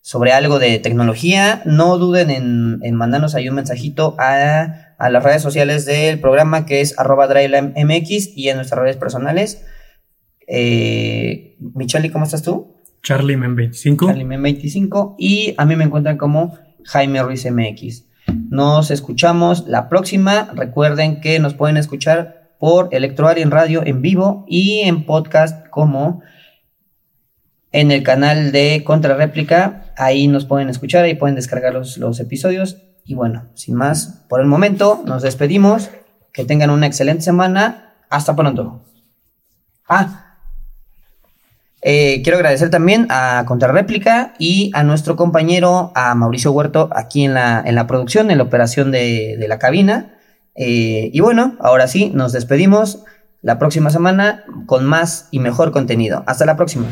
sobre 0.00 0.30
algo 0.30 0.60
de 0.60 0.78
tecnología, 0.78 1.62
no 1.64 1.98
duden 1.98 2.30
en, 2.30 2.78
en 2.82 2.94
mandarnos 2.94 3.34
ahí 3.34 3.48
un 3.48 3.56
mensajito 3.56 4.14
a, 4.20 4.94
a, 4.98 5.10
las 5.10 5.24
redes 5.24 5.42
sociales 5.42 5.84
del 5.84 6.20
programa 6.20 6.64
que 6.64 6.80
es 6.80 6.96
arroba 6.96 7.26
MX 7.26 8.36
y 8.36 8.48
en 8.50 8.56
nuestras 8.56 8.82
redes 8.82 8.96
personales. 8.96 9.66
Eh, 10.46 11.56
Michelle, 11.58 12.12
¿cómo 12.12 12.24
estás 12.24 12.44
tú? 12.44 12.76
Charlie 13.02 13.36
Men 13.36 13.56
25. 13.56 14.06
Charlie 14.06 14.24
Men 14.24 14.42
25. 14.42 15.16
Y 15.18 15.54
a 15.58 15.64
mí 15.64 15.74
me 15.74 15.82
encuentran 15.82 16.16
como 16.16 16.56
Jaime 16.84 17.20
Ruiz 17.20 17.44
MX. 17.50 18.07
Nos 18.50 18.90
escuchamos 18.90 19.66
la 19.66 19.88
próxima. 19.88 20.50
Recuerden 20.54 21.20
que 21.20 21.38
nos 21.38 21.54
pueden 21.54 21.76
escuchar 21.76 22.52
por 22.58 22.88
en 22.92 23.50
Radio 23.50 23.82
en 23.84 24.02
vivo 24.02 24.44
y 24.48 24.80
en 24.80 25.04
podcast 25.06 25.66
como 25.68 26.22
en 27.72 27.90
el 27.90 28.02
canal 28.02 28.52
de 28.52 28.82
Contrarréplica. 28.84 29.92
Ahí 29.96 30.28
nos 30.28 30.44
pueden 30.44 30.68
escuchar, 30.68 31.04
ahí 31.04 31.14
pueden 31.14 31.36
descargar 31.36 31.72
los, 31.72 31.98
los 31.98 32.20
episodios. 32.20 32.78
Y 33.04 33.14
bueno, 33.14 33.48
sin 33.54 33.74
más, 33.74 34.24
por 34.28 34.40
el 34.40 34.46
momento 34.46 35.02
nos 35.06 35.22
despedimos. 35.22 35.90
Que 36.32 36.44
tengan 36.44 36.70
una 36.70 36.86
excelente 36.86 37.22
semana. 37.22 37.94
Hasta 38.10 38.36
pronto. 38.36 38.84
Ah, 39.88 40.27
eh, 41.80 42.22
quiero 42.22 42.38
agradecer 42.38 42.70
también 42.70 43.06
a 43.10 43.44
Contrarréplica 43.46 44.34
y 44.38 44.70
a 44.74 44.82
nuestro 44.82 45.16
compañero, 45.16 45.92
a 45.94 46.14
Mauricio 46.14 46.52
Huerto, 46.52 46.88
aquí 46.92 47.24
en 47.24 47.34
la, 47.34 47.62
en 47.64 47.74
la 47.74 47.86
producción, 47.86 48.30
en 48.30 48.38
la 48.38 48.44
operación 48.44 48.90
de, 48.90 49.36
la 49.48 49.58
cabina. 49.58 50.14
Eh, 50.54 51.10
y 51.12 51.20
bueno, 51.20 51.56
ahora 51.60 51.86
sí, 51.86 52.10
nos 52.14 52.32
despedimos 52.32 53.04
la 53.42 53.58
próxima 53.58 53.90
semana 53.90 54.44
con 54.66 54.84
más 54.84 55.28
y 55.30 55.38
mejor 55.38 55.70
contenido. 55.70 56.24
Hasta 56.26 56.44
la 56.46 56.56
próxima. 56.56 56.86